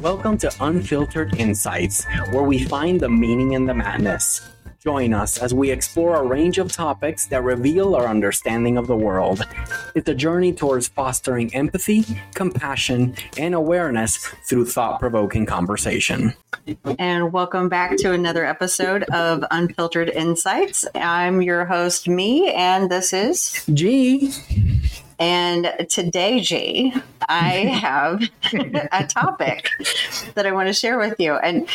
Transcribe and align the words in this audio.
Welcome 0.00 0.38
to 0.38 0.50
Unfiltered 0.60 1.36
Insights, 1.36 2.06
where 2.30 2.42
we 2.42 2.64
find 2.64 2.98
the 2.98 3.10
meaning 3.10 3.52
in 3.52 3.66
the 3.66 3.74
madness. 3.74 4.40
Join 4.82 5.12
us 5.12 5.36
as 5.36 5.52
we 5.52 5.70
explore 5.70 6.16
a 6.16 6.22
range 6.22 6.56
of 6.56 6.72
topics 6.72 7.26
that 7.26 7.42
reveal 7.42 7.94
our 7.94 8.06
understanding 8.06 8.78
of 8.78 8.86
the 8.86 8.96
world. 8.96 9.46
It's 9.94 10.08
a 10.08 10.14
journey 10.14 10.54
towards 10.54 10.88
fostering 10.88 11.54
empathy, 11.54 12.06
compassion, 12.34 13.14
and 13.36 13.54
awareness 13.54 14.16
through 14.48 14.64
thought 14.64 15.00
provoking 15.00 15.44
conversation. 15.44 16.32
And 16.98 17.30
welcome 17.30 17.68
back 17.68 17.98
to 17.98 18.12
another 18.12 18.46
episode 18.46 19.02
of 19.12 19.44
Unfiltered 19.50 20.08
Insights. 20.08 20.86
I'm 20.94 21.42
your 21.42 21.66
host, 21.66 22.08
Mee, 22.08 22.50
and 22.52 22.90
this 22.90 23.12
is 23.12 23.62
Gee. 23.74 24.32
And 25.20 25.74
today, 25.90 26.40
Gee, 26.40 26.94
I 27.28 27.50
have 27.82 28.22
a 28.92 29.06
topic 29.06 29.68
that 30.34 30.46
I 30.46 30.52
want 30.52 30.68
to 30.68 30.72
share 30.72 30.98
with 30.98 31.20
you. 31.20 31.34
And 31.34 31.68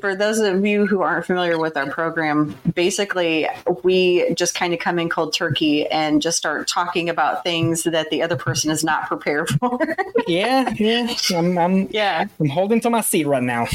for 0.00 0.16
those 0.16 0.40
of 0.40 0.66
you 0.66 0.84
who 0.84 1.02
aren't 1.02 1.24
familiar 1.24 1.58
with 1.58 1.76
our 1.76 1.88
program, 1.88 2.56
basically, 2.74 3.48
we 3.84 4.34
just 4.34 4.56
kind 4.56 4.74
of 4.74 4.80
come 4.80 4.98
in 4.98 5.08
cold 5.08 5.32
turkey 5.32 5.86
and 5.86 6.20
just 6.20 6.36
start 6.36 6.66
talking 6.66 7.08
about 7.08 7.44
things 7.44 7.84
that 7.84 8.10
the 8.10 8.20
other 8.20 8.36
person 8.36 8.70
is 8.72 8.82
not 8.82 9.06
prepared 9.06 9.48
for. 9.60 9.78
yeah, 10.26 10.68
yeah. 10.76 11.14
I'm, 11.36 11.56
I'm, 11.56 11.88
yeah. 11.92 12.26
I'm 12.40 12.48
holding 12.48 12.80
to 12.80 12.90
my 12.90 13.00
seat 13.00 13.28
right 13.28 13.42
now. 13.42 13.68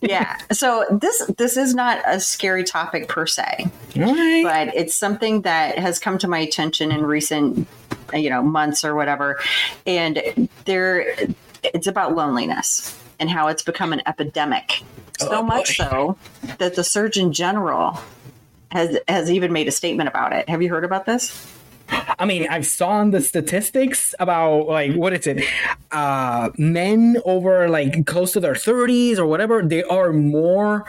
yeah. 0.00 0.38
So 0.52 0.86
this 0.92 1.26
this 1.38 1.56
is 1.56 1.74
not 1.74 2.00
a 2.06 2.20
scary 2.20 2.62
topic 2.62 3.08
per 3.08 3.26
se, 3.26 3.66
but 3.96 4.74
it's 4.74 4.94
something 4.94 5.42
that 5.42 5.78
has 5.78 5.98
come 5.98 6.18
to 6.18 6.28
my 6.28 6.38
attention 6.38 6.92
in 6.92 7.04
recent 7.04 7.66
you 8.12 8.30
know 8.30 8.42
months 8.42 8.84
or 8.84 8.94
whatever. 8.94 9.40
And 9.86 10.48
there 10.64 11.16
it's 11.62 11.86
about 11.86 12.14
loneliness 12.14 12.98
and 13.18 13.30
how 13.30 13.48
it's 13.48 13.62
become 13.62 13.92
an 13.92 14.02
epidemic. 14.06 14.82
So 15.18 15.38
oh, 15.38 15.42
much 15.42 15.76
so 15.76 16.16
that 16.58 16.74
the 16.74 16.84
surgeon 16.84 17.32
general 17.32 18.00
has 18.70 18.98
has 19.08 19.30
even 19.30 19.52
made 19.52 19.68
a 19.68 19.72
statement 19.72 20.08
about 20.08 20.32
it. 20.32 20.48
Have 20.48 20.62
you 20.62 20.68
heard 20.68 20.84
about 20.84 21.06
this? 21.06 21.52
I 21.88 22.24
mean, 22.24 22.46
I've 22.48 22.66
saw 22.66 23.04
the 23.04 23.20
statistics 23.20 24.14
about 24.18 24.66
like 24.66 24.94
what 24.94 25.12
is 25.12 25.26
it? 25.26 25.44
Uh, 25.92 26.50
men 26.58 27.18
over 27.24 27.68
like 27.68 28.06
close 28.06 28.32
to 28.32 28.40
their 28.40 28.56
thirties 28.56 29.18
or 29.18 29.26
whatever, 29.26 29.62
they 29.62 29.84
are 29.84 30.12
more 30.12 30.84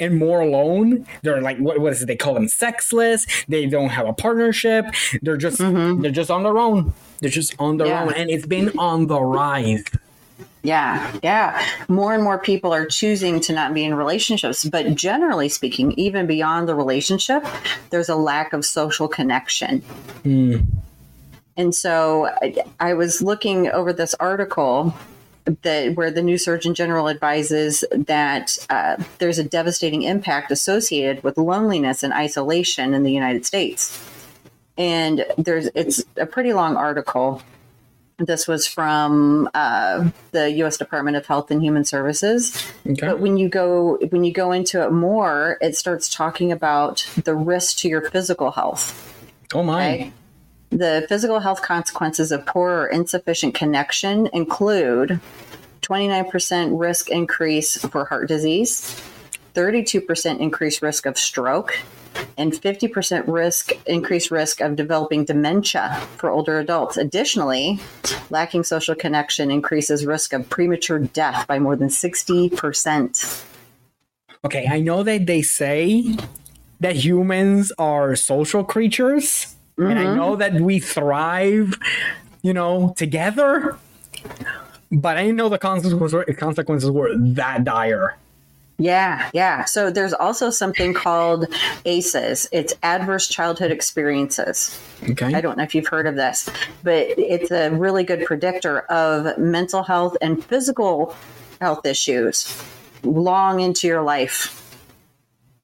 and 0.00 0.18
more 0.18 0.40
alone. 0.40 1.06
They're 1.22 1.40
like 1.40 1.58
what, 1.58 1.78
what 1.78 1.92
is 1.92 2.02
it? 2.02 2.06
They 2.06 2.16
call 2.16 2.34
them 2.34 2.48
sexless. 2.48 3.26
They 3.48 3.66
don't 3.66 3.90
have 3.90 4.06
a 4.06 4.12
partnership. 4.12 4.86
They're 5.22 5.36
just 5.36 5.58
mm-hmm. 5.58 6.02
they're 6.02 6.10
just 6.10 6.30
on 6.30 6.42
their 6.42 6.58
own. 6.58 6.92
They're 7.20 7.30
just 7.30 7.54
on 7.58 7.76
their 7.76 7.88
yeah. 7.88 8.04
own, 8.04 8.14
and 8.14 8.30
it's 8.30 8.46
been 8.46 8.76
on 8.78 9.06
the 9.06 9.20
rise. 9.20 9.84
Yeah, 10.62 11.18
yeah. 11.22 11.64
More 11.88 12.14
and 12.14 12.22
more 12.22 12.38
people 12.38 12.72
are 12.74 12.84
choosing 12.84 13.40
to 13.40 13.52
not 13.52 13.72
be 13.72 13.84
in 13.84 13.94
relationships. 13.94 14.64
But 14.64 14.94
generally 14.94 15.48
speaking, 15.48 15.92
even 15.92 16.26
beyond 16.26 16.68
the 16.68 16.74
relationship, 16.74 17.46
there's 17.90 18.08
a 18.08 18.16
lack 18.16 18.52
of 18.52 18.64
social 18.64 19.08
connection. 19.08 19.82
Mm. 20.22 20.66
And 21.56 21.74
so 21.74 22.26
I, 22.42 22.54
I 22.78 22.94
was 22.94 23.22
looking 23.22 23.68
over 23.68 23.92
this 23.92 24.14
article 24.14 24.94
that 25.62 25.94
where 25.94 26.10
the 26.10 26.22
new 26.22 26.38
Surgeon 26.38 26.74
General 26.74 27.08
advises 27.08 27.84
that 27.92 28.58
uh, 28.70 29.02
there's 29.18 29.38
a 29.38 29.44
devastating 29.44 30.02
impact 30.02 30.50
associated 30.50 31.22
with 31.22 31.38
loneliness 31.38 32.02
and 32.02 32.12
isolation 32.12 32.94
in 32.94 33.02
the 33.02 33.12
United 33.12 33.46
States. 33.46 34.02
And 34.76 35.26
there's 35.36 35.68
it's 35.74 36.04
a 36.16 36.26
pretty 36.26 36.52
long 36.52 36.76
article. 36.76 37.42
This 38.18 38.46
was 38.46 38.66
from 38.66 39.48
uh, 39.54 40.10
the 40.32 40.50
U.S. 40.52 40.76
Department 40.76 41.16
of 41.16 41.26
Health 41.26 41.50
and 41.50 41.62
Human 41.62 41.84
Services. 41.84 42.70
Okay. 42.86 43.06
But 43.06 43.20
when 43.20 43.36
you 43.36 43.48
go 43.48 43.98
when 44.10 44.24
you 44.24 44.32
go 44.32 44.52
into 44.52 44.82
it 44.84 44.92
more, 44.92 45.58
it 45.60 45.76
starts 45.76 46.08
talking 46.08 46.52
about 46.52 47.08
the 47.24 47.34
risk 47.34 47.78
to 47.78 47.88
your 47.88 48.10
physical 48.10 48.50
health. 48.50 49.06
Oh 49.54 49.62
my! 49.62 49.94
Okay? 49.94 50.12
The 50.70 51.04
physical 51.08 51.40
health 51.40 51.62
consequences 51.62 52.30
of 52.30 52.46
poor 52.46 52.70
or 52.70 52.86
insufficient 52.86 53.54
connection 53.54 54.28
include 54.32 55.20
29% 55.82 56.78
risk 56.78 57.10
increase 57.10 57.76
for 57.76 58.04
heart 58.04 58.28
disease, 58.28 59.02
32% 59.54 60.38
increased 60.38 60.80
risk 60.80 61.06
of 61.06 61.18
stroke, 61.18 61.76
and 62.38 62.52
50% 62.52 63.24
risk 63.26 63.72
increased 63.86 64.30
risk 64.30 64.60
of 64.60 64.76
developing 64.76 65.24
dementia 65.24 66.00
for 66.16 66.30
older 66.30 66.60
adults. 66.60 66.96
Additionally, 66.96 67.80
lacking 68.30 68.62
social 68.62 68.94
connection 68.94 69.50
increases 69.50 70.06
risk 70.06 70.32
of 70.32 70.48
premature 70.48 71.00
death 71.00 71.48
by 71.48 71.58
more 71.58 71.74
than 71.74 71.88
60%. 71.88 73.44
Okay, 74.44 74.66
I 74.70 74.80
know 74.80 75.02
that 75.02 75.26
they 75.26 75.42
say 75.42 76.16
that 76.78 76.96
humans 76.96 77.72
are 77.76 78.14
social 78.14 78.62
creatures 78.62 79.56
Mm-hmm. 79.80 79.90
And 79.90 79.98
I 79.98 80.04
mm-hmm. 80.04 80.16
know 80.16 80.36
that 80.36 80.54
we 80.54 80.78
thrive, 80.78 81.74
you 82.42 82.52
know, 82.52 82.92
together. 82.96 83.78
But 84.92 85.16
I 85.16 85.22
didn't 85.22 85.36
know 85.36 85.48
the 85.48 85.58
consequences 85.58 86.12
were, 86.12 86.24
consequences 86.34 86.90
were 86.90 87.16
that 87.16 87.64
dire. 87.64 88.16
Yeah, 88.76 89.30
yeah. 89.32 89.64
So 89.64 89.90
there's 89.90 90.12
also 90.12 90.50
something 90.50 90.92
called 90.94 91.46
ACEs. 91.84 92.46
It's 92.52 92.74
adverse 92.82 93.28
childhood 93.28 93.70
experiences. 93.70 94.78
Okay. 95.08 95.34
I 95.34 95.40
don't 95.40 95.56
know 95.56 95.64
if 95.64 95.74
you've 95.74 95.86
heard 95.86 96.06
of 96.06 96.16
this, 96.16 96.48
but 96.82 97.06
it's 97.18 97.50
a 97.50 97.70
really 97.70 98.04
good 98.04 98.24
predictor 98.26 98.80
of 98.80 99.38
mental 99.38 99.82
health 99.82 100.16
and 100.20 100.44
physical 100.44 101.14
health 101.60 101.86
issues 101.86 102.62
long 103.02 103.60
into 103.60 103.86
your 103.86 104.02
life. 104.02 104.56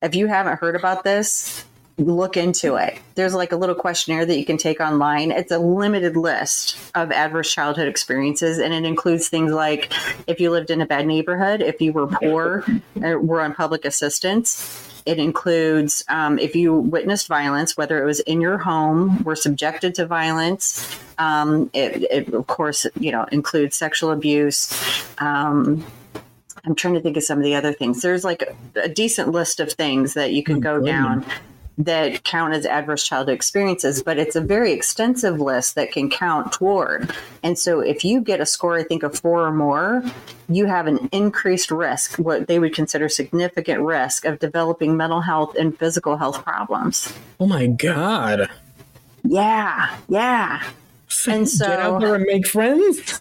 If 0.00 0.15
you 0.15 0.26
haven't 0.26 0.60
heard 0.60 0.76
about 0.76 1.05
this, 1.05 1.66
look 1.98 2.36
into 2.36 2.76
it. 2.76 2.98
There's 3.14 3.34
like 3.34 3.52
a 3.52 3.56
little 3.56 3.74
questionnaire 3.74 4.26
that 4.26 4.38
you 4.38 4.44
can 4.44 4.58
take 4.58 4.80
online. 4.80 5.30
It's 5.30 5.50
a 5.50 5.58
limited 5.58 6.16
list 6.16 6.76
of 6.94 7.10
adverse 7.10 7.52
childhood 7.52 7.88
experiences, 7.88 8.58
and 8.58 8.74
it 8.74 8.84
includes 8.84 9.28
things 9.28 9.52
like 9.52 9.92
if 10.26 10.38
you 10.38 10.50
lived 10.50 10.70
in 10.70 10.80
a 10.80 10.86
bad 10.86 11.06
neighborhood, 11.06 11.62
if 11.62 11.80
you 11.80 11.92
were 11.92 12.06
poor, 12.06 12.64
were 12.94 13.40
on 13.40 13.54
public 13.54 13.84
assistance. 13.84 14.82
It 15.06 15.18
includes 15.18 16.04
um, 16.08 16.38
if 16.38 16.56
you 16.56 16.74
witnessed 16.74 17.28
violence, 17.28 17.76
whether 17.76 18.02
it 18.02 18.04
was 18.04 18.20
in 18.20 18.40
your 18.40 18.58
home, 18.58 19.22
were 19.22 19.36
subjected 19.36 19.94
to 19.94 20.06
violence. 20.06 20.98
Um, 21.16 21.70
it, 21.72 22.02
it, 22.10 22.34
of 22.34 22.46
course, 22.48 22.86
you 22.98 23.12
know, 23.12 23.24
includes 23.30 23.76
sexual 23.76 24.10
abuse. 24.10 24.70
Um, 25.18 25.86
I'm 26.64 26.74
trying 26.74 26.94
to 26.94 27.00
think 27.00 27.16
of 27.16 27.22
some 27.22 27.38
of 27.38 27.44
the 27.44 27.54
other 27.54 27.72
things. 27.72 28.02
There's 28.02 28.24
like 28.24 28.42
a 28.74 28.88
decent 28.88 29.30
list 29.30 29.60
of 29.60 29.72
things 29.72 30.14
that 30.14 30.32
you 30.32 30.42
can 30.42 30.58
go 30.58 30.84
down 30.84 31.24
that 31.78 32.25
count 32.25 32.54
as 32.54 32.64
adverse 32.64 33.06
childhood 33.06 33.34
experiences, 33.34 34.03
but 34.03 34.19
it's 34.19 34.34
a 34.34 34.41
very 34.41 34.72
extensive 34.72 35.41
list 35.41 35.75
that 35.75 35.92
can 35.92 36.09
count 36.09 36.53
toward. 36.53 37.14
And 37.42 37.59
so 37.59 37.81
if 37.81 38.04
you 38.04 38.20
get 38.20 38.41
a 38.41 38.47
score, 38.47 38.78
I 38.78 38.82
think, 38.82 39.03
of 39.03 39.19
four 39.19 39.47
or 39.47 39.53
more, 39.53 40.03
you 40.48 40.66
have 40.66 40.87
an 40.87 41.09
increased 41.12 41.70
risk, 41.70 42.16
what 42.19 42.47
they 42.47 42.59
would 42.59 42.75
consider 42.75 43.09
significant 43.09 43.82
risk 43.82 44.25
of 44.25 44.38
developing 44.38 44.97
mental 44.97 45.20
health 45.20 45.54
and 45.56 45.76
physical 45.76 46.16
health 46.16 46.42
problems. 46.42 47.12
Oh 47.38 47.47
my 47.47 47.66
God. 47.66 48.48
Yeah, 49.22 49.94
yeah. 50.08 50.62
And 51.28 51.48
so, 51.48 51.66
get 51.66 51.81
out 51.81 52.00
there 52.00 52.14
and 52.14 52.25
make 52.25 52.47
friends. 52.47 53.20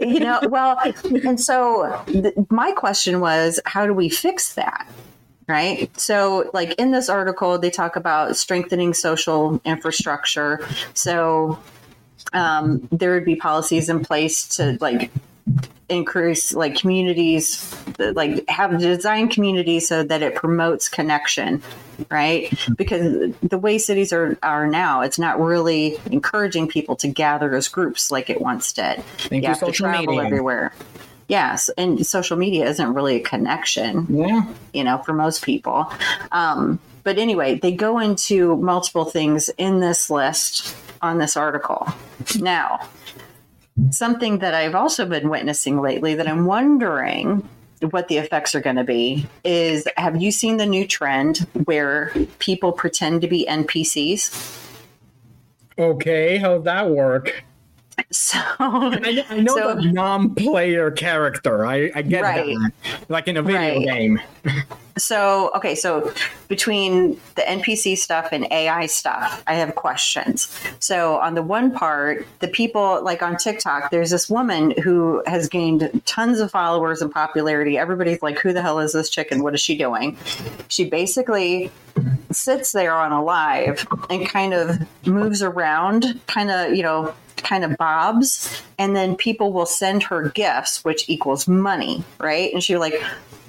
you 0.00 0.20
know, 0.20 0.40
well, 0.44 0.78
and 1.04 1.40
so 1.40 2.02
th- 2.06 2.34
my 2.50 2.72
question 2.72 3.20
was, 3.20 3.60
how 3.66 3.86
do 3.86 3.94
we 3.94 4.08
fix 4.08 4.54
that? 4.54 4.88
Right? 5.46 5.94
So, 5.98 6.50
like 6.54 6.74
in 6.74 6.90
this 6.90 7.08
article, 7.08 7.58
they 7.58 7.70
talk 7.70 7.96
about 7.96 8.36
strengthening 8.36 8.94
social 8.94 9.60
infrastructure. 9.64 10.66
So, 10.94 11.58
um, 12.32 12.88
there 12.90 13.14
would 13.14 13.24
be 13.24 13.36
policies 13.36 13.88
in 13.88 14.04
place 14.04 14.48
to 14.56 14.78
like 14.80 15.10
increase 15.88 16.54
like 16.54 16.74
communities 16.74 17.74
like 17.98 18.48
have 18.48 18.78
design 18.78 19.28
communities 19.28 19.86
so 19.86 20.02
that 20.02 20.22
it 20.22 20.34
promotes 20.34 20.88
connection 20.88 21.62
right 22.10 22.52
because 22.76 23.34
the 23.42 23.58
way 23.58 23.76
cities 23.76 24.10
are 24.10 24.38
are 24.42 24.66
now 24.66 25.02
it's 25.02 25.18
not 25.18 25.38
really 25.38 25.98
encouraging 26.10 26.66
people 26.66 26.96
to 26.96 27.06
gather 27.06 27.54
as 27.54 27.68
groups 27.68 28.10
like 28.10 28.30
it 28.30 28.40
once 28.40 28.72
did 28.72 29.02
Thank 29.18 29.42
you, 29.42 29.48
have 29.48 29.60
to 29.60 29.72
travel 29.72 30.14
media. 30.14 30.24
everywhere 30.24 30.72
yes 31.28 31.70
and 31.76 32.06
social 32.06 32.36
media 32.36 32.66
isn't 32.68 32.94
really 32.94 33.16
a 33.16 33.20
connection 33.20 34.06
yeah. 34.08 34.46
you 34.72 34.84
know 34.84 34.98
for 34.98 35.12
most 35.12 35.44
people. 35.44 35.90
Um, 36.32 36.78
but 37.02 37.18
anyway 37.18 37.58
they 37.58 37.72
go 37.72 37.98
into 37.98 38.56
multiple 38.56 39.04
things 39.04 39.48
in 39.58 39.80
this 39.80 40.10
list 40.10 40.76
on 41.02 41.18
this 41.18 41.36
article. 41.36 41.86
Now 42.38 42.88
something 43.90 44.38
that 44.38 44.54
i've 44.54 44.74
also 44.74 45.04
been 45.04 45.28
witnessing 45.28 45.80
lately 45.80 46.14
that 46.14 46.28
i'm 46.28 46.46
wondering 46.46 47.46
what 47.90 48.08
the 48.08 48.16
effects 48.16 48.54
are 48.54 48.60
going 48.60 48.76
to 48.76 48.84
be 48.84 49.26
is 49.42 49.86
have 49.96 50.20
you 50.20 50.30
seen 50.30 50.56
the 50.56 50.66
new 50.66 50.86
trend 50.86 51.38
where 51.64 52.12
people 52.38 52.72
pretend 52.72 53.20
to 53.20 53.28
be 53.28 53.46
npcs 53.48 54.60
okay 55.78 56.36
how's 56.38 56.62
that 56.64 56.88
work 56.88 57.44
So 58.10 58.38
I 58.58 58.98
know, 59.12 59.22
I 59.30 59.40
know 59.40 59.54
so- 59.56 59.74
the 59.76 59.92
non-player 59.92 60.90
character. 60.92 61.66
I, 61.66 61.90
I 61.94 62.02
get 62.02 62.22
Right. 62.22 62.46
that, 62.46 62.70
like 63.08 63.28
in 63.28 63.36
a 63.36 63.42
video 63.42 63.60
Right. 63.76 63.84
game. 63.84 64.20
So, 64.96 65.50
okay, 65.56 65.74
so 65.74 66.12
between 66.48 67.20
the 67.34 67.42
NPC 67.42 67.98
stuff 67.98 68.28
and 68.30 68.46
AI 68.50 68.86
stuff, 68.86 69.42
I 69.46 69.54
have 69.54 69.74
questions. 69.74 70.56
So, 70.78 71.16
on 71.16 71.34
the 71.34 71.42
one 71.42 71.72
part, 71.72 72.26
the 72.38 72.48
people 72.48 73.02
like 73.02 73.22
on 73.22 73.36
TikTok, 73.36 73.90
there's 73.90 74.10
this 74.10 74.30
woman 74.30 74.70
who 74.82 75.22
has 75.26 75.48
gained 75.48 76.02
tons 76.06 76.38
of 76.40 76.50
followers 76.50 77.02
and 77.02 77.10
popularity. 77.10 77.76
Everybody's 77.76 78.22
like, 78.22 78.38
who 78.38 78.52
the 78.52 78.62
hell 78.62 78.78
is 78.78 78.92
this 78.92 79.10
chicken? 79.10 79.42
What 79.42 79.54
is 79.54 79.60
she 79.60 79.76
doing? 79.76 80.16
She 80.68 80.88
basically 80.88 81.70
sits 82.30 82.72
there 82.72 82.94
on 82.94 83.12
a 83.12 83.22
live 83.22 83.86
and 84.10 84.28
kind 84.28 84.54
of 84.54 84.78
moves 85.06 85.42
around, 85.42 86.20
kind 86.26 86.50
of, 86.50 86.74
you 86.74 86.82
know, 86.82 87.14
kind 87.36 87.64
of 87.64 87.76
bobs, 87.76 88.62
and 88.78 88.96
then 88.96 89.16
people 89.16 89.52
will 89.52 89.66
send 89.66 90.02
her 90.04 90.30
gifts, 90.30 90.84
which 90.84 91.08
equals 91.08 91.46
money, 91.46 92.02
right? 92.18 92.52
And 92.52 92.62
she's 92.62 92.78
like, 92.78 93.00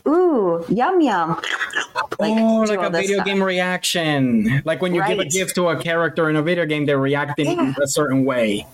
ooh, 0.08 0.66
yum 0.70 1.02
yum. 1.02 1.42
oh, 2.20 2.66
like 2.68 2.80
a 2.80 2.90
video 2.90 3.16
stuff. 3.18 3.26
game 3.26 3.44
reaction. 3.44 4.62
Like 4.66 4.82
when 4.82 4.94
you 4.96 5.06
give 5.08 5.20
a 5.20 5.26
gift 5.26 5.56
to 5.56 5.70
a 5.70 5.82
character 5.82 6.30
in 6.30 6.36
a 6.36 6.42
video 6.42 6.66
game, 6.66 6.86
they're 6.86 6.98
reacting 7.00 7.48
Yeah. 7.58 7.74
a 7.82 7.88
certain 7.88 8.26
way. 8.26 8.66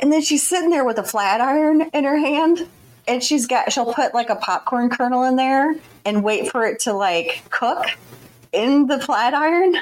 And 0.00 0.12
then 0.12 0.22
she's 0.22 0.46
sitting 0.46 0.70
there 0.70 0.84
with 0.84 0.98
a 0.98 1.02
flat 1.04 1.40
iron 1.40 1.82
in 1.92 2.04
her 2.04 2.16
hand. 2.18 2.66
And 3.08 3.22
she's 3.22 3.46
got, 3.46 3.72
she'll 3.72 3.92
put 3.92 4.14
like 4.14 4.30
a 4.30 4.36
popcorn 4.36 4.88
kernel 4.88 5.24
in 5.24 5.36
there 5.36 5.74
and 6.04 6.22
wait 6.22 6.50
for 6.50 6.64
it 6.66 6.80
to 6.80 6.92
like 6.92 7.42
cook 7.50 7.84
in 8.52 8.86
the 8.86 9.00
flat 9.00 9.34
iron. 9.34 9.74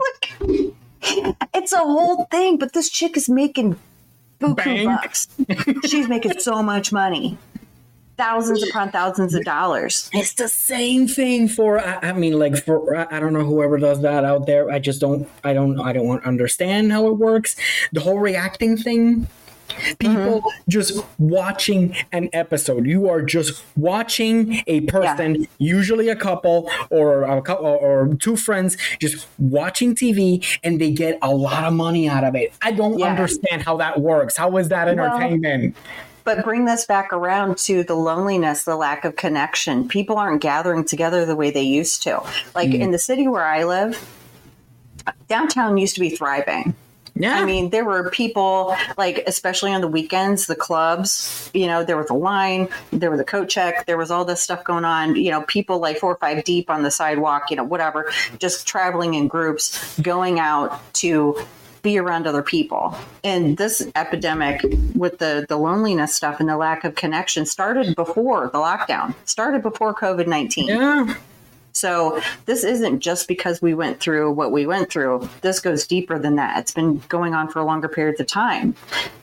Like, 0.00 0.74
it's 1.54 1.72
a 1.72 1.78
whole 1.78 2.24
thing, 2.30 2.58
but 2.58 2.72
this 2.72 2.90
chick 2.90 3.16
is 3.16 3.28
making 3.28 3.78
buku 4.40 4.84
bucks. 4.84 5.28
She's 5.88 6.08
making 6.08 6.40
so 6.40 6.62
much 6.62 6.92
money. 6.92 7.38
Thousands 8.16 8.62
upon 8.68 8.90
thousands 8.92 9.34
of 9.34 9.44
dollars. 9.44 10.08
It's 10.12 10.34
the 10.34 10.48
same 10.48 11.08
thing 11.08 11.48
for. 11.48 11.80
I, 11.80 12.10
I 12.10 12.12
mean, 12.12 12.38
like 12.38 12.56
for 12.56 12.96
I 12.96 13.16
I 13.16 13.20
don't 13.20 13.32
know 13.32 13.44
whoever 13.44 13.76
does 13.78 14.02
that 14.02 14.24
out 14.24 14.46
there. 14.46 14.70
I 14.70 14.78
just 14.78 15.00
don't. 15.00 15.28
I 15.42 15.52
don't. 15.52 15.80
I 15.80 15.92
don't 15.92 16.24
understand 16.24 16.92
how 16.92 17.08
it 17.08 17.14
works. 17.14 17.56
The 17.92 18.00
whole 18.00 18.18
reacting 18.18 18.76
thing. 18.76 19.26
People 19.98 20.42
mm-hmm. 20.42 20.70
just 20.70 21.04
watching 21.18 21.96
an 22.12 22.28
episode. 22.32 22.86
You 22.86 23.08
are 23.08 23.22
just 23.22 23.64
watching 23.76 24.62
a 24.66 24.82
person, 24.82 25.48
usually 25.58 26.10
a 26.10 26.16
couple 26.16 26.70
or 26.90 27.24
a 27.24 27.40
couple 27.42 27.66
or 27.66 28.14
two 28.20 28.36
friends, 28.36 28.76
just 29.00 29.26
watching 29.38 29.94
TV, 29.94 30.44
and 30.62 30.80
they 30.80 30.92
get 30.92 31.18
a 31.22 31.34
lot 31.34 31.64
of 31.64 31.72
money 31.72 32.08
out 32.08 32.24
of 32.24 32.34
it. 32.36 32.52
I 32.62 32.72
don't 32.72 32.98
Yeah. 32.98 33.06
understand 33.06 33.62
how 33.62 33.78
that 33.78 34.00
works. 34.00 34.36
How 34.36 34.56
is 34.58 34.68
that 34.68 34.86
entertainment? 34.86 35.74
But 36.24 36.42
bring 36.42 36.64
this 36.64 36.86
back 36.86 37.12
around 37.12 37.58
to 37.58 37.84
the 37.84 37.94
loneliness, 37.94 38.64
the 38.64 38.76
lack 38.76 39.04
of 39.04 39.16
connection. 39.16 39.86
People 39.88 40.16
aren't 40.16 40.40
gathering 40.40 40.84
together 40.84 41.26
the 41.26 41.36
way 41.36 41.50
they 41.50 41.62
used 41.62 42.02
to. 42.04 42.22
Like 42.54 42.70
mm. 42.70 42.80
in 42.80 42.90
the 42.90 42.98
city 42.98 43.28
where 43.28 43.44
I 43.44 43.64
live, 43.64 44.02
downtown 45.28 45.76
used 45.76 45.94
to 45.94 46.00
be 46.00 46.10
thriving. 46.10 46.74
yeah, 47.14 47.38
I 47.38 47.44
mean, 47.44 47.70
there 47.70 47.84
were 47.84 48.10
people 48.10 48.74
like, 48.96 49.22
especially 49.26 49.72
on 49.72 49.80
the 49.80 49.88
weekends, 49.88 50.46
the 50.46 50.56
clubs. 50.56 51.50
You 51.54 51.66
know, 51.66 51.84
there 51.84 51.96
was 51.96 52.10
a 52.10 52.14
line, 52.14 52.68
there 52.90 53.10
was 53.10 53.20
a 53.20 53.24
coat 53.24 53.48
check, 53.48 53.86
there 53.86 53.98
was 53.98 54.10
all 54.10 54.24
this 54.24 54.42
stuff 54.42 54.64
going 54.64 54.84
on. 54.84 55.16
You 55.16 55.30
know, 55.30 55.42
people 55.42 55.78
like 55.78 55.98
four 55.98 56.12
or 56.12 56.16
five 56.16 56.42
deep 56.44 56.70
on 56.70 56.82
the 56.82 56.90
sidewalk. 56.90 57.50
You 57.50 57.56
know, 57.56 57.64
whatever, 57.64 58.10
just 58.38 58.66
traveling 58.66 59.14
in 59.14 59.28
groups, 59.28 59.98
going 60.00 60.40
out 60.40 60.80
to 60.94 61.36
be 61.84 61.98
around 61.98 62.26
other 62.26 62.42
people. 62.42 62.96
And 63.22 63.56
this 63.56 63.86
epidemic 63.94 64.60
with 64.96 65.18
the 65.18 65.46
the 65.48 65.56
loneliness 65.56 66.12
stuff 66.12 66.40
and 66.40 66.48
the 66.48 66.56
lack 66.56 66.82
of 66.82 66.96
connection 66.96 67.46
started 67.46 67.94
before 67.94 68.50
the 68.52 68.58
lockdown, 68.58 69.14
started 69.24 69.62
before 69.62 69.94
COVID 69.94 70.26
nineteen. 70.26 70.66
yeah. 70.66 71.14
So 71.76 72.22
this 72.46 72.62
isn't 72.62 73.00
just 73.00 73.26
because 73.26 73.60
we 73.60 73.74
went 73.74 73.98
through 73.98 74.30
what 74.30 74.52
we 74.52 74.64
went 74.64 74.90
through. 74.90 75.28
This 75.40 75.58
goes 75.58 75.88
deeper 75.88 76.20
than 76.20 76.36
that. 76.36 76.60
It's 76.60 76.70
been 76.70 77.02
going 77.08 77.34
on 77.34 77.48
for 77.48 77.58
a 77.58 77.64
longer 77.64 77.88
periods 77.88 78.20
of 78.20 78.28
time. 78.28 78.76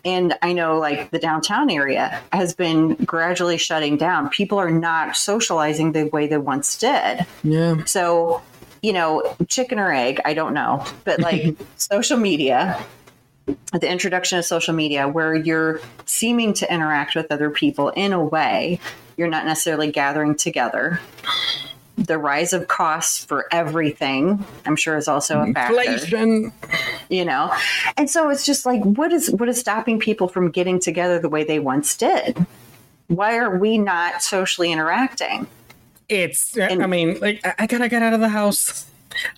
And 0.04 0.38
I 0.42 0.52
know 0.52 0.78
like 0.78 1.12
the 1.12 1.18
downtown 1.18 1.70
area 1.70 2.22
has 2.34 2.54
been 2.54 2.96
gradually 3.06 3.58
shutting 3.58 3.96
down. 3.96 4.30
People 4.30 4.60
are 4.60 4.70
not 4.70 5.16
socializing 5.16 5.94
the 5.94 6.10
way 6.10 6.28
they 6.28 6.38
once 6.38 6.78
did. 6.78 7.26
Yeah. 7.42 7.86
So, 7.86 8.42
you 8.82 8.94
know, 8.94 9.36
chicken 9.48 9.80
or 9.80 9.94
egg, 9.94 10.20
I 10.26 10.34
don't 10.34 10.54
know. 10.54 10.86
But 11.04 11.20
like 11.20 11.56
social 11.78 12.18
media, 12.18 12.84
the 13.46 13.90
introduction 13.90 14.40
of 14.40 14.46
social 14.46 14.74
media 14.74 15.08
where 15.08 15.36
you're 15.36 15.82
seeming 16.06 16.54
to 16.54 16.74
interact 16.74 17.16
with 17.16 17.32
other 17.32 17.50
people 17.50 17.90
in 17.90 18.14
a 18.14 18.24
way 18.24 18.80
you're 19.18 19.28
not 19.28 19.46
necessarily 19.46 19.92
gathering 19.92 20.36
together 20.36 21.00
the 21.98 22.18
rise 22.18 22.54
of 22.54 22.68
costs 22.68 23.24
for 23.24 23.48
everything 23.52 24.44
i'm 24.66 24.76
sure 24.76 24.96
is 24.96 25.08
also 25.08 25.42
a 25.42 25.54
factor 25.54 25.80
Inflation. 25.80 26.54
you 27.10 27.26
know 27.26 27.54
and 27.98 28.10
so 28.10 28.30
it's 28.30 28.46
just 28.46 28.66
like 28.66 28.82
what 28.84 29.12
is 29.12 29.30
what 29.32 29.50
is 29.50 29.60
stopping 29.60 30.00
people 30.00 30.28
from 30.28 30.52
getting 30.52 30.80
together 30.80 31.20
the 31.20 31.30
way 31.30 31.44
they 31.44 31.60
once 31.60 31.96
did 31.98 32.46
why 33.08 33.38
are 33.38 33.58
we 33.58 33.78
not 33.78 34.24
socially 34.24 34.72
interacting 34.72 35.48
It's. 36.12 36.58
I 36.60 36.76
mean, 36.88 37.20
like 37.20 37.40
I, 37.46 37.56
I 37.60 37.68
gotta 37.68 37.88
get 37.90 38.04
out 38.04 38.14
of 38.14 38.20
the 38.20 38.30
house. 38.30 38.86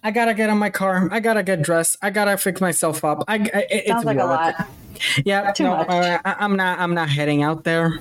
I 0.03 0.11
gotta 0.11 0.33
get 0.33 0.49
on 0.49 0.57
my 0.57 0.69
car. 0.69 1.07
I 1.11 1.19
gotta 1.19 1.43
get 1.43 1.61
dressed. 1.61 1.97
I 2.01 2.09
gotta 2.09 2.35
fix 2.37 2.59
myself 2.61 3.03
up. 3.05 3.23
I. 3.27 3.35
I 3.35 3.37
it- 3.69 3.87
sounds 3.87 4.01
it's 4.01 4.05
like 4.05 4.17
a 4.17 4.25
lot 4.25 4.67
Yeah. 5.25 5.51
Too 5.51 5.63
no, 5.63 5.77
much. 5.77 5.89
uh, 5.89 6.19
I, 6.25 6.35
I'm 6.39 6.55
not. 6.55 6.79
I'm 6.79 6.93
not 6.93 7.09
heading 7.09 7.43
out 7.43 7.63
there. 7.63 7.99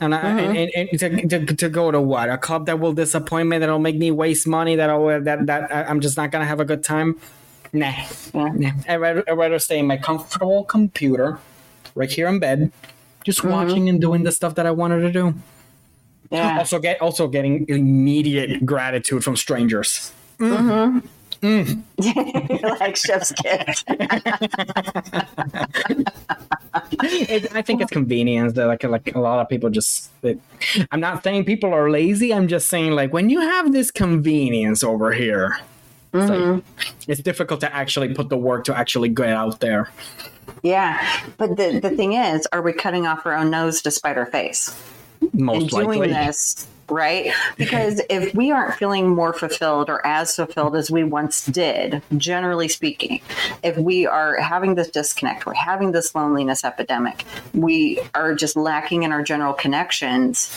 Mm-hmm. 0.00 0.38
and, 0.38 0.70
and, 0.76 0.88
and 1.02 1.28
to, 1.30 1.38
to, 1.46 1.54
to 1.56 1.68
go 1.68 1.90
to 1.90 2.00
what 2.00 2.30
a 2.30 2.38
club 2.38 2.66
that 2.66 2.78
will 2.78 2.92
disappoint 2.92 3.48
me, 3.48 3.58
that'll 3.58 3.80
make 3.80 3.96
me 3.96 4.12
waste 4.12 4.46
money, 4.46 4.76
that'll 4.76 5.06
that 5.22 5.46
that 5.46 5.72
I- 5.74 5.84
I'm 5.84 6.00
just 6.00 6.16
not 6.16 6.30
gonna 6.30 6.44
have 6.46 6.60
a 6.60 6.64
good 6.64 6.84
time. 6.84 7.16
Nah, 7.72 7.92
Yeah. 8.32 8.52
nah. 8.54 8.70
I'd 8.88 8.96
rather, 8.96 9.24
I'd 9.28 9.32
rather 9.36 9.58
stay 9.58 9.78
in 9.80 9.86
my 9.88 9.96
comfortable 9.98 10.62
computer, 10.64 11.38
right 11.96 12.10
here 12.10 12.28
in 12.28 12.38
bed, 12.38 12.70
just 13.24 13.40
Mm-hmm. 13.40 13.50
watching 13.50 13.88
and 13.88 14.00
doing 14.00 14.22
the 14.22 14.30
stuff 14.32 14.54
that 14.54 14.66
I 14.66 14.70
wanted 14.70 15.00
to 15.00 15.10
do. 15.12 15.34
Yeah 16.30 16.58
Also 16.58 16.78
get 16.78 17.00
also 17.00 17.28
getting 17.28 17.66
immediate 17.68 18.64
gratitude 18.64 19.24
from 19.24 19.36
strangers. 19.36 20.12
Mm-hmm. 20.38 20.98
Mm. 21.40 21.82
like 22.80 22.96
chef's 22.96 23.32
kiss 23.32 23.84
It, 27.00 27.54
I 27.54 27.62
think 27.62 27.80
it's 27.80 27.90
convenience 27.90 28.54
that 28.54 28.66
like 28.66 28.82
like 28.84 29.14
a 29.14 29.20
lot 29.20 29.40
of 29.40 29.48
people 29.48 29.70
just. 29.70 30.10
It, 30.22 30.40
I'm 30.90 31.00
not 31.00 31.22
saying 31.22 31.44
people 31.44 31.72
are 31.72 31.90
lazy. 31.90 32.34
I'm 32.34 32.48
just 32.48 32.68
saying 32.68 32.92
like 32.92 33.12
when 33.12 33.30
you 33.30 33.40
have 33.40 33.72
this 33.72 33.90
convenience 33.90 34.82
over 34.82 35.12
here, 35.12 35.58
it's, 36.12 36.30
like, 36.30 36.38
mm-hmm. 36.38 37.10
it's 37.10 37.20
difficult 37.20 37.60
to 37.60 37.74
actually 37.74 38.14
put 38.14 38.30
the 38.30 38.38
work 38.38 38.64
to 38.64 38.76
actually 38.76 39.08
get 39.10 39.30
out 39.30 39.60
there. 39.60 39.90
yeah 40.62 41.20
but 41.36 41.56
the, 41.56 41.78
the 41.80 41.90
thing 41.90 42.14
is 42.14 42.46
are 42.52 42.62
we 42.62 42.72
cutting 42.72 43.06
off 43.06 43.26
our 43.26 43.34
own 43.34 43.50
nose 43.50 43.82
to 43.82 43.90
spite 43.90 44.16
our 44.16 44.26
face 44.26 44.74
Most 45.32 45.60
and 45.62 45.70
doing 45.70 46.00
likely, 46.00 46.08
this 46.08 46.66
right 46.88 47.32
because 47.56 48.00
if 48.10 48.34
we 48.34 48.50
aren't 48.50 48.74
feeling 48.74 49.08
more 49.08 49.32
fulfilled 49.32 49.90
or 49.90 50.04
as 50.06 50.34
fulfilled 50.34 50.74
as 50.74 50.90
we 50.90 51.04
once 51.04 51.44
did 51.46 52.02
generally 52.16 52.68
speaking 52.68 53.20
if 53.62 53.76
we 53.76 54.06
are 54.06 54.36
having 54.38 54.74
this 54.74 54.88
disconnect 54.88 55.44
we're 55.44 55.54
having 55.54 55.92
this 55.92 56.14
loneliness 56.14 56.64
epidemic 56.64 57.24
we 57.52 58.00
are 58.14 58.34
just 58.34 58.56
lacking 58.56 59.02
in 59.02 59.12
our 59.12 59.22
general 59.22 59.52
connections 59.52 60.50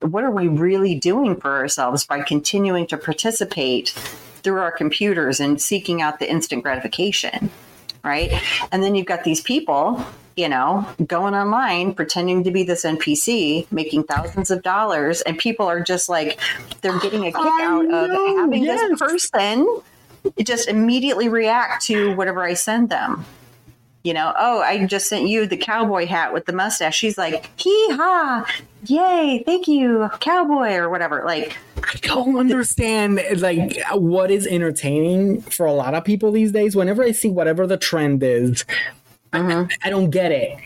what 0.00 0.22
are 0.22 0.30
we 0.30 0.48
really 0.48 0.94
doing 0.94 1.34
for 1.34 1.56
ourselves 1.56 2.04
by 2.04 2.20
continuing 2.20 2.86
to 2.86 2.96
participate 2.96 3.88
through 4.42 4.60
our 4.60 4.70
computers 4.70 5.40
and 5.40 5.60
seeking 5.60 6.02
out 6.02 6.18
the 6.18 6.30
instant 6.30 6.62
gratification 6.62 7.50
right? 8.04 8.32
And 8.72 8.82
then 8.82 8.94
you've 8.94 9.06
got 9.06 9.24
these 9.24 9.40
people, 9.40 10.04
you 10.38 10.48
know, 10.48 10.86
going 11.04 11.34
online 11.34 11.92
pretending 11.92 12.44
to 12.44 12.52
be 12.52 12.62
this 12.62 12.84
NPC, 12.84 13.70
making 13.72 14.04
thousands 14.04 14.52
of 14.52 14.62
dollars, 14.62 15.20
and 15.22 15.36
people 15.36 15.66
are 15.66 15.80
just 15.80 16.08
like 16.08 16.38
they're 16.80 16.98
getting 17.00 17.26
a 17.26 17.32
kick 17.32 17.36
I 17.36 17.64
out 17.64 17.92
of 17.92 18.10
having 18.38 18.62
yes. 18.62 18.80
this 18.88 18.98
person 19.00 19.80
just 20.44 20.68
immediately 20.68 21.28
react 21.28 21.84
to 21.86 22.14
whatever 22.14 22.44
I 22.44 22.54
send 22.54 22.88
them. 22.88 23.24
You 24.04 24.14
know, 24.14 24.32
oh, 24.38 24.60
I 24.60 24.86
just 24.86 25.08
sent 25.08 25.26
you 25.26 25.44
the 25.44 25.56
cowboy 25.56 26.06
hat 26.06 26.32
with 26.32 26.46
the 26.46 26.52
mustache. 26.52 26.96
She's 26.96 27.18
like, 27.18 27.50
hee 27.60 27.88
ha, 27.90 28.46
yay, 28.84 29.42
thank 29.44 29.66
you, 29.66 30.08
cowboy, 30.20 30.74
or 30.74 30.88
whatever. 30.88 31.24
Like, 31.26 31.56
I 31.78 31.98
don't 32.02 32.38
understand 32.38 33.20
like 33.38 33.76
what 33.92 34.30
is 34.30 34.46
entertaining 34.46 35.40
for 35.40 35.66
a 35.66 35.72
lot 35.72 35.94
of 35.94 36.04
people 36.04 36.30
these 36.30 36.52
days. 36.52 36.76
Whenever 36.76 37.02
I 37.02 37.10
see 37.10 37.28
whatever 37.28 37.66
the 37.66 37.76
trend 37.76 38.22
is, 38.22 38.64
I, 39.32 39.66
I 39.82 39.90
don't 39.90 40.10
get 40.10 40.32
it. 40.32 40.58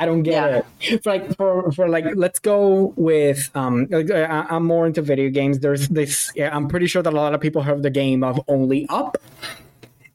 I 0.00 0.06
don't 0.06 0.22
get 0.24 0.32
Yeah. 0.32 0.62
it. 0.90 1.02
For 1.04 1.10
like 1.10 1.36
for 1.36 1.72
for 1.72 1.88
like 1.88 2.04
let's 2.16 2.40
go 2.40 2.92
with 2.96 3.50
um 3.54 3.86
I, 3.92 4.46
I'm 4.50 4.64
more 4.66 4.86
into 4.86 5.00
video 5.02 5.30
games. 5.30 5.60
There's 5.60 5.88
this 5.88 6.32
yeah, 6.34 6.54
I'm 6.54 6.66
pretty 6.66 6.86
sure 6.88 7.02
that 7.02 7.12
a 7.12 7.16
lot 7.16 7.34
of 7.34 7.40
people 7.40 7.62
have 7.62 7.82
the 7.82 7.90
game 7.90 8.24
of 8.24 8.40
Only 8.48 8.86
Up. 8.88 9.16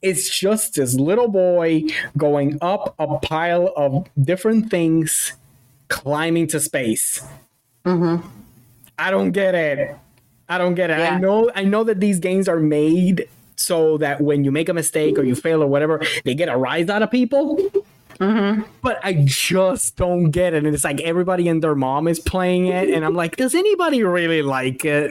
It's 0.02 0.28
just 0.28 0.74
this 0.74 0.94
little 0.94 1.28
boy 1.28 1.84
going 2.16 2.58
up 2.60 2.94
a 2.98 3.18
pile 3.18 3.72
of 3.76 4.06
different 4.20 4.70
things, 4.70 5.32
climbing 5.88 6.46
to 6.48 6.60
space. 6.60 7.22
Mm-hmm. 7.84 8.26
I 8.98 9.10
don't 9.10 9.32
get 9.32 9.54
it. 9.54 9.96
I 10.48 10.58
don't 10.58 10.74
get 10.74 10.90
it. 10.90 10.98
Yeah. 10.98 11.14
I 11.14 11.18
know. 11.18 11.50
I 11.54 11.64
know 11.64 11.82
that 11.84 11.98
these 12.00 12.18
games 12.20 12.48
are 12.48 12.60
made 12.60 13.28
so 13.58 13.98
that 13.98 14.20
when 14.20 14.44
you 14.44 14.50
make 14.50 14.68
a 14.68 14.74
mistake 14.74 15.18
or 15.18 15.22
you 15.22 15.34
fail 15.34 15.62
or 15.62 15.66
whatever, 15.66 16.02
they 16.24 16.34
get 16.34 16.48
a 16.48 16.56
rise 16.56 16.88
out 16.88 17.02
of 17.02 17.10
people. 17.10 17.56
Mm-hmm. 18.20 18.62
But 18.82 18.98
I 19.04 19.24
just 19.24 19.96
don't 19.96 20.30
get 20.30 20.54
it. 20.54 20.64
And 20.64 20.74
it's 20.74 20.84
like 20.84 21.00
everybody 21.00 21.48
and 21.48 21.62
their 21.62 21.74
mom 21.74 22.08
is 22.08 22.18
playing 22.18 22.66
it. 22.66 22.90
And 22.90 23.04
I'm 23.04 23.14
like, 23.14 23.36
does 23.36 23.54
anybody 23.54 24.02
really 24.02 24.42
like 24.42 24.84
it? 24.84 25.10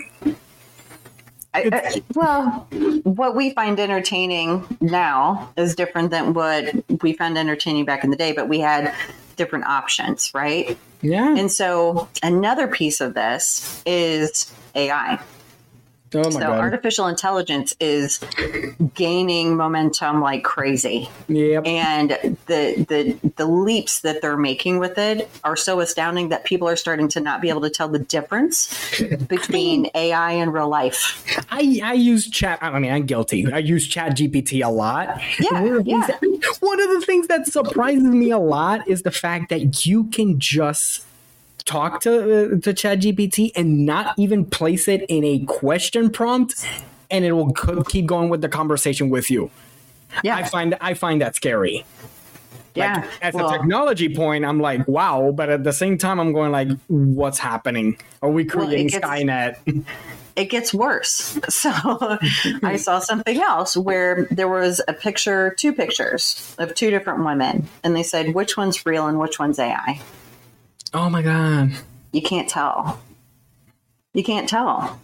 I, 1.54 1.70
I, 1.72 2.04
well, 2.14 2.68
what 3.04 3.36
we 3.36 3.52
find 3.52 3.80
entertaining 3.80 4.78
now 4.82 5.52
is 5.58 5.76
different 5.76 6.12
than 6.12 6.34
what 6.34 6.76
we 7.02 7.14
found 7.14 7.38
entertaining 7.38 7.86
back 7.86 8.04
in 8.04 8.12
the 8.12 8.18
day, 8.18 8.34
but 8.34 8.48
we 8.48 8.60
had 8.60 8.94
different 9.38 9.66
options, 9.66 10.32
right? 10.34 10.78
Yeah. 11.02 11.36
And 11.36 11.52
so 11.52 12.10
another 12.22 12.68
piece 12.68 13.02
of 13.02 13.14
this 13.14 13.82
is 13.86 14.54
AI. 14.76 15.20
Oh 16.14 16.30
so 16.30 16.40
God. 16.40 16.60
artificial 16.60 17.08
intelligence 17.08 17.76
is 17.80 18.20
gaining 18.94 19.58
momentum 19.58 20.22
like 20.22 20.44
crazy. 20.44 21.10
Yep. 21.28 21.66
And 21.66 22.10
the 22.46 22.86
the 22.88 23.32
the 23.36 23.46
leaps 23.46 24.02
that 24.02 24.22
they're 24.22 24.38
making 24.38 24.80
with 24.80 24.98
it 24.98 25.30
are 25.44 25.56
so 25.56 25.80
astounding 25.80 26.30
that 26.30 26.46
people 26.46 26.68
are 26.68 26.76
starting 26.76 27.08
to 27.10 27.20
not 27.20 27.42
be 27.42 27.50
able 27.50 27.62
to 27.62 27.70
tell 27.70 27.90
the 27.90 28.00
difference 28.00 29.02
between 29.28 29.90
AI 29.96 30.32
and 30.32 30.54
real 30.54 30.70
life. 30.70 31.24
I, 31.50 31.82
I 31.84 31.94
use 31.94 32.30
chat 32.30 32.60
I 32.62 32.80
mean 32.80 32.92
I'm 32.92 33.06
guilty. 33.06 33.52
I 33.52 33.60
use 33.60 33.88
ChatGPT 33.90 34.64
a 34.66 34.70
lot. 34.70 35.20
Yeah. 35.40 35.62
One 35.62 35.86
yeah. 35.86 36.08
That, 36.08 36.58
one 36.60 36.82
of 36.82 36.90
the 36.90 37.06
things 37.06 37.28
that 37.28 37.48
surprises 37.48 38.04
me 38.04 38.32
a 38.32 38.40
lot 38.40 38.88
is 38.88 39.02
the 39.02 39.12
fact 39.12 39.50
that 39.50 39.86
you 39.86 40.06
can 40.06 40.40
just 40.40 41.04
talk 41.68 42.02
to 42.02 42.12
uh, 42.12 42.50
to 42.62 42.74
ChatGPT 42.74 43.52
and 43.56 43.86
not 43.86 44.16
even 44.18 44.46
place 44.46 44.88
it 44.88 45.04
in 45.08 45.24
a 45.24 45.40
question 45.46 46.10
prompt, 46.10 46.66
and 47.12 47.24
it 47.24 47.34
will 47.34 47.54
keep 47.84 48.08
going 48.08 48.30
with 48.30 48.42
the 48.42 48.50
conversation 48.50 49.10
with 49.10 49.30
you. 49.30 49.52
Yeah, 50.24 50.36
I 50.36 50.44
find 50.44 50.76
I 50.82 50.96
find 50.96 51.22
that 51.22 51.36
scary. 51.36 51.86
Yeah, 52.74 52.94
like, 52.94 53.10
as 53.24 53.34
well, 53.34 53.50
a 53.50 53.58
technology 53.58 54.14
point, 54.14 54.46
I'm 54.46 54.60
like, 54.60 54.88
wow, 54.88 55.34
but 55.36 55.50
at 55.50 55.64
the 55.64 55.74
same 55.74 55.98
time, 55.98 56.20
I'm 56.20 56.32
going 56.32 56.52
like, 56.52 56.70
what's 56.88 57.40
happening? 57.40 57.98
Are 58.22 58.30
we 58.30 58.46
creating 58.46 58.90
well, 58.92 59.02
gets, 59.02 59.06
Skynet? 59.06 59.86
it 60.36 60.46
gets 60.46 60.74
worse. 60.74 61.40
So 61.50 61.72
I 62.62 62.76
saw 62.78 63.00
something 63.00 63.42
else 63.42 63.76
where 63.76 64.28
there 64.30 64.48
was 64.48 64.80
a 64.88 64.94
picture, 64.94 65.56
two 65.58 65.74
pictures 65.74 66.56
of 66.60 66.76
two 66.76 66.92
different 66.92 67.26
women, 67.26 67.68
and 67.84 67.96
they 67.96 68.04
said 68.04 68.36
which 68.36 68.56
one's 68.56 68.86
real 68.86 69.08
and 69.08 69.18
which 69.20 69.40
one's 69.40 69.58
AI. 69.58 70.00
Oh 70.94 71.10
my 71.10 71.22
god. 71.22 71.72
You 72.12 72.22
can't 72.22 72.50
tell. 72.50 73.02
You 74.14 74.24
can't 74.24 74.50
tell. 74.50 75.00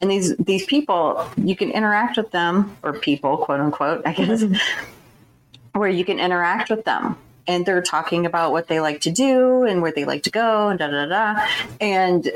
And 0.00 0.10
these 0.10 0.36
these 0.36 0.66
people, 0.66 1.28
you 1.36 1.56
can 1.56 1.70
interact 1.70 2.16
with 2.16 2.30
them 2.30 2.76
or 2.82 2.92
people, 2.92 3.38
quote 3.38 3.60
unquote, 3.60 4.02
I 4.06 4.12
guess, 4.12 4.42
mm-hmm. 4.42 5.78
where 5.78 5.88
you 5.88 6.04
can 6.04 6.18
interact 6.18 6.70
with 6.70 6.84
them 6.84 7.16
and 7.46 7.64
they're 7.64 7.82
talking 7.82 8.26
about 8.26 8.52
what 8.52 8.68
they 8.68 8.80
like 8.80 9.00
to 9.02 9.10
do 9.10 9.64
and 9.64 9.80
where 9.80 9.92
they 9.92 10.04
like 10.04 10.24
to 10.24 10.30
go 10.30 10.68
and 10.68 10.78
da 10.78 10.88
da 10.88 11.06
da. 11.06 11.46
And 11.80 12.30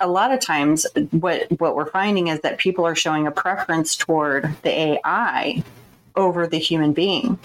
a 0.00 0.08
lot 0.08 0.32
of 0.32 0.40
times, 0.40 0.86
what 1.10 1.50
what 1.60 1.74
we're 1.74 1.90
finding 1.90 2.28
is 2.28 2.40
that 2.40 2.58
people 2.58 2.86
are 2.86 2.94
showing 2.94 3.26
a 3.26 3.30
preference 3.30 3.96
toward 3.96 4.54
the 4.62 4.70
AI 4.70 5.62
over 6.16 6.46
the 6.46 6.58
human 6.58 6.92
being. 6.92 7.38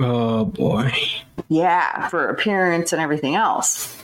Oh 0.00 0.44
boy. 0.44 0.92
Yeah, 1.48 2.08
for 2.08 2.28
appearance 2.28 2.92
and 2.92 3.02
everything 3.02 3.34
else. 3.34 4.01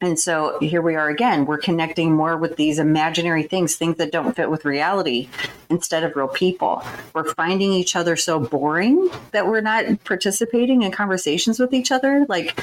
And 0.00 0.18
so 0.18 0.58
here 0.60 0.80
we 0.80 0.94
are 0.94 1.08
again. 1.08 1.44
We're 1.44 1.58
connecting 1.58 2.12
more 2.12 2.36
with 2.36 2.56
these 2.56 2.78
imaginary 2.78 3.42
things, 3.42 3.76
things 3.76 3.96
that 3.96 4.12
don't 4.12 4.34
fit 4.34 4.50
with 4.50 4.64
reality 4.64 5.28
instead 5.70 6.04
of 6.04 6.14
real 6.14 6.28
people. 6.28 6.84
We're 7.14 7.32
finding 7.34 7.72
each 7.72 7.96
other 7.96 8.16
so 8.16 8.38
boring 8.38 9.10
that 9.32 9.46
we're 9.46 9.60
not 9.60 10.04
participating 10.04 10.82
in 10.82 10.92
conversations 10.92 11.58
with 11.58 11.74
each 11.74 11.90
other. 11.90 12.26
Like, 12.28 12.60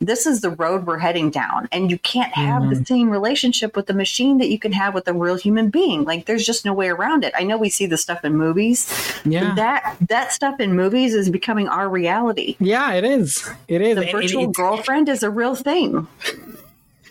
this 0.00 0.26
is 0.26 0.40
the 0.40 0.50
road 0.50 0.86
we're 0.86 0.98
heading 0.98 1.30
down. 1.30 1.68
And 1.72 1.90
you 1.90 1.98
can't 1.98 2.32
have 2.34 2.62
mm-hmm. 2.62 2.74
the 2.74 2.84
same 2.84 3.10
relationship 3.10 3.76
with 3.76 3.86
the 3.86 3.94
machine 3.94 4.38
that 4.38 4.48
you 4.48 4.58
can 4.58 4.72
have 4.72 4.94
with 4.94 5.08
a 5.08 5.12
real 5.12 5.36
human 5.36 5.70
being. 5.70 6.04
Like, 6.04 6.26
there's 6.26 6.46
just 6.46 6.64
no 6.64 6.72
way 6.72 6.88
around 6.88 7.24
it. 7.24 7.34
I 7.36 7.42
know 7.42 7.58
we 7.58 7.68
see 7.68 7.86
the 7.86 7.96
stuff 7.96 8.24
in 8.24 8.36
movies. 8.36 8.88
Yeah. 9.24 9.54
That, 9.56 9.96
that 10.08 10.32
stuff 10.32 10.60
in 10.60 10.74
movies 10.74 11.14
is 11.14 11.28
becoming 11.30 11.68
our 11.68 11.88
reality. 11.88 12.56
Yeah, 12.60 12.94
it 12.94 13.04
is. 13.04 13.48
It 13.66 13.82
is. 13.82 13.96
The 13.96 14.10
virtual 14.10 14.44
it, 14.44 14.50
it, 14.50 14.54
girlfriend 14.54 15.08
is 15.08 15.22
a 15.22 15.30
real 15.30 15.54
thing. 15.54 16.06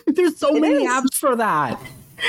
There's 0.07 0.37
so 0.37 0.55
it 0.55 0.61
many 0.61 0.85
is. 0.85 0.89
apps 0.89 1.15
for 1.15 1.35
that. 1.35 1.79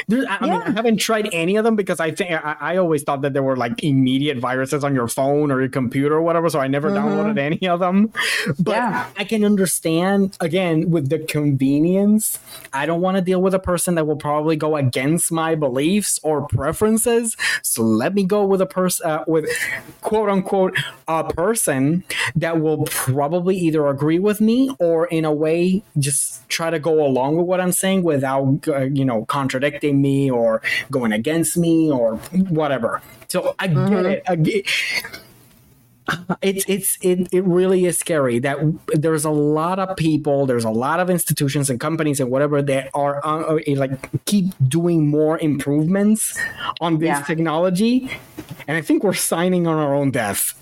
There's, 0.06 0.24
I, 0.26 0.38
yeah. 0.46 0.52
mean, 0.52 0.62
I 0.62 0.70
haven't 0.70 0.98
tried 0.98 1.28
any 1.32 1.56
of 1.56 1.64
them 1.64 1.76
because 1.76 2.00
I 2.00 2.10
think 2.10 2.30
I, 2.30 2.56
I, 2.60 2.76
always 2.76 3.02
thought 3.02 3.22
that 3.22 3.32
there 3.32 3.42
were 3.42 3.56
like 3.56 3.82
immediate 3.82 4.38
viruses 4.38 4.84
on 4.84 4.94
your 4.94 5.08
phone 5.08 5.50
or 5.50 5.60
your 5.60 5.68
computer 5.68 6.16
or 6.16 6.22
whatever. 6.22 6.48
So 6.48 6.60
I 6.60 6.68
never 6.68 6.90
mm-hmm. 6.90 7.06
downloaded 7.06 7.38
any 7.38 7.68
of 7.68 7.80
them. 7.80 8.12
But 8.58 8.72
yeah. 8.72 9.06
I 9.16 9.24
can 9.24 9.44
understand 9.44 10.36
again 10.40 10.90
with 10.90 11.08
the 11.08 11.18
convenience. 11.18 12.38
I 12.72 12.86
don't 12.86 13.00
want 13.00 13.16
to 13.16 13.22
deal 13.22 13.40
with 13.40 13.54
a 13.54 13.58
person 13.58 13.94
that 13.94 14.06
will 14.06 14.16
probably 14.16 14.56
go 14.56 14.76
against 14.76 15.32
my 15.32 15.54
beliefs 15.54 16.20
or 16.22 16.46
preferences. 16.46 17.36
So 17.62 17.82
let 17.82 18.14
me 18.14 18.24
go 18.24 18.44
with 18.44 18.60
a 18.60 18.66
person 18.66 19.10
uh, 19.10 19.24
with 19.26 19.48
quote 20.02 20.28
unquote 20.28 20.76
a 21.06 21.24
person 21.32 22.04
that 22.36 22.60
will 22.60 22.84
probably 22.84 23.56
either 23.56 23.86
agree 23.86 24.18
with 24.18 24.40
me 24.40 24.74
or 24.78 25.06
in 25.06 25.24
a 25.24 25.32
way 25.32 25.82
just 25.98 26.46
try 26.48 26.70
to 26.70 26.78
go 26.78 27.04
along 27.04 27.36
with 27.36 27.46
what 27.46 27.60
I'm 27.60 27.72
saying 27.72 28.02
without 28.02 28.66
uh, 28.68 28.82
you 28.82 29.04
know 29.04 29.24
contradicting 29.24 29.77
contradicting 29.78 30.02
me 30.02 30.30
or 30.30 30.62
going 30.90 31.12
against 31.12 31.56
me 31.56 31.90
or 31.90 32.16
whatever. 32.50 33.02
So 33.28 33.54
I 33.58 33.68
mm-hmm. 33.68 33.94
get 33.94 34.06
it. 34.06 34.22
I 34.28 34.36
get, 34.36 34.66
it's 36.42 36.64
it's 36.68 36.98
it, 37.02 37.28
it 37.32 37.44
really 37.44 37.84
is 37.84 37.98
scary 37.98 38.38
that 38.38 38.56
there's 38.94 39.26
a 39.26 39.30
lot 39.30 39.78
of 39.78 39.94
people 39.94 40.46
there's 40.46 40.64
a 40.64 40.70
lot 40.70 41.00
of 41.00 41.10
institutions 41.10 41.68
and 41.68 41.78
companies 41.78 42.18
and 42.18 42.30
whatever 42.30 42.62
that 42.62 42.88
are 42.94 43.20
uh, 43.26 43.56
uh 43.56 43.58
like 43.76 44.24
keep 44.24 44.46
doing 44.66 45.06
more 45.06 45.38
improvements 45.38 46.38
on 46.80 46.98
this 46.98 47.08
yeah. 47.08 47.22
technology 47.24 48.10
and 48.66 48.78
i 48.78 48.80
think 48.80 49.04
we're 49.04 49.12
signing 49.12 49.66
on 49.66 49.76
our 49.76 49.94
own 49.94 50.10
death 50.10 50.58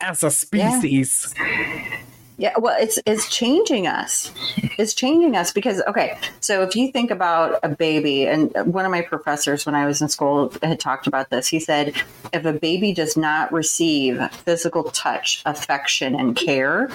as 0.00 0.22
a 0.22 0.30
species 0.30 1.34
yeah. 1.36 1.93
Yeah, 2.36 2.52
well, 2.58 2.76
it's 2.78 2.98
it's 3.06 3.28
changing 3.28 3.86
us. 3.86 4.32
It's 4.76 4.92
changing 4.92 5.36
us 5.36 5.52
because 5.52 5.80
okay, 5.86 6.18
so 6.40 6.62
if 6.62 6.74
you 6.74 6.90
think 6.90 7.12
about 7.12 7.60
a 7.62 7.68
baby, 7.68 8.26
and 8.26 8.52
one 8.64 8.84
of 8.84 8.90
my 8.90 9.02
professors 9.02 9.64
when 9.64 9.76
I 9.76 9.86
was 9.86 10.02
in 10.02 10.08
school 10.08 10.52
had 10.62 10.80
talked 10.80 11.06
about 11.06 11.30
this. 11.30 11.46
He 11.46 11.60
said, 11.60 11.94
if 12.32 12.44
a 12.44 12.52
baby 12.52 12.92
does 12.92 13.16
not 13.16 13.52
receive 13.52 14.20
physical 14.32 14.84
touch, 14.84 15.42
affection, 15.46 16.16
and 16.16 16.34
care, 16.34 16.90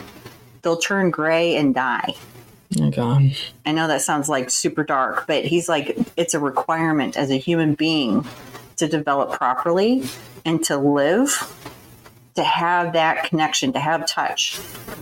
they'll 0.62 0.78
turn 0.78 1.10
gray 1.10 1.56
and 1.56 1.74
die. 1.74 2.16
Oh 2.80 2.92
God. 2.92 3.32
I 3.66 3.72
know 3.72 3.88
that 3.88 4.02
sounds 4.02 4.30
like 4.30 4.50
super 4.50 4.84
dark, 4.84 5.26
but 5.26 5.46
he's 5.46 5.70
like, 5.70 5.98
it's 6.18 6.34
a 6.34 6.40
requirement 6.40 7.18
as 7.18 7.32
a 7.32 7.38
human 7.38 7.76
being 7.76 8.26
to 8.76 8.88
develop 8.88 9.32
properly 9.32 10.04
and 10.46 10.64
to 10.66 10.78
live 10.78 11.56
to 12.36 12.44
have 12.44 12.94
that 12.94 13.26
connection, 13.26 13.74
to 13.74 13.80
have 13.80 14.08
touch. 14.08 14.60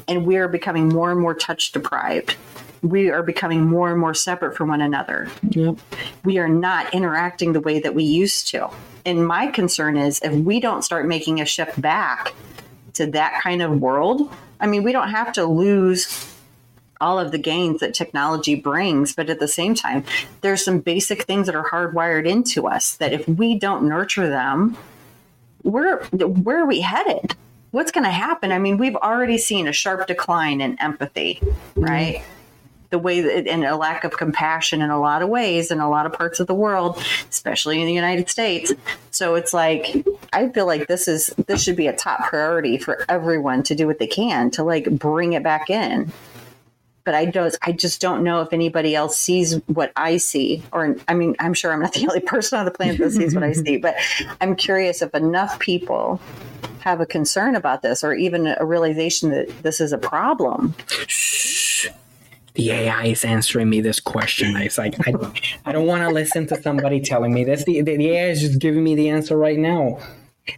And 0.07 0.25
we 0.25 0.37
are 0.37 0.47
becoming 0.47 0.89
more 0.89 1.11
and 1.11 1.19
more 1.19 1.33
touch 1.33 1.71
deprived. 1.71 2.35
We 2.81 3.09
are 3.09 3.23
becoming 3.23 3.65
more 3.65 3.91
and 3.91 3.99
more 3.99 4.13
separate 4.13 4.55
from 4.55 4.69
one 4.69 4.81
another. 4.81 5.29
Yep. 5.49 5.77
We 6.23 6.37
are 6.37 6.47
not 6.47 6.93
interacting 6.93 7.53
the 7.53 7.61
way 7.61 7.79
that 7.79 7.93
we 7.95 8.03
used 8.03 8.47
to. 8.49 8.69
And 9.05 9.25
my 9.25 9.47
concern 9.47 9.97
is 9.97 10.19
if 10.21 10.33
we 10.33 10.59
don't 10.59 10.83
start 10.83 11.07
making 11.07 11.41
a 11.41 11.45
shift 11.45 11.79
back 11.81 12.33
to 12.93 13.07
that 13.11 13.41
kind 13.41 13.61
of 13.61 13.81
world, 13.81 14.31
I 14.59 14.67
mean, 14.67 14.83
we 14.83 14.91
don't 14.91 15.09
have 15.09 15.33
to 15.33 15.45
lose 15.45 16.33
all 16.99 17.19
of 17.19 17.31
the 17.31 17.37
gains 17.37 17.79
that 17.79 17.93
technology 17.93 18.55
brings, 18.55 19.13
but 19.13 19.29
at 19.29 19.39
the 19.39 19.47
same 19.47 19.75
time, 19.75 20.03
there's 20.41 20.65
some 20.65 20.79
basic 20.79 21.23
things 21.23 21.45
that 21.45 21.55
are 21.55 21.63
hardwired 21.63 22.27
into 22.27 22.67
us 22.67 22.95
that 22.95 23.13
if 23.13 23.27
we 23.27 23.57
don't 23.57 23.87
nurture 23.87 24.27
them, 24.27 24.75
where 25.67 25.97
where 26.11 26.63
are 26.63 26.65
we 26.65 26.81
headed? 26.81 27.35
What's 27.71 27.91
going 27.91 28.05
to 28.05 28.11
happen? 28.11 28.51
I 28.51 28.59
mean, 28.59 28.77
we've 28.77 28.95
already 28.95 29.37
seen 29.37 29.67
a 29.67 29.73
sharp 29.73 30.07
decline 30.07 30.61
in 30.61 30.79
empathy, 30.79 31.41
right? 31.75 32.15
Mm-hmm. 32.15 32.33
The 32.89 32.99
way 32.99 33.19
that, 33.19 33.47
and 33.47 33.65
a 33.65 33.75
lack 33.75 34.05
of 34.05 34.15
compassion 34.15 34.81
in 34.81 34.89
a 34.89 34.99
lot 34.99 35.21
of 35.21 35.27
ways 35.27 35.71
in 35.71 35.81
a 35.81 35.89
lot 35.89 36.05
of 36.05 36.13
parts 36.13 36.39
of 36.39 36.47
the 36.47 36.55
world, 36.55 37.03
especially 37.29 37.81
in 37.81 37.85
the 37.85 37.93
United 37.93 38.29
States. 38.29 38.71
So 39.11 39.35
it's 39.35 39.53
like 39.53 40.05
I 40.31 40.47
feel 40.49 40.65
like 40.65 40.87
this 40.87 41.09
is 41.09 41.27
this 41.47 41.61
should 41.61 41.75
be 41.75 41.87
a 41.87 41.95
top 41.95 42.29
priority 42.29 42.77
for 42.77 43.05
everyone 43.09 43.63
to 43.63 43.75
do 43.75 43.87
what 43.87 43.99
they 43.99 44.07
can 44.07 44.51
to 44.51 44.63
like 44.63 44.89
bring 44.89 45.33
it 45.33 45.43
back 45.43 45.69
in 45.69 46.13
but 47.07 47.15
I 47.15 47.23
don't 47.23 47.55
I 47.61 47.71
just 47.71 48.01
don't 48.01 48.21
know 48.21 48.41
if 48.41 48.51
anybody 48.51 48.93
else 48.93 49.17
sees 49.17 49.61
what 49.67 49.93
I 49.95 50.17
see 50.17 50.61
or 50.73 50.97
I 51.07 51.13
mean 51.13 51.37
I'm 51.39 51.53
sure 51.53 51.71
I'm 51.71 51.79
not 51.79 51.93
the 51.93 52.01
only 52.09 52.19
person 52.19 52.59
on 52.59 52.65
the 52.65 52.71
planet 52.71 52.97
that 52.97 53.11
sees 53.11 53.33
what 53.33 53.45
I 53.45 53.53
see 53.53 53.77
but 53.77 53.95
I'm 54.41 54.57
curious 54.57 55.01
if 55.01 55.15
enough 55.15 55.57
people 55.57 56.19
have 56.81 56.99
a 56.99 57.05
concern 57.05 57.55
about 57.55 57.81
this 57.81 58.03
or 58.03 58.13
even 58.13 58.53
a 58.59 58.65
realization 58.65 59.31
that 59.31 59.47
this 59.63 59.79
is 59.79 59.93
a 59.93 59.97
problem. 59.97 60.75
Shh. 61.07 61.87
The 62.55 62.71
AI 62.71 63.05
is 63.05 63.23
answering 63.23 63.69
me 63.69 63.79
this 63.79 64.01
question. 64.01 64.57
It's 64.57 64.77
like 64.77 64.95
I, 65.07 65.13
I 65.65 65.71
don't 65.71 65.85
want 65.85 66.01
to 66.01 66.09
listen 66.09 66.45
to 66.47 66.61
somebody 66.61 66.99
telling 66.99 67.33
me 67.33 67.45
this. 67.45 67.63
The, 67.63 67.79
the, 67.81 67.95
the 67.95 68.09
AI 68.09 68.29
is 68.31 68.41
just 68.41 68.59
giving 68.59 68.83
me 68.83 68.95
the 68.95 69.09
answer 69.09 69.37
right 69.37 69.57
now. 69.57 69.99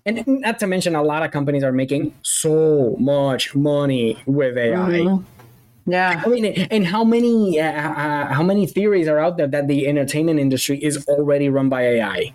And 0.06 0.24
not 0.26 0.60
to 0.60 0.68
mention, 0.68 0.96
a 0.96 1.04
lot 1.04 1.24
of 1.24 1.32
companies 1.32 1.64
are 1.64 1.72
making 1.72 2.16
so 2.24 2.96
much 3.00 3.54
money 3.54 4.18
with 4.26 4.58
AI. 4.58 4.78
Mm-hmm. 4.78 5.39
Yeah, 5.86 6.22
I 6.24 6.30
mean, 6.30 6.46
and 6.46 6.86
how 6.86 7.04
many 7.04 7.60
uh, 7.60 7.66
uh, 7.66 8.34
how 8.34 8.44
many 8.44 8.68
theories 8.68 9.08
are 9.08 9.18
out 9.18 9.38
there 9.38 9.48
that 9.48 9.68
the 9.68 9.88
entertainment 9.88 10.40
industry 10.40 10.78
is 10.84 11.06
already 11.08 11.50
run 11.50 11.70
by 11.70 11.82
AI? 11.82 12.34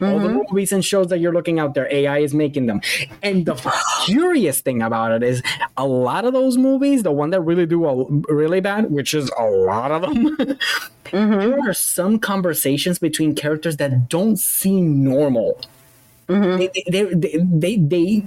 Mm-hmm. 0.00 0.12
All 0.12 0.18
the 0.18 0.28
mm-hmm. 0.28 0.46
movies 0.50 0.72
and 0.72 0.84
shows 0.84 1.08
that 1.08 1.18
you're 1.18 1.32
looking 1.32 1.58
out 1.58 1.74
there, 1.74 1.88
AI 1.92 2.18
is 2.18 2.34
making 2.34 2.66
them. 2.66 2.80
And 3.22 3.46
the 3.46 3.54
curious 4.04 4.60
thing 4.60 4.82
about 4.82 5.12
it 5.12 5.22
is, 5.22 5.42
a 5.76 5.86
lot 5.86 6.24
of 6.24 6.32
those 6.32 6.56
movies, 6.56 7.04
the 7.04 7.12
one 7.12 7.30
that 7.30 7.40
really 7.42 7.66
do 7.66 7.84
a, 7.86 8.04
really 8.32 8.60
bad, 8.60 8.90
which 8.90 9.14
is 9.14 9.30
a 9.38 9.44
lot 9.44 9.92
of 9.92 10.02
them, 10.02 10.36
mm-hmm. 10.36 11.38
there 11.38 11.60
are 11.68 11.74
some 11.74 12.18
conversations 12.18 12.98
between 12.98 13.34
characters 13.34 13.76
that 13.76 14.08
don't 14.08 14.38
seem 14.38 15.04
normal. 15.04 15.60
Mm-hmm. 16.28 16.58
They, 16.58 16.82
they, 16.90 17.14
they, 17.14 17.36
they, 17.38 17.76
they 17.76 18.22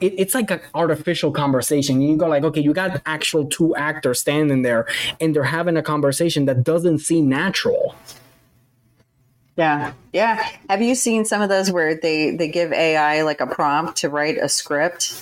it, 0.00 0.14
it's 0.16 0.34
like 0.34 0.50
an 0.50 0.60
artificial 0.74 1.30
conversation. 1.30 2.00
You 2.00 2.16
go 2.16 2.26
like, 2.28 2.44
okay, 2.44 2.60
you 2.60 2.72
got 2.72 3.00
actual 3.06 3.46
two 3.46 3.74
actors 3.76 4.20
standing 4.20 4.62
there, 4.62 4.86
and 5.20 5.34
they're 5.34 5.44
having 5.44 5.76
a 5.76 5.82
conversation 5.82 6.46
that 6.46 6.64
doesn't 6.64 6.98
seem 6.98 7.28
natural. 7.28 7.94
Yeah, 9.56 9.92
yeah. 10.12 10.48
Have 10.68 10.80
you 10.80 10.94
seen 10.94 11.24
some 11.24 11.42
of 11.42 11.48
those 11.48 11.70
where 11.70 11.94
they 11.94 12.34
they 12.34 12.48
give 12.48 12.72
AI 12.72 13.22
like 13.22 13.40
a 13.40 13.46
prompt 13.46 13.98
to 13.98 14.08
write 14.08 14.38
a 14.38 14.48
script, 14.48 15.14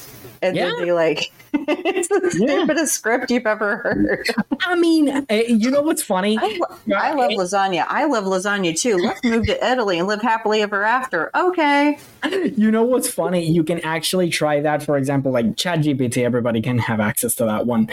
and 0.42 0.54
yeah. 0.54 0.66
then 0.66 0.84
they 0.84 0.92
like 0.92 1.32
it's 1.52 2.08
the 2.08 2.30
stupidest 2.30 2.78
yeah. 2.78 2.84
script 2.84 3.30
you've 3.30 3.46
ever 3.46 3.78
heard. 3.78 4.28
I 4.62 4.76
mean, 4.76 5.26
eh, 5.28 5.44
you 5.48 5.70
know 5.70 5.82
what's 5.82 6.02
funny? 6.02 6.38
I, 6.40 6.58
lo- 6.58 6.96
I 6.96 7.12
love 7.14 7.30
lasagna. 7.32 7.84
I 7.88 8.04
love 8.04 8.24
lasagna 8.24 8.78
too. 8.78 8.96
Let's 8.96 9.22
move 9.24 9.46
to 9.46 9.72
Italy 9.72 9.98
and 9.98 10.08
live 10.08 10.22
happily 10.22 10.62
ever 10.62 10.84
after. 10.84 11.30
Okay. 11.34 11.98
You 12.58 12.70
know 12.70 12.82
what's 12.82 13.08
funny? 13.08 13.48
You 13.48 13.62
can 13.62 13.80
actually 13.80 14.30
try 14.30 14.60
that. 14.60 14.82
For 14.82 14.96
example, 14.96 15.32
like 15.32 15.56
ChatGPT. 15.56 16.24
Everybody 16.24 16.60
can 16.60 16.78
have 16.78 16.98
access 16.98 17.34
to 17.36 17.44
that 17.44 17.66
one. 17.66 17.88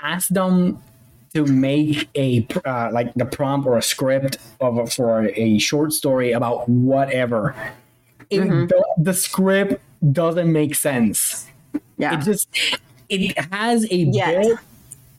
Ask 0.00 0.28
them 0.28 0.80
to 1.34 1.44
make 1.44 2.08
a 2.14 2.46
uh, 2.64 2.90
like 2.92 3.12
the 3.14 3.24
prompt 3.24 3.66
or 3.66 3.78
a 3.78 3.82
script 3.82 4.38
of 4.60 4.78
a, 4.78 4.86
for 4.86 5.28
a 5.34 5.58
short 5.58 5.92
story 5.92 6.32
about 6.32 6.68
whatever. 6.68 7.54
Mm-hmm. 8.30 8.66
the, 8.66 8.84
the 8.96 9.14
script 9.14 9.82
doesn't 10.12 10.52
make 10.52 10.76
sense 10.76 11.50
yeah. 12.00 12.18
It 12.18 12.24
just 12.24 12.48
it 13.08 13.38
has 13.52 13.84
a 13.90 13.96
yet. 13.96 14.42
bit 14.42 14.58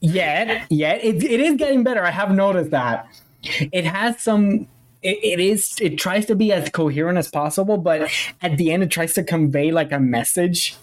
yet 0.04 0.66
yet 0.70 1.04
it, 1.04 1.24
it 1.24 1.40
is 1.40 1.56
getting 1.58 1.84
better. 1.84 2.04
I 2.04 2.12
have 2.12 2.32
noticed 2.32 2.72
that. 2.72 3.08
It 3.44 3.86
has 3.86 4.20
some 4.20 4.68
it, 5.02 5.20
it 5.24 5.40
is 5.40 5.78
it 5.82 5.98
tries 5.98 6.26
to 6.28 6.36
be 6.36 6.52
as 6.52 6.70
coherent 6.70 7.18
as 7.18 7.30
possible, 7.30 7.78
but 7.78 8.10
at 8.42 8.58
the 8.58 8.72
end 8.72 8.84
it 8.84 8.92
tries 8.92 9.14
to 9.16 9.24
convey 9.24 9.72
like 9.72 9.92
a 9.92 10.00
message. 10.00 10.76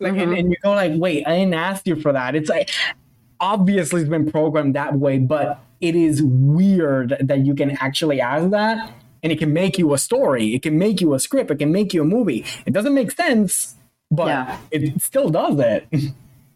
Like 0.00 0.12
mm-hmm. 0.12 0.20
and, 0.20 0.38
and 0.38 0.50
you 0.50 0.56
go 0.62 0.72
like, 0.72 0.92
wait, 0.96 1.26
I 1.26 1.38
didn't 1.38 1.54
ask 1.54 1.86
you 1.86 1.96
for 1.96 2.12
that. 2.12 2.34
It's 2.34 2.50
like 2.50 2.70
obviously 3.40 4.02
it's 4.02 4.10
been 4.10 4.30
programmed 4.30 4.74
that 4.74 4.94
way, 4.94 5.18
but 5.18 5.60
it 5.80 5.96
is 5.96 6.22
weird 6.22 7.16
that 7.20 7.40
you 7.40 7.54
can 7.54 7.72
actually 7.80 8.20
ask 8.20 8.50
that 8.50 8.92
and 9.22 9.32
it 9.32 9.38
can 9.38 9.52
make 9.52 9.78
you 9.78 9.92
a 9.94 9.98
story, 9.98 10.54
it 10.54 10.62
can 10.62 10.78
make 10.78 11.00
you 11.00 11.14
a 11.14 11.20
script, 11.20 11.50
it 11.50 11.58
can 11.58 11.72
make 11.72 11.94
you 11.94 12.02
a 12.02 12.04
movie. 12.04 12.44
It 12.66 12.72
doesn't 12.72 12.94
make 12.94 13.12
sense, 13.12 13.74
but 14.12 14.28
yeah. 14.28 14.58
it 14.70 15.02
still 15.02 15.30
does 15.30 15.56
that. 15.56 15.86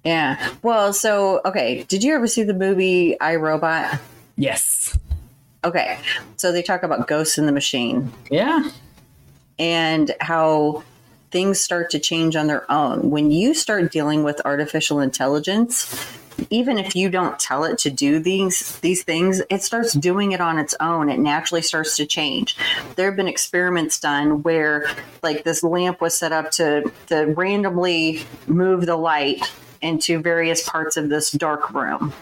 Yeah. 0.04 0.50
Well, 0.62 0.92
so 0.92 1.40
okay, 1.44 1.82
did 1.88 2.04
you 2.04 2.14
ever 2.14 2.28
see 2.28 2.44
the 2.44 2.54
movie 2.54 3.18
I 3.20 3.34
Robot? 3.34 3.98
Yes. 4.36 4.96
Okay. 5.64 5.98
So 6.36 6.52
they 6.52 6.62
talk 6.62 6.84
about 6.84 7.08
ghosts 7.08 7.38
in 7.38 7.46
the 7.46 7.52
machine. 7.52 8.12
Yeah. 8.30 8.70
And 9.58 10.14
how 10.20 10.84
things 11.32 11.58
start 11.58 11.90
to 11.90 11.98
change 11.98 12.36
on 12.36 12.46
their 12.46 12.70
own. 12.70 13.10
When 13.10 13.32
you 13.32 13.52
start 13.52 13.90
dealing 13.90 14.22
with 14.22 14.40
artificial 14.44 15.00
intelligence, 15.00 16.06
even 16.50 16.78
if 16.78 16.94
you 16.94 17.08
don't 17.08 17.38
tell 17.38 17.64
it 17.64 17.78
to 17.78 17.90
do 17.90 18.18
these 18.18 18.78
these 18.80 19.02
things, 19.02 19.42
it 19.50 19.62
starts 19.62 19.92
doing 19.92 20.32
it 20.32 20.40
on 20.40 20.58
its 20.58 20.74
own. 20.80 21.08
It 21.08 21.18
naturally 21.18 21.62
starts 21.62 21.96
to 21.96 22.06
change. 22.06 22.56
There 22.96 23.06
have 23.06 23.16
been 23.16 23.28
experiments 23.28 23.98
done 23.98 24.42
where 24.42 24.86
like 25.22 25.44
this 25.44 25.62
lamp 25.62 26.00
was 26.00 26.16
set 26.16 26.32
up 26.32 26.50
to 26.52 26.90
to 27.08 27.26
randomly 27.26 28.22
move 28.46 28.86
the 28.86 28.96
light 28.96 29.50
into 29.82 30.20
various 30.20 30.68
parts 30.68 30.96
of 30.96 31.08
this 31.08 31.30
dark 31.32 31.72
room. 31.72 32.12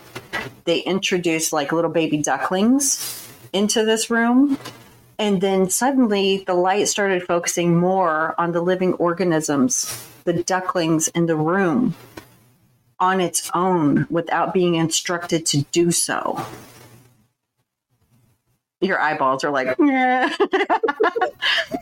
They 0.64 0.80
introduced 0.80 1.52
like 1.52 1.72
little 1.72 1.90
baby 1.90 2.18
ducklings 2.18 3.28
into 3.52 3.84
this 3.84 4.10
room 4.10 4.58
and 5.18 5.40
then 5.40 5.70
suddenly 5.70 6.42
the 6.46 6.54
light 6.54 6.88
started 6.88 7.22
focusing 7.22 7.76
more 7.76 8.34
on 8.36 8.52
the 8.52 8.60
living 8.60 8.94
organisms, 8.94 10.06
the 10.24 10.42
ducklings 10.42 11.08
in 11.08 11.26
the 11.26 11.36
room 11.36 11.94
on 13.00 13.20
its 13.20 13.50
own 13.54 14.06
without 14.10 14.54
being 14.54 14.74
instructed 14.76 15.46
to 15.46 15.62
do 15.72 15.90
so. 15.90 16.44
Your 18.80 19.00
eyeballs 19.00 19.44
are 19.44 19.50
like, 19.50 19.68
yeah. 19.78 20.34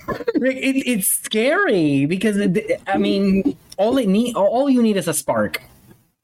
it, 0.08 0.86
it's 0.86 1.08
scary 1.08 2.06
because 2.06 2.36
it, 2.36 2.80
I 2.86 2.98
mean, 2.98 3.56
all 3.76 3.98
it 3.98 4.08
need, 4.08 4.36
all 4.36 4.70
you 4.70 4.82
need 4.82 4.96
is 4.96 5.08
a 5.08 5.14
spark. 5.14 5.60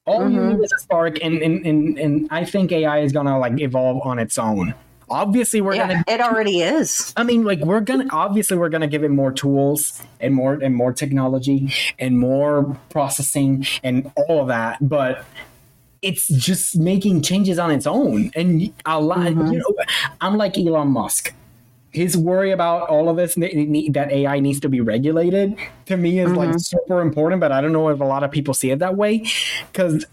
All 0.06 0.20
mm-hmm. 0.20 0.34
you 0.34 0.56
need 0.56 0.64
is 0.64 0.72
a 0.72 0.78
spark, 0.78 1.18
and, 1.22 1.42
and 1.42 1.66
and 1.66 1.98
and 1.98 2.28
I 2.30 2.44
think 2.46 2.72
AI 2.72 3.00
is 3.00 3.12
gonna 3.12 3.38
like 3.38 3.60
evolve 3.60 4.00
on 4.06 4.18
its 4.18 4.38
own 4.38 4.74
obviously 5.10 5.60
we're 5.60 5.74
yeah, 5.74 5.88
gonna 5.88 6.04
it 6.06 6.20
already 6.20 6.60
is 6.60 7.12
i 7.16 7.22
mean 7.22 7.44
like 7.44 7.60
we're 7.60 7.80
gonna 7.80 8.06
obviously 8.10 8.56
we're 8.56 8.68
gonna 8.68 8.86
give 8.86 9.04
it 9.04 9.10
more 9.10 9.32
tools 9.32 10.02
and 10.20 10.34
more 10.34 10.54
and 10.54 10.74
more 10.74 10.92
technology 10.92 11.72
and 11.98 12.18
more 12.18 12.78
processing 12.90 13.66
and 13.82 14.10
all 14.16 14.40
of 14.40 14.48
that 14.48 14.76
but 14.80 15.24
it's 16.00 16.28
just 16.28 16.76
making 16.76 17.22
changes 17.22 17.58
on 17.58 17.70
its 17.70 17.86
own 17.86 18.30
and 18.34 18.72
a 18.86 19.00
lot 19.00 19.18
mm-hmm. 19.18 19.52
you 19.52 19.58
know 19.58 19.84
i'm 20.20 20.36
like 20.36 20.56
elon 20.58 20.88
musk 20.88 21.32
his 21.90 22.16
worry 22.16 22.50
about 22.50 22.88
all 22.88 23.08
of 23.08 23.16
this 23.16 23.34
that 23.34 24.08
ai 24.10 24.40
needs 24.40 24.60
to 24.60 24.68
be 24.68 24.80
regulated 24.80 25.56
to 25.86 25.96
me 25.96 26.18
is 26.20 26.28
mm-hmm. 26.28 26.38
like 26.38 26.58
super 26.58 27.00
important 27.00 27.40
but 27.40 27.50
i 27.50 27.60
don't 27.60 27.72
know 27.72 27.88
if 27.88 28.00
a 28.00 28.04
lot 28.04 28.22
of 28.22 28.30
people 28.30 28.54
see 28.54 28.70
it 28.70 28.78
that 28.78 28.96
way 28.96 29.26
because 29.72 30.04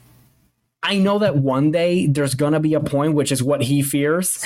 I 0.85 0.99
know 0.99 1.17
that 1.17 1.37
one 1.37 1.71
day 1.71 2.05
there's 2.05 2.35
to 2.35 2.59
be 2.59 2.75
a 2.75 2.79
point, 2.79 3.15
which 3.15 3.31
is 3.31 3.41
what 3.41 3.63
he 3.63 3.81
fears, 3.81 4.45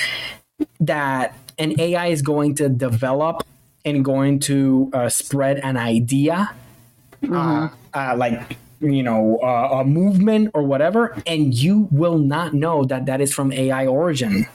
that 0.80 1.36
an 1.58 1.80
AI 1.80 2.08
is 2.08 2.22
going 2.22 2.56
to 2.56 2.70
develop 2.70 3.44
and 3.86 4.04
going 4.04 4.40
to 4.40 4.90
uh, 4.94 5.10
spread 5.10 5.58
an 5.60 5.78
idea, 5.78 6.52
mm-hmm. 7.22 7.34
uh, 7.36 7.70
uh, 7.94 8.16
like 8.16 8.58
you 8.82 9.04
know, 9.04 9.40
uh, 9.44 9.80
a 9.82 9.84
movement 9.84 10.52
or 10.54 10.64
whatever, 10.64 11.18
and 11.28 11.54
you 11.54 11.88
will 11.92 12.18
not 12.18 12.54
know 12.54 12.86
that 12.86 13.06
that 13.08 13.20
is 13.20 13.34
from 13.34 13.52
AI 13.52 13.86
origin. 13.86 14.48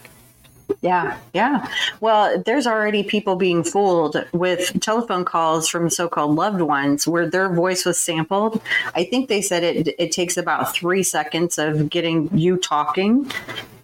Yeah, 0.80 1.18
yeah. 1.34 1.68
Well, 2.00 2.42
there's 2.42 2.66
already 2.66 3.02
people 3.02 3.36
being 3.36 3.64
fooled 3.64 4.16
with 4.32 4.80
telephone 4.80 5.24
calls 5.24 5.68
from 5.68 5.90
so-called 5.90 6.34
loved 6.34 6.62
ones 6.62 7.06
where 7.06 7.28
their 7.28 7.48
voice 7.48 7.84
was 7.84 7.98
sampled. 7.98 8.62
I 8.94 9.04
think 9.04 9.28
they 9.28 9.42
said 9.42 9.62
it 9.62 9.94
it 9.98 10.12
takes 10.12 10.36
about 10.36 10.74
3 10.74 11.02
seconds 11.02 11.58
of 11.58 11.90
getting 11.90 12.30
you 12.36 12.56
talking 12.56 13.30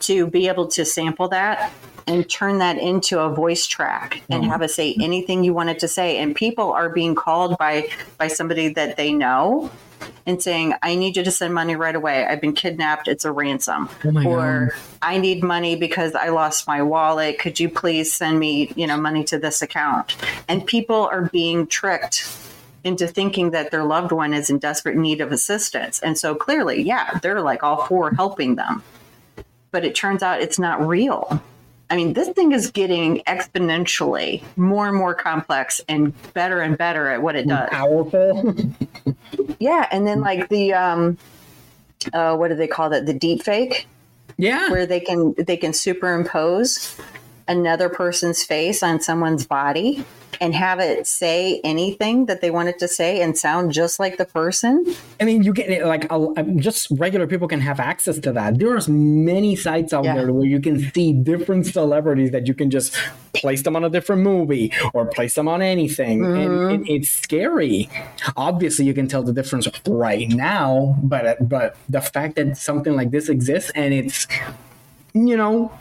to 0.00 0.26
be 0.26 0.48
able 0.48 0.66
to 0.68 0.84
sample 0.84 1.28
that 1.28 1.70
and 2.10 2.28
turn 2.28 2.58
that 2.58 2.76
into 2.76 3.20
a 3.20 3.32
voice 3.32 3.66
track 3.66 4.22
and 4.28 4.42
mm-hmm. 4.42 4.50
have 4.50 4.62
us 4.62 4.74
say 4.74 4.96
anything 5.00 5.44
you 5.44 5.54
wanted 5.54 5.78
to 5.78 5.88
say 5.88 6.18
and 6.18 6.34
people 6.34 6.72
are 6.72 6.88
being 6.88 7.14
called 7.14 7.56
by 7.56 7.88
by 8.18 8.26
somebody 8.26 8.68
that 8.68 8.96
they 8.96 9.12
know 9.12 9.70
and 10.26 10.42
saying, 10.42 10.74
I 10.82 10.94
need 10.94 11.16
you 11.16 11.24
to 11.24 11.30
send 11.30 11.54
money 11.54 11.76
right 11.76 11.94
away. 11.94 12.24
I've 12.24 12.40
been 12.40 12.54
kidnapped. 12.54 13.06
It's 13.06 13.24
a 13.24 13.32
ransom. 13.32 13.88
Oh 14.04 14.26
or 14.26 14.66
God. 14.66 14.80
I 15.02 15.18
need 15.18 15.42
money 15.42 15.76
because 15.76 16.14
I 16.14 16.30
lost 16.30 16.66
my 16.66 16.82
wallet. 16.82 17.38
Could 17.38 17.60
you 17.60 17.68
please 17.68 18.12
send 18.12 18.38
me, 18.38 18.72
you 18.76 18.86
know, 18.86 18.96
money 18.96 19.24
to 19.24 19.38
this 19.38 19.62
account? 19.62 20.16
And 20.48 20.66
people 20.66 21.08
are 21.12 21.28
being 21.30 21.66
tricked 21.66 22.28
into 22.82 23.06
thinking 23.06 23.50
that 23.50 23.70
their 23.70 23.84
loved 23.84 24.10
one 24.10 24.32
is 24.32 24.48
in 24.48 24.58
desperate 24.58 24.96
need 24.96 25.20
of 25.20 25.32
assistance. 25.32 26.00
And 26.00 26.16
so 26.16 26.34
clearly, 26.34 26.82
yeah, 26.82 27.18
they're 27.18 27.42
like 27.42 27.62
all 27.62 27.84
for 27.86 28.10
helping 28.10 28.56
them. 28.56 28.82
But 29.70 29.84
it 29.84 29.94
turns 29.94 30.22
out 30.22 30.40
it's 30.40 30.58
not 30.58 30.84
real. 30.86 31.42
I 31.90 31.96
mean, 31.96 32.12
this 32.12 32.28
thing 32.28 32.52
is 32.52 32.70
getting 32.70 33.18
exponentially 33.26 34.44
more 34.56 34.86
and 34.86 34.96
more 34.96 35.12
complex 35.12 35.80
and 35.88 36.14
better 36.32 36.60
and 36.60 36.78
better 36.78 37.08
at 37.08 37.20
what 37.20 37.34
it 37.34 37.48
does. 37.48 37.68
Powerful. 37.70 38.54
yeah, 39.58 39.88
and 39.90 40.06
then 40.06 40.20
like 40.20 40.48
the 40.48 40.72
um, 40.72 41.18
uh, 42.12 42.36
what 42.36 42.48
do 42.48 42.54
they 42.54 42.68
call 42.68 42.90
that? 42.90 43.06
The 43.06 43.14
deep 43.14 43.42
fake. 43.42 43.88
Yeah, 44.36 44.70
where 44.70 44.86
they 44.86 45.00
can 45.00 45.34
they 45.36 45.56
can 45.56 45.72
superimpose 45.72 46.96
another 47.50 47.88
person's 47.88 48.44
face 48.44 48.82
on 48.82 49.00
someone's 49.00 49.44
body 49.44 50.04
and 50.40 50.54
have 50.54 50.78
it 50.78 51.06
say 51.06 51.60
anything 51.64 52.26
that 52.26 52.40
they 52.40 52.50
want 52.50 52.68
it 52.68 52.78
to 52.78 52.86
say 52.86 53.20
and 53.20 53.36
sound 53.36 53.72
just 53.72 53.98
like 53.98 54.16
the 54.16 54.24
person. 54.24 54.86
I 55.20 55.24
mean, 55.24 55.42
you 55.42 55.52
get 55.52 55.84
like 55.84 56.08
just 56.56 56.88
regular 56.92 57.26
people 57.26 57.48
can 57.48 57.60
have 57.60 57.80
access 57.80 58.18
to 58.20 58.32
that. 58.32 58.58
There's 58.58 58.88
many 58.88 59.56
sites 59.56 59.92
out 59.92 60.04
yeah. 60.04 60.14
there 60.14 60.32
where 60.32 60.46
you 60.46 60.60
can 60.60 60.78
see 60.92 61.12
different 61.12 61.66
celebrities 61.66 62.30
that 62.30 62.46
you 62.46 62.54
can 62.54 62.70
just 62.70 62.96
place 63.34 63.62
them 63.62 63.74
on 63.74 63.84
a 63.84 63.90
different 63.90 64.22
movie 64.22 64.72
or 64.94 65.06
place 65.06 65.34
them 65.34 65.48
on 65.48 65.60
anything, 65.60 66.20
mm-hmm. 66.20 66.70
and 66.70 66.88
it, 66.88 66.92
it's 66.92 67.10
scary. 67.10 67.90
Obviously, 68.36 68.84
you 68.86 68.94
can 68.94 69.08
tell 69.08 69.24
the 69.24 69.32
difference 69.32 69.68
right 69.86 70.28
now, 70.28 70.96
but 71.02 71.48
but 71.48 71.76
the 71.88 72.00
fact 72.00 72.36
that 72.36 72.56
something 72.56 72.94
like 72.94 73.10
this 73.10 73.28
exists 73.28 73.70
and 73.74 73.92
it's 73.92 74.26
you 75.12 75.36
know 75.36 75.72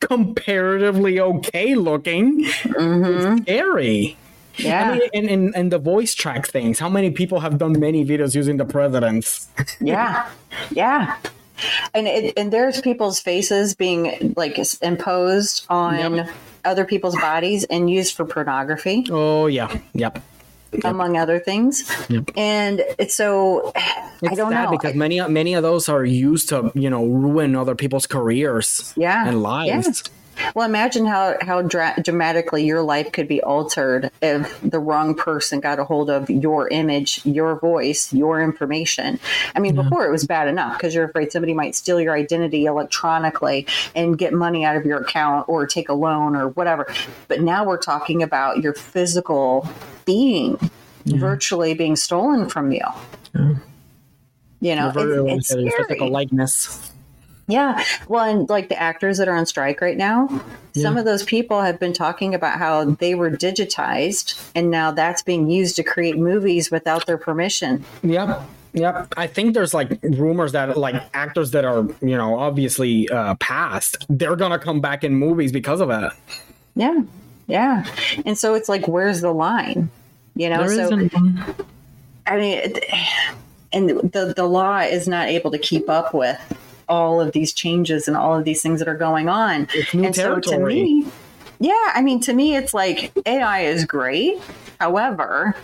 comparatively 0.00 1.20
okay 1.20 1.74
looking. 1.74 2.44
Mm-hmm. 2.44 3.42
Scary. 3.42 4.16
Yeah. 4.56 4.90
I 4.90 4.98
mean, 4.98 5.08
and, 5.14 5.30
and, 5.30 5.56
and 5.56 5.72
the 5.72 5.78
voice 5.78 6.14
track 6.14 6.48
things. 6.48 6.78
How 6.78 6.88
many 6.88 7.10
people 7.10 7.40
have 7.40 7.58
done 7.58 7.78
many 7.78 8.04
videos 8.04 8.34
using 8.34 8.56
the 8.56 8.64
presidents? 8.64 9.48
yeah. 9.80 10.28
Yeah. 10.70 11.16
And 11.94 12.06
it, 12.06 12.34
and 12.36 12.52
there's 12.52 12.80
people's 12.80 13.20
faces 13.20 13.74
being 13.74 14.34
like 14.36 14.58
imposed 14.82 15.66
on 15.68 16.14
yep. 16.14 16.30
other 16.64 16.84
people's 16.84 17.16
bodies 17.16 17.64
and 17.64 17.90
used 17.90 18.14
for 18.14 18.24
pornography. 18.24 19.06
Oh 19.10 19.46
yeah. 19.46 19.76
Yep 19.94 20.22
yep. 20.72 20.84
among 20.84 21.16
other 21.16 21.38
things. 21.38 21.90
Yep. 22.08 22.30
And 22.36 22.84
it's 22.98 23.14
so 23.14 23.72
it's 24.22 24.32
I 24.32 24.34
don't 24.34 24.50
know 24.50 24.70
because 24.70 24.94
many 24.94 25.20
many 25.28 25.54
of 25.54 25.62
those 25.62 25.88
are 25.88 26.04
used 26.04 26.48
to 26.50 26.72
you 26.74 26.90
know 26.90 27.04
ruin 27.04 27.56
other 27.56 27.74
people's 27.74 28.06
careers, 28.06 28.92
yeah, 28.96 29.26
and 29.26 29.42
lives. 29.42 30.04
Yeah. 30.06 30.12
Well, 30.54 30.66
imagine 30.66 31.06
how 31.06 31.36
how 31.40 31.62
dra- 31.62 31.94
dramatically 32.02 32.64
your 32.64 32.82
life 32.82 33.12
could 33.12 33.28
be 33.28 33.42
altered 33.42 34.10
if 34.22 34.60
the 34.60 34.78
wrong 34.78 35.14
person 35.14 35.60
got 35.60 35.78
a 35.78 35.84
hold 35.84 36.10
of 36.10 36.30
your 36.30 36.68
image, 36.68 37.24
your 37.24 37.58
voice, 37.58 38.12
your 38.12 38.42
information. 38.42 39.18
I 39.54 39.60
mean, 39.60 39.74
yeah. 39.74 39.82
before 39.82 40.06
it 40.06 40.10
was 40.10 40.26
bad 40.26 40.48
enough 40.48 40.76
because 40.76 40.94
you're 40.94 41.04
afraid 41.04 41.32
somebody 41.32 41.54
might 41.54 41.74
steal 41.74 42.00
your 42.00 42.14
identity 42.14 42.66
electronically 42.66 43.66
and 43.94 44.18
get 44.18 44.32
money 44.32 44.64
out 44.64 44.76
of 44.76 44.84
your 44.84 44.98
account 44.98 45.48
or 45.48 45.66
take 45.66 45.88
a 45.88 45.94
loan 45.94 46.36
or 46.36 46.48
whatever. 46.48 46.86
But 47.28 47.40
now 47.40 47.64
we're 47.64 47.78
talking 47.78 48.22
about 48.22 48.58
your 48.58 48.74
physical 48.74 49.68
being 50.04 50.58
yeah. 51.04 51.18
virtually 51.18 51.74
being 51.74 51.96
stolen 51.96 52.48
from 52.48 52.72
you. 52.72 52.84
Yeah. 53.34 53.54
You 54.60 54.74
know, 54.74 54.92
it's, 54.96 55.52
it's 55.52 55.74
physical 55.76 56.10
likeness. 56.10 56.92
Yeah. 57.48 57.82
Well, 58.08 58.24
and 58.24 58.48
like 58.48 58.68
the 58.68 58.80
actors 58.80 59.16
that 59.18 59.26
are 59.26 59.34
on 59.34 59.46
strike 59.46 59.80
right 59.80 59.96
now, 59.96 60.28
yeah. 60.74 60.82
some 60.82 60.98
of 60.98 61.06
those 61.06 61.24
people 61.24 61.62
have 61.62 61.80
been 61.80 61.94
talking 61.94 62.34
about 62.34 62.58
how 62.58 62.84
they 62.84 63.14
were 63.14 63.30
digitized 63.30 64.38
and 64.54 64.70
now 64.70 64.90
that's 64.90 65.22
being 65.22 65.50
used 65.50 65.74
to 65.76 65.82
create 65.82 66.18
movies 66.18 66.70
without 66.70 67.06
their 67.06 67.16
permission. 67.16 67.84
Yep. 68.02 68.42
Yep. 68.74 69.14
I 69.16 69.26
think 69.26 69.54
there's 69.54 69.72
like 69.72 69.98
rumors 70.02 70.52
that 70.52 70.76
like 70.76 71.02
actors 71.14 71.52
that 71.52 71.64
are, 71.64 71.88
you 72.02 72.16
know, 72.16 72.38
obviously 72.38 73.08
uh 73.08 73.34
past, 73.36 74.06
they're 74.10 74.36
going 74.36 74.52
to 74.52 74.58
come 74.58 74.82
back 74.82 75.02
in 75.02 75.14
movies 75.14 75.50
because 75.50 75.80
of 75.80 75.88
it. 75.88 76.12
Yeah. 76.76 77.00
Yeah. 77.46 77.86
And 78.26 78.36
so 78.36 78.54
it's 78.54 78.68
like 78.68 78.86
where's 78.86 79.22
the 79.22 79.32
line? 79.32 79.90
You 80.36 80.50
know, 80.50 80.68
there 80.68 80.88
so 80.88 81.08
I 82.26 82.36
mean 82.36 82.74
and 83.72 83.88
the 83.88 84.34
the 84.36 84.44
law 84.44 84.80
is 84.80 85.08
not 85.08 85.28
able 85.28 85.50
to 85.50 85.58
keep 85.58 85.88
up 85.88 86.12
with 86.12 86.38
all 86.88 87.20
of 87.20 87.32
these 87.32 87.52
changes 87.52 88.08
and 88.08 88.16
all 88.16 88.36
of 88.36 88.44
these 88.44 88.62
things 88.62 88.78
that 88.78 88.88
are 88.88 88.96
going 88.96 89.28
on. 89.28 89.68
and 89.92 90.14
territory. 90.14 90.42
so 90.42 90.50
to 90.50 90.58
me, 90.66 91.06
yeah, 91.60 91.92
I 91.94 92.02
mean, 92.02 92.20
to 92.20 92.32
me, 92.32 92.56
it's 92.56 92.72
like 92.72 93.12
AI 93.26 93.60
is 93.60 93.84
great. 93.84 94.40
However, 94.80 95.56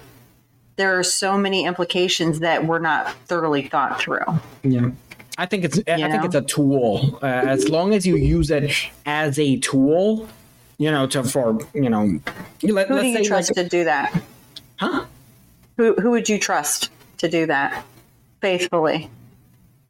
there 0.77 0.99
are 0.99 1.05
so 1.05 1.39
many 1.39 1.65
implications 1.65 2.41
that 2.41 2.67
were 2.67 2.81
not 2.81 3.13
thoroughly 3.27 3.69
thought 3.69 4.01
through. 4.01 4.25
Yeah. 4.63 4.91
I 5.37 5.47
think 5.47 5.65
it's 5.65 5.79
I 5.89 6.11
think 6.11 6.25
it's 6.25 6.35
a 6.35 6.43
tool. 6.43 7.19
Uh, 7.21 7.27
as 7.27 7.69
long 7.69 7.93
as 7.93 8.07
you 8.07 8.17
use 8.17 8.51
it 8.51 8.73
as 9.05 9.39
a 9.39 9.57
tool, 9.59 10.29
you 10.79 10.91
know, 10.91 11.07
to 11.09 11.25
for 11.25 11.59
you 11.75 11.91
know, 11.91 12.21
let, 12.63 12.89
who 12.89 13.01
do 13.01 13.07
you 13.07 13.25
trust 13.25 13.57
like, 13.57 13.65
to 13.65 13.69
do 13.69 13.85
that? 13.85 14.23
Huh? 14.77 15.07
Who 15.77 15.95
who 15.95 16.13
would 16.13 16.29
you 16.29 16.39
trust 16.39 16.91
to 17.19 17.29
do 17.29 17.47
that 17.47 17.85
faithfully? 18.41 19.11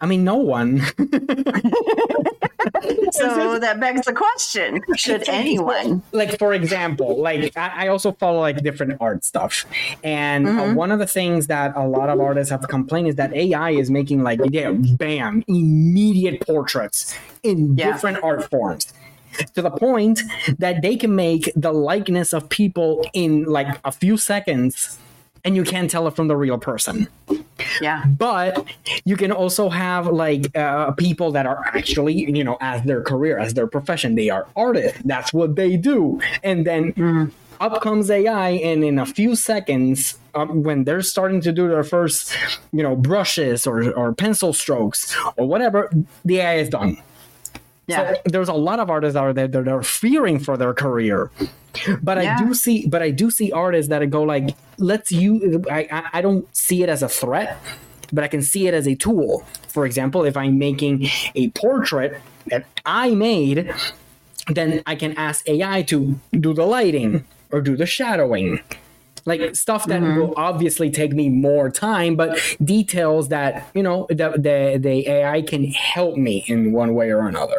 I 0.05 0.07
mean, 0.07 0.23
no 0.23 0.37
one. 0.37 0.81
so 3.13 3.59
that 3.59 3.79
begs 3.81 4.05
the 4.05 4.13
question: 4.15 4.83
Should 4.97 5.27
anyone? 5.31 6.03
Like, 6.13 6.39
for 6.39 6.53
example, 6.53 7.23
like 7.23 7.57
I, 7.57 7.89
also 7.89 8.13
follow 8.13 8.41
like 8.41 8.63
different 8.63 8.99
art 9.01 9.25
stuff, 9.25 9.65
and 10.05 10.47
uh, 10.47 10.51
mm-hmm. 10.51 10.61
uh, 10.61 10.75
one 10.75 10.93
of 10.93 10.99
the 10.99 11.07
things 11.07 11.47
that 11.47 11.75
a 11.75 11.89
lot 11.89 12.11
of 12.11 12.21
artists 12.21 12.51
have 12.51 12.69
complained 12.69 13.09
is 13.09 13.15
that 13.15 13.33
AI 13.33 13.71
is 13.71 13.91
making 13.91 14.23
like 14.23 14.41
yeah, 14.51 14.73
bam, 14.73 15.43
immediate 15.49 16.47
portraits 16.47 17.17
in 17.43 17.75
yeah. 17.75 17.91
different 17.91 18.23
art 18.23 18.51
forms 18.51 18.93
to 19.55 19.63
the 19.63 19.71
point 19.71 20.21
that 20.59 20.83
they 20.83 20.97
can 20.97 21.17
make 21.17 21.51
the 21.57 21.73
likeness 21.73 22.35
of 22.35 22.51
people 22.51 23.07
in 23.15 23.45
like 23.45 23.81
a 23.87 23.91
few 23.91 24.19
seconds 24.19 24.99
and 25.45 25.55
you 25.57 25.65
can't 25.65 25.91
tell 25.91 26.09
it 26.09 26.17
from 26.17 26.29
the 26.29 26.37
real 26.37 26.59
person. 26.59 27.09
Yeah. 27.81 28.05
But 28.07 28.67
you 29.05 29.17
can 29.17 29.31
also 29.31 29.69
have 29.69 30.07
like 30.07 30.57
uh, 30.57 30.93
people 30.93 31.33
that 31.33 31.47
are 31.47 31.65
actually, 31.67 32.15
you 32.15 32.43
know, 32.45 32.57
as 32.61 32.83
their 32.83 33.03
career, 33.03 33.39
as 33.39 33.55
their 33.55 33.67
profession, 33.67 34.15
they 34.15 34.31
are 34.31 34.47
artists. 34.57 34.99
That's 35.05 35.33
what 35.33 35.57
they 35.57 35.77
do. 35.77 36.21
And 36.43 36.67
then 36.67 36.93
mm. 36.95 37.31
up 37.61 37.81
comes 37.83 38.11
AI, 38.11 38.51
and 38.51 38.85
in 38.85 38.99
a 38.99 39.07
few 39.07 39.37
seconds, 39.37 40.19
um, 40.35 40.63
when 40.63 40.85
they're 40.85 41.03
starting 41.03 41.41
to 41.43 41.53
do 41.53 41.69
their 41.69 41.85
first, 41.85 42.37
you 42.73 42.83
know, 42.83 42.97
brushes 42.97 43.67
or, 43.67 43.93
or 43.93 44.13
pencil 44.15 44.53
strokes 44.53 45.17
or 45.37 45.47
whatever, 45.47 45.91
the 46.25 46.39
AI 46.39 46.55
is 46.55 46.69
done. 46.69 46.99
Yeah. 47.87 48.15
So 48.15 48.21
there's 48.25 48.49
a 48.49 48.55
lot 48.55 48.81
of 48.81 48.91
artists 48.91 49.17
out 49.17 49.35
there 49.35 49.49
that 49.49 49.69
are 49.69 49.83
fearing 49.83 50.39
for 50.39 50.57
their 50.57 50.73
career. 50.73 51.31
But 52.03 52.23
yeah. 52.23 52.37
I 52.37 52.45
do 52.45 52.55
see 52.55 52.87
but 52.87 53.03
I 53.03 53.11
do 53.11 53.31
see 53.31 53.51
artists 53.53 53.89
that 53.91 54.09
go 54.11 54.23
like, 54.23 54.55
let's 54.79 55.11
you 55.11 55.65
I 55.71 56.09
I 56.13 56.23
don't 56.23 56.47
see 56.57 56.83
it 56.83 56.89
as 56.89 57.03
a 57.03 57.09
threat, 57.09 57.59
but 58.13 58.25
I 58.25 58.29
can 58.29 58.43
see 58.43 58.69
it 58.69 58.75
as 58.75 58.87
a 58.87 58.95
tool. 58.95 59.45
For 59.69 59.85
example, 59.85 60.25
if 60.25 60.37
I'm 60.37 60.59
making 60.59 61.09
a 61.35 61.49
portrait 61.51 62.21
that 62.47 62.67
I 62.87 63.11
made, 63.11 63.75
then 64.49 64.83
I 64.87 64.95
can 64.95 65.17
ask 65.17 65.49
AI 65.49 65.83
to 65.83 66.19
do 66.33 66.55
the 66.55 66.65
lighting 66.65 67.25
or 67.51 67.61
do 67.61 67.77
the 67.77 67.87
shadowing 67.87 68.61
like 69.27 69.57
stuff 69.57 69.87
that 69.87 70.03
mm-hmm. 70.03 70.19
will 70.19 70.35
obviously 70.37 70.91
take 70.91 71.13
me 71.13 71.29
more 71.29 71.71
time, 71.71 72.17
but 72.17 72.39
details 72.63 73.29
that 73.29 73.69
you 73.75 73.83
know 73.83 74.07
the 74.09 74.31
the, 74.37 74.79
the 74.79 75.09
AI 75.09 75.43
can 75.43 75.65
help 75.67 76.17
me 76.17 76.45
in 76.47 76.73
one 76.73 76.95
way 76.95 77.11
or 77.11 77.27
another. 77.27 77.59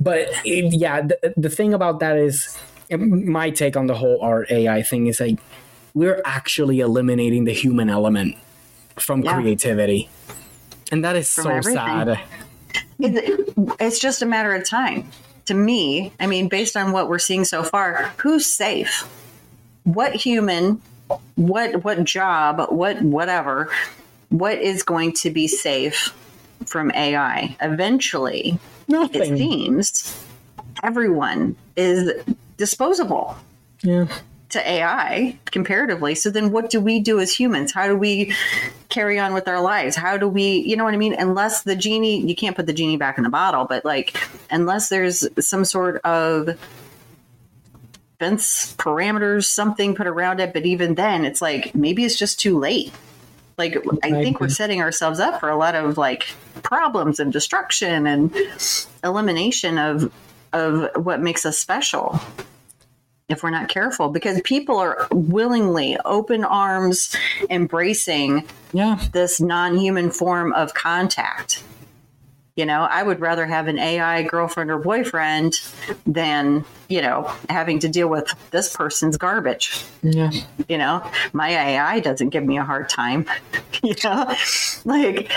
But 0.00 0.28
it, 0.44 0.74
yeah, 0.74 1.02
the, 1.02 1.34
the 1.36 1.48
thing 1.48 1.74
about 1.74 2.00
that 2.00 2.16
is 2.16 2.58
my 2.90 3.50
take 3.50 3.76
on 3.76 3.86
the 3.86 3.94
whole 3.94 4.20
art 4.20 4.50
AI 4.50 4.82
thing 4.82 5.06
is 5.06 5.20
like 5.20 5.38
we're 5.94 6.20
actually 6.24 6.80
eliminating 6.80 7.44
the 7.44 7.52
human 7.52 7.88
element 7.88 8.36
from 8.96 9.22
yeah. 9.22 9.40
creativity, 9.40 10.08
and 10.90 11.04
that 11.04 11.16
is 11.16 11.32
from 11.32 11.44
so 11.44 11.50
everything. 11.50 11.74
sad. 11.74 12.20
It's, 12.98 13.52
it's 13.80 13.98
just 14.00 14.22
a 14.22 14.26
matter 14.26 14.54
of 14.54 14.64
time. 14.64 15.08
To 15.46 15.54
me, 15.54 16.10
I 16.18 16.26
mean, 16.26 16.48
based 16.48 16.76
on 16.76 16.92
what 16.92 17.08
we're 17.08 17.18
seeing 17.18 17.44
so 17.44 17.62
far, 17.62 18.12
who's 18.16 18.46
safe? 18.46 19.06
What 19.84 20.14
human, 20.14 20.80
what 21.36 21.84
what 21.84 22.04
job, 22.04 22.66
what 22.70 23.00
whatever, 23.02 23.70
what 24.30 24.58
is 24.58 24.82
going 24.82 25.12
to 25.12 25.30
be 25.30 25.46
safe 25.46 26.14
from 26.66 26.90
AI? 26.92 27.56
Eventually, 27.60 28.58
Nothing. 28.88 29.34
it 29.34 29.38
seems 29.38 30.24
everyone 30.82 31.56
is 31.76 32.12
disposable. 32.56 33.36
Yeah. 33.82 34.06
To 34.50 34.70
AI 34.70 35.36
comparatively. 35.46 36.14
So 36.14 36.30
then 36.30 36.52
what 36.52 36.70
do 36.70 36.78
we 36.78 37.00
do 37.00 37.18
as 37.18 37.34
humans? 37.34 37.72
How 37.72 37.88
do 37.88 37.96
we 37.96 38.36
carry 38.88 39.18
on 39.18 39.34
with 39.34 39.48
our 39.48 39.60
lives? 39.60 39.96
How 39.96 40.16
do 40.16 40.28
we, 40.28 40.58
you 40.58 40.76
know 40.76 40.84
what 40.84 40.94
I 40.94 40.96
mean? 40.96 41.14
Unless 41.18 41.62
the 41.62 41.74
genie, 41.74 42.20
you 42.24 42.36
can't 42.36 42.54
put 42.54 42.66
the 42.66 42.72
genie 42.72 42.96
back 42.96 43.18
in 43.18 43.24
the 43.24 43.30
bottle, 43.30 43.64
but 43.64 43.84
like, 43.84 44.16
unless 44.50 44.90
there's 44.90 45.26
some 45.44 45.64
sort 45.64 45.96
of 46.04 46.50
fence 48.18 48.74
parameters, 48.76 49.44
something 49.44 49.94
put 49.94 50.06
around 50.06 50.40
it. 50.40 50.52
But 50.52 50.66
even 50.66 50.94
then, 50.94 51.24
it's 51.24 51.42
like 51.42 51.74
maybe 51.74 52.04
it's 52.04 52.18
just 52.18 52.40
too 52.40 52.58
late. 52.58 52.92
Like 53.56 53.76
I 54.02 54.10
think 54.10 54.40
we're 54.40 54.48
setting 54.48 54.80
ourselves 54.80 55.20
up 55.20 55.38
for 55.38 55.48
a 55.48 55.56
lot 55.56 55.74
of 55.74 55.96
like 55.96 56.26
problems 56.62 57.20
and 57.20 57.32
destruction 57.32 58.06
and 58.06 58.34
elimination 59.04 59.78
of 59.78 60.12
of 60.52 61.04
what 61.04 61.20
makes 61.20 61.44
us 61.44 61.58
special 61.58 62.20
if 63.28 63.42
we're 63.42 63.50
not 63.50 63.68
careful 63.68 64.10
because 64.10 64.40
people 64.42 64.78
are 64.78 65.08
willingly 65.10 65.96
open 66.04 66.44
arms 66.44 67.16
embracing 67.50 68.46
yeah 68.72 69.00
this 69.12 69.40
non-human 69.40 70.10
form 70.10 70.52
of 70.52 70.74
contact 70.74 71.62
You 72.56 72.64
know, 72.66 72.82
I 72.82 73.02
would 73.02 73.20
rather 73.20 73.46
have 73.46 73.66
an 73.66 73.80
AI 73.80 74.22
girlfriend 74.22 74.70
or 74.70 74.78
boyfriend 74.78 75.60
than, 76.06 76.64
you 76.88 77.02
know, 77.02 77.32
having 77.48 77.80
to 77.80 77.88
deal 77.88 78.06
with 78.06 78.32
this 78.52 78.74
person's 78.74 79.16
garbage. 79.16 79.84
Yeah. 80.04 80.30
You 80.68 80.78
know, 80.78 81.04
my 81.32 81.48
AI 81.48 81.98
doesn't 81.98 82.28
give 82.28 82.44
me 82.44 82.56
a 82.56 82.62
hard 82.62 82.88
time. 82.88 83.26
you 83.82 83.96
know, 84.04 84.32
like, 84.84 85.32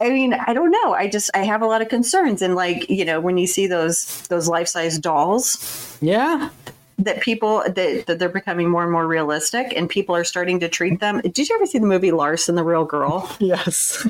I 0.00 0.10
mean, 0.10 0.32
I 0.32 0.54
don't 0.54 0.70
know. 0.70 0.94
I 0.94 1.08
just, 1.08 1.28
I 1.34 1.40
have 1.40 1.60
a 1.60 1.66
lot 1.66 1.82
of 1.82 1.88
concerns. 1.88 2.40
And 2.40 2.54
like, 2.54 2.88
you 2.88 3.04
know, 3.04 3.20
when 3.20 3.36
you 3.36 3.48
see 3.48 3.66
those, 3.66 4.22
those 4.28 4.46
life 4.46 4.68
size 4.68 4.98
dolls. 4.98 5.98
Yeah 6.00 6.50
that 6.96 7.20
people 7.20 7.62
that, 7.66 8.04
that 8.06 8.18
they're 8.20 8.28
becoming 8.28 8.70
more 8.70 8.84
and 8.84 8.92
more 8.92 9.06
realistic 9.06 9.72
and 9.76 9.90
people 9.90 10.14
are 10.14 10.22
starting 10.22 10.60
to 10.60 10.68
treat 10.68 11.00
them 11.00 11.20
did 11.20 11.48
you 11.48 11.56
ever 11.56 11.66
see 11.66 11.78
the 11.78 11.86
movie 11.86 12.12
Lars 12.12 12.48
and 12.48 12.56
the 12.56 12.62
real 12.62 12.84
girl 12.84 13.28
yes 13.40 14.06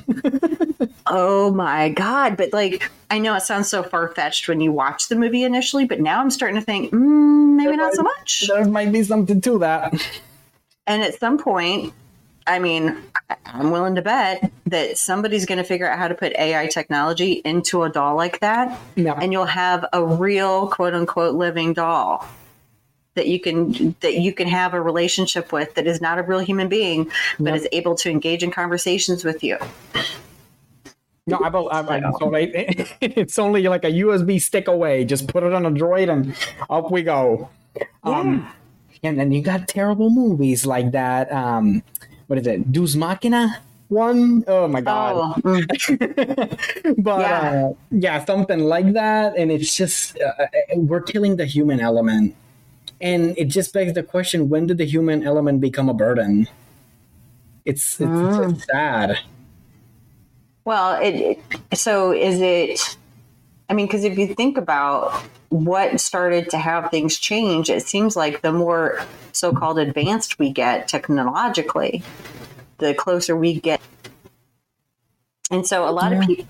oh 1.07 1.51
my 1.51 1.89
god 1.91 2.37
but 2.37 2.53
like 2.53 2.91
i 3.11 3.19
know 3.19 3.35
it 3.35 3.43
sounds 3.43 3.69
so 3.69 3.83
far-fetched 3.83 4.49
when 4.49 4.61
you 4.61 4.73
watch 4.73 5.09
the 5.09 5.17
movie 5.17 5.45
initially 5.45 5.85
but 5.85 6.01
now 6.01 6.21
i'm 6.21 6.31
starting 6.31 6.59
to 6.59 6.65
think 6.65 6.93
mm, 6.93 7.57
maybe 7.57 7.69
there 7.69 7.77
not 7.77 7.87
might, 7.87 7.95
so 7.95 8.03
much 8.03 8.45
there 8.49 8.65
might 8.65 8.93
be 8.93 9.03
something 9.03 9.41
to 9.41 9.59
that 9.59 9.93
and 10.87 11.03
at 11.03 11.19
some 11.19 11.39
point 11.39 11.93
I 12.47 12.59
mean, 12.59 12.97
I'm 13.47 13.71
willing 13.71 13.95
to 13.95 14.03
bet 14.03 14.53
that 14.67 14.99
somebody's 14.99 15.47
going 15.47 15.59
to 15.59 15.65
figure 15.65 15.89
out 15.91 15.99
how 15.99 16.09
to 16.09 16.15
put 16.15 16.35
AI 16.35 16.67
technology 16.67 17.41
into 17.45 17.85
a 17.85 17.89
doll 17.91 18.17
like 18.17 18.41
that. 18.41 18.79
No. 18.97 19.15
And 19.15 19.33
you'll 19.33 19.47
have 19.47 19.87
a 19.93 20.05
real 20.05 20.69
quote 20.69 20.95
unquote 20.95 21.35
living 21.35 21.73
doll 21.73 22.27
that 23.15 23.29
you 23.29 23.41
can 23.41 23.95
that 24.01 24.15
you 24.15 24.33
can 24.33 24.49
have 24.49 24.75
a 24.75 24.81
relationship 24.81 25.53
with 25.53 25.75
that 25.75 25.87
is 25.87 26.01
not 26.01 26.19
a 26.19 26.23
real 26.23 26.41
human 26.41 26.69
being 26.69 27.11
but 27.39 27.53
yep. 27.53 27.57
is 27.57 27.69
able 27.73 27.95
to 27.95 28.11
engage 28.11 28.43
in 28.43 28.51
conversations 28.51 29.25
with 29.25 29.45
you 29.45 29.57
no, 31.27 31.39
I, 31.39 31.81
I, 31.81 31.97
I, 31.97 32.11
so 32.19 32.31
it's 33.01 33.39
only 33.39 33.63
like 33.63 33.85
a 33.85 33.91
USB 33.91 34.41
stick 34.41 34.69
away. 34.69 35.05
Just 35.05 35.29
put 35.29 35.43
it 35.43 35.53
on 35.53 35.67
a 35.67 35.71
droid 35.71 36.11
and 36.11 36.37
up 36.69 36.91
we 36.91 37.03
go. 37.03 37.49
Yeah. 37.77 37.85
Um, 38.05 38.53
and 39.03 39.19
then 39.19 39.33
you 39.33 39.43
got 39.43 39.69
terrible 39.69 40.11
movies 40.11 40.65
like 40.67 40.93
that. 40.93 41.33
Um, 41.33 41.83
what 42.27 42.39
is 42.39 42.47
it? 42.47 42.71
Deus 42.73 42.97
Machina 42.97 43.61
one? 43.89 44.45
Oh 44.47 44.67
my 44.67 44.81
god! 44.81 45.37
Oh. 45.37 45.41
Mm. 45.43 46.95
but 47.05 47.21
yeah. 47.21 47.67
Uh, 47.67 47.73
yeah. 47.91 48.25
something 48.25 48.61
like 48.61 48.93
that, 48.95 49.37
and 49.37 49.53
it's 49.53 49.77
just 49.77 50.19
uh, 50.21 50.43
uh 50.43 50.47
we're 50.77 51.03
killing 51.03 51.37
the 51.37 51.47
human 51.47 51.81
element 51.81 52.35
and 53.01 53.37
it 53.37 53.47
just 53.47 53.73
begs 53.73 53.93
the 53.93 54.03
question 54.03 54.49
when 54.49 54.67
did 54.67 54.79
the 54.79 54.85
human 54.85 55.23
element 55.23 55.61
become 55.61 55.89
a 55.89 55.95
burden 55.95 56.49
it's 57.65 58.01
it's, 58.01 58.11
mm. 58.11 58.65
sad 58.65 59.19
well 60.65 61.01
it, 61.03 61.39
it, 61.71 61.77
so 61.77 62.13
is 62.13 62.41
it 62.41 62.97
i 63.69 63.75
mean 63.75 63.87
because 63.87 64.05
if 64.05 64.19
you 64.19 64.35
think 64.35 64.59
about 64.59 65.13
what 65.51 66.01
started 66.01 66.51
to 66.51 66.59
have 66.59 66.91
things 66.91 67.19
change 67.19 67.71
it 67.71 67.83
seems 67.83 68.17
like 68.17 68.43
the 68.43 68.53
more 68.53 69.01
so-called 69.33 69.79
advanced 69.79 70.39
we 70.39 70.51
get 70.51 70.89
technologically 70.89 72.03
the 72.79 72.95
closer 72.95 73.37
we 73.37 73.61
get 73.61 73.81
and 75.51 75.67
so 75.67 75.89
a 75.89 75.91
lot 75.91 76.13
yeah. 76.13 76.21
of 76.21 76.27
people 76.27 76.47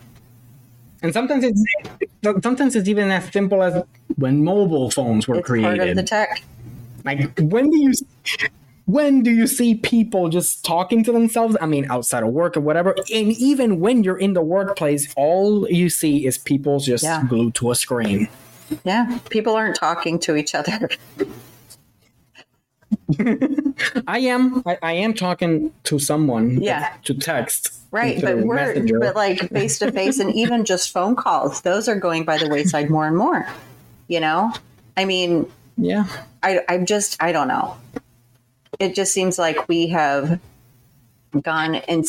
and 1.05 1.13
sometimes 1.13 1.45
it's 1.45 1.63
sometimes 2.43 2.75
it's 2.75 2.89
even 2.89 3.11
as 3.11 3.31
simple 3.31 3.63
as 3.63 3.85
when 4.17 4.43
mobile 4.43 4.91
phones 4.91 5.29
were 5.29 5.43
created. 5.43 5.77
Part 5.77 5.89
of 5.91 5.97
the 5.97 6.03
tech. 6.03 6.43
Like 7.05 7.39
when 7.39 7.69
do 7.69 7.79
you 7.79 7.93
when 8.87 9.23
do 9.23 9.31
you 9.31 9.47
see 9.47 9.75
people 9.75 10.29
just 10.29 10.65
talking 10.65 11.03
to 11.05 11.13
themselves? 11.13 11.57
I 11.61 11.67
mean, 11.67 11.91
outside 11.91 12.23
of 12.23 12.31
work 12.31 12.57
or 12.57 12.61
whatever. 12.61 12.95
And 13.13 13.33
even 13.33 13.81
when 13.81 14.05
you're 14.05 14.19
in 14.19 14.35
the 14.35 14.43
workplace, 14.43 15.13
all 15.17 15.69
you 15.71 15.89
see 15.89 16.27
is 16.27 16.37
people 16.37 16.81
just 16.81 17.05
yeah. 17.05 17.25
glued 17.27 17.55
to 17.57 17.71
a 17.71 17.75
screen. 17.75 18.29
Yeah, 18.85 19.19
people 19.31 19.55
aren't 19.55 19.77
talking 19.77 20.19
to 20.21 20.37
each 20.37 20.55
other. 20.55 20.89
I 24.07 24.19
am. 24.19 24.63
I, 24.67 24.79
I, 24.83 24.93
am 24.93 25.15
talking 25.15 25.73
to 25.85 25.99
someone. 25.99 26.63
Yeah. 26.63 26.95
To 27.05 27.15
text. 27.15 27.75
Right, 27.91 28.21
but 28.21 28.39
we're 28.39 28.57
messenger. 28.57 28.99
but 28.99 29.15
like 29.15 29.51
face 29.51 29.79
to 29.81 29.93
face, 29.93 30.19
and 30.19 30.35
even 30.35 30.65
just 30.65 30.91
phone 30.91 31.15
calls. 31.15 31.61
Those 31.61 31.89
are 31.89 31.97
going 31.97 32.25
by 32.25 32.39
the 32.39 32.49
wayside 32.49 32.91
more 32.91 33.07
and 33.07 33.17
more. 33.17 33.47
You 34.09 34.21
know, 34.21 34.53
I 34.97 35.05
mean, 35.05 35.51
yeah. 35.77 36.07
I 36.43 36.61
I'm 36.69 36.87
just 36.87 37.23
I 37.23 37.33
don't 37.33 37.49
know. 37.49 37.77
It 38.79 38.95
just 38.95 39.13
seems 39.13 39.39
like 39.39 39.69
we 39.69 39.89
have 39.89 40.41
gone 41.43 41.77
and. 41.77 42.05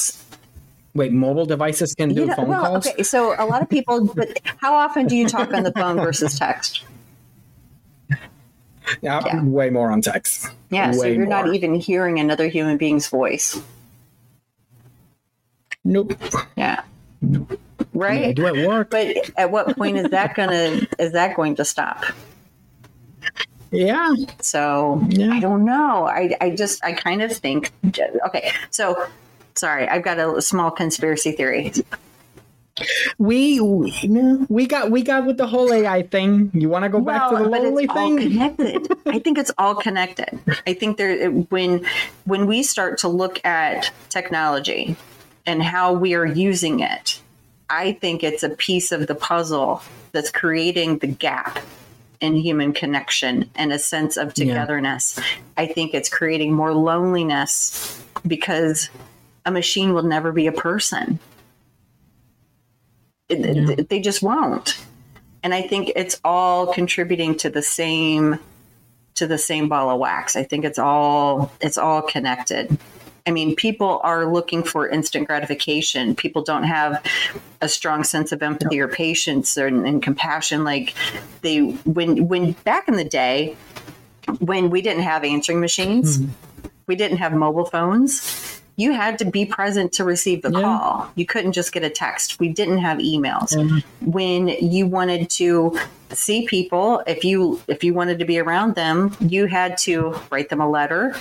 Wait, 0.93 1.11
mobile 1.11 1.45
devices 1.45 1.93
can 1.93 2.13
do 2.13 2.21
you 2.21 2.27
know, 2.27 2.35
phone 2.35 2.47
well, 2.47 2.65
calls. 2.65 2.87
Okay, 2.87 3.03
so 3.03 3.35
a 3.37 3.45
lot 3.45 3.61
of 3.61 3.69
people. 3.69 4.05
But 4.15 4.39
how 4.57 4.73
often 4.75 5.07
do 5.07 5.15
you 5.15 5.27
talk 5.27 5.53
on 5.53 5.63
the 5.63 5.71
phone 5.73 5.97
versus 5.97 6.39
text? 6.39 6.83
Yeah, 9.01 9.21
yeah. 9.25 9.43
way 9.43 9.69
more 9.69 9.91
on 9.91 10.01
text. 10.01 10.47
Yeah, 10.69 10.91
way 10.91 10.97
so 10.97 11.05
you're 11.07 11.25
more. 11.25 11.43
not 11.43 11.53
even 11.53 11.75
hearing 11.75 12.19
another 12.19 12.47
human 12.47 12.77
being's 12.77 13.07
voice. 13.07 13.59
Nope. 15.83 16.13
Yeah. 16.55 16.81
Nope. 17.21 17.59
Right. 17.93 18.11
I, 18.11 18.19
mean, 18.19 18.29
I 18.29 18.33
do 18.33 18.45
at 18.47 18.67
work. 18.67 18.89
But 18.89 19.31
at 19.37 19.51
what 19.51 19.75
point 19.75 19.97
is 19.97 20.09
that 20.11 20.35
gonna 20.35 20.81
is 20.99 21.11
that 21.13 21.35
going 21.35 21.55
to 21.55 21.65
stop? 21.65 22.05
Yeah. 23.75 24.13
So 24.41 25.03
yeah. 25.09 25.31
I 25.31 25.39
don't 25.39 25.65
know. 25.65 26.07
I 26.07 26.35
I 26.41 26.49
just 26.51 26.83
I 26.83 26.93
kind 26.93 27.21
of 27.21 27.31
think 27.31 27.71
okay. 28.27 28.51
So 28.71 29.05
sorry, 29.55 29.87
I've 29.87 30.03
got 30.03 30.19
a 30.19 30.41
small 30.41 30.71
conspiracy 30.71 31.31
theory 31.31 31.71
we 33.17 33.59
we 34.49 34.67
got 34.67 34.91
we 34.91 35.01
got 35.01 35.25
with 35.25 35.37
the 35.37 35.47
whole 35.47 35.71
AI 35.73 36.03
thing. 36.03 36.51
You 36.53 36.67
want 36.67 36.83
to 36.83 36.89
go 36.89 36.99
well, 36.99 37.31
back 37.31 37.37
to 37.37 37.43
the 37.43 37.49
lonely 37.49 37.87
thing? 37.87 38.17
connected. 38.17 38.87
I 39.05 39.19
think 39.19 39.37
it's 39.37 39.51
all 39.57 39.75
connected. 39.75 40.39
I 40.67 40.73
think 40.73 40.97
there 40.97 41.29
when 41.29 41.85
when 42.25 42.47
we 42.47 42.63
start 42.63 42.97
to 42.99 43.07
look 43.07 43.43
at 43.45 43.91
technology 44.09 44.97
and 45.45 45.63
how 45.63 45.93
we 45.93 46.15
are 46.15 46.25
using 46.25 46.81
it, 46.81 47.21
I 47.69 47.93
think 47.93 48.23
it's 48.23 48.43
a 48.43 48.49
piece 48.49 48.91
of 48.91 49.07
the 49.07 49.15
puzzle 49.15 49.81
that's 50.11 50.31
creating 50.31 50.99
the 50.99 51.07
gap 51.07 51.59
in 52.21 52.35
human 52.35 52.73
connection 52.73 53.49
and 53.55 53.71
a 53.71 53.79
sense 53.79 54.17
of 54.17 54.33
togetherness. 54.33 55.17
Yeah. 55.17 55.23
I 55.57 55.65
think 55.67 55.93
it's 55.93 56.09
creating 56.09 56.53
more 56.53 56.73
loneliness 56.73 58.03
because 58.25 58.89
a 59.45 59.51
machine 59.51 59.93
will 59.93 60.03
never 60.03 60.31
be 60.31 60.47
a 60.47 60.51
person 60.51 61.19
yeah. 63.29 63.75
they 63.89 63.99
just 63.99 64.21
won't. 64.21 64.77
And 65.43 65.53
I 65.53 65.61
think 65.61 65.91
it's 65.95 66.19
all 66.23 66.73
contributing 66.73 67.35
to 67.37 67.49
the 67.49 67.61
same 67.61 68.39
to 69.15 69.27
the 69.27 69.37
same 69.37 69.69
ball 69.69 69.89
of 69.89 69.99
wax. 69.99 70.35
I 70.35 70.43
think 70.43 70.65
it's 70.65 70.79
all 70.79 71.51
it's 71.61 71.77
all 71.77 72.01
connected. 72.01 72.77
I 73.27 73.31
mean, 73.31 73.55
people 73.55 73.99
are 74.03 74.25
looking 74.25 74.63
for 74.63 74.87
instant 74.87 75.27
gratification. 75.27 76.15
People 76.15 76.43
don't 76.43 76.63
have 76.63 77.03
a 77.61 77.67
strong 77.67 78.03
sense 78.03 78.31
of 78.31 78.43
empathy 78.43 78.79
or 78.79 78.87
patience 78.87 79.57
or, 79.57 79.67
and 79.67 80.01
compassion. 80.01 80.63
Like 80.63 80.93
they, 81.41 81.59
when 81.59 82.27
when 82.27 82.51
back 82.63 82.87
in 82.87 82.95
the 82.95 83.03
day, 83.03 83.55
when 84.39 84.69
we 84.69 84.81
didn't 84.81 85.03
have 85.03 85.23
answering 85.23 85.59
machines, 85.59 86.19
mm-hmm. 86.19 86.67
we 86.87 86.95
didn't 86.95 87.17
have 87.17 87.33
mobile 87.33 87.65
phones 87.65 88.61
you 88.77 88.91
had 88.91 89.17
to 89.19 89.25
be 89.25 89.45
present 89.45 89.93
to 89.93 90.03
receive 90.03 90.41
the 90.41 90.51
yeah. 90.51 90.61
call. 90.61 91.11
You 91.15 91.25
couldn't 91.25 91.53
just 91.53 91.71
get 91.71 91.83
a 91.83 91.89
text. 91.89 92.39
We 92.39 92.49
didn't 92.49 92.79
have 92.79 92.97
emails. 92.97 93.53
Mm-hmm. 93.53 94.11
When 94.11 94.47
you 94.49 94.85
wanted 94.87 95.29
to 95.31 95.79
see 96.11 96.45
people, 96.45 97.01
if 97.07 97.23
you 97.23 97.61
if 97.67 97.83
you 97.83 97.93
wanted 97.93 98.19
to 98.19 98.25
be 98.25 98.37
around 98.39 98.75
them, 98.75 99.15
you 99.19 99.45
had 99.45 99.77
to 99.79 100.19
write 100.29 100.49
them 100.49 100.59
a 100.59 100.69
letter, 100.69 101.15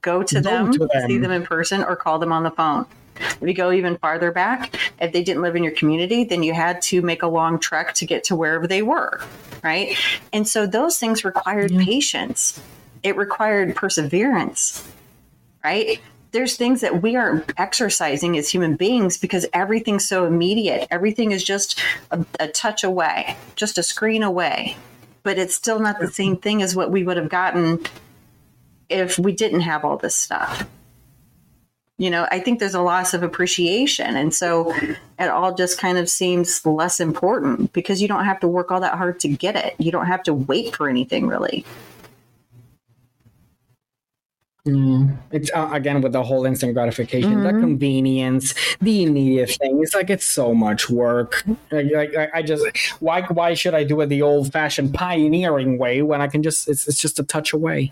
go 0.00 0.22
to, 0.22 0.34
go 0.36 0.40
them, 0.40 0.72
to 0.72 0.86
them, 0.86 1.08
see 1.08 1.18
them 1.18 1.30
in 1.30 1.44
person, 1.44 1.82
or 1.82 1.96
call 1.96 2.18
them 2.18 2.32
on 2.32 2.42
the 2.42 2.50
phone. 2.50 2.86
If 3.20 3.42
you 3.42 3.54
go 3.54 3.72
even 3.72 3.96
farther 3.98 4.30
back, 4.30 4.74
if 5.00 5.12
they 5.12 5.22
didn't 5.22 5.42
live 5.42 5.56
in 5.56 5.64
your 5.64 5.72
community, 5.72 6.24
then 6.24 6.42
you 6.42 6.54
had 6.54 6.80
to 6.82 7.02
make 7.02 7.22
a 7.22 7.26
long 7.26 7.58
trek 7.58 7.94
to 7.94 8.06
get 8.06 8.24
to 8.24 8.36
wherever 8.36 8.66
they 8.66 8.82
were, 8.82 9.20
right? 9.64 9.96
And 10.32 10.46
so 10.46 10.66
those 10.66 10.98
things 10.98 11.24
required 11.24 11.70
yeah. 11.70 11.84
patience. 11.84 12.60
It 13.02 13.16
required 13.16 13.74
perseverance, 13.74 14.86
right? 15.64 16.00
there's 16.30 16.56
things 16.56 16.80
that 16.82 17.02
we 17.02 17.16
aren't 17.16 17.52
exercising 17.56 18.36
as 18.36 18.50
human 18.50 18.76
beings 18.76 19.16
because 19.16 19.46
everything's 19.52 20.06
so 20.06 20.26
immediate. 20.26 20.86
Everything 20.90 21.32
is 21.32 21.42
just 21.42 21.80
a, 22.10 22.24
a, 22.38 22.48
touch 22.48 22.84
away, 22.84 23.36
just 23.56 23.78
a 23.78 23.82
screen 23.82 24.22
away. 24.22 24.76
But 25.22 25.38
it's 25.38 25.54
still 25.54 25.80
not 25.80 25.98
the 25.98 26.08
same 26.08 26.36
thing 26.36 26.62
as 26.62 26.76
what 26.76 26.90
we 26.90 27.02
would 27.02 27.16
have 27.16 27.28
gotten 27.28 27.80
if 28.88 29.18
we 29.18 29.32
didn't 29.32 29.60
have 29.60 29.84
all 29.84 29.96
this 29.96 30.14
stuff. 30.14 30.66
You 32.00 32.10
know, 32.10 32.28
I 32.30 32.38
think 32.38 32.60
there's 32.60 32.74
a 32.74 32.80
loss 32.80 33.12
of 33.12 33.24
appreciation. 33.24 34.16
And 34.16 34.32
so 34.32 34.72
it 35.18 35.28
all 35.28 35.52
just 35.54 35.78
kind 35.78 35.98
of 35.98 36.08
seems 36.08 36.64
less 36.64 37.00
important 37.00 37.72
because 37.72 38.00
you 38.00 38.06
don't 38.06 38.24
have 38.24 38.38
to 38.40 38.48
work 38.48 38.70
all 38.70 38.80
that 38.80 38.94
hard 38.94 39.18
to 39.20 39.28
get 39.28 39.56
it. 39.56 39.74
You 39.78 39.90
don't 39.90 40.06
have 40.06 40.22
to 40.24 40.34
wait 40.34 40.76
for 40.76 40.88
anything 40.88 41.26
really. 41.26 41.64
Mm. 44.66 45.16
It's 45.30 45.50
uh, 45.54 45.70
again 45.72 46.00
with 46.00 46.12
the 46.12 46.22
whole 46.22 46.44
instant 46.44 46.74
gratification, 46.74 47.36
mm-hmm. 47.36 47.44
the 47.44 47.60
convenience, 47.60 48.54
the 48.80 49.04
immediate 49.04 49.50
thing. 49.50 49.80
It's 49.82 49.94
like 49.94 50.10
it's 50.10 50.26
so 50.26 50.52
much 50.54 50.90
work. 50.90 51.44
Like, 51.70 51.86
like, 51.94 52.30
I 52.34 52.42
just 52.42 52.66
why 53.00 53.22
why 53.22 53.54
should 53.54 53.74
I 53.74 53.84
do 53.84 54.00
it 54.00 54.06
the 54.06 54.22
old 54.22 54.52
fashioned 54.52 54.92
pioneering 54.92 55.78
way 55.78 56.02
when 56.02 56.20
I 56.20 56.26
can 56.26 56.42
just 56.42 56.68
it's, 56.68 56.86
it's 56.88 57.00
just 57.00 57.18
a 57.18 57.22
touch 57.22 57.52
away. 57.52 57.90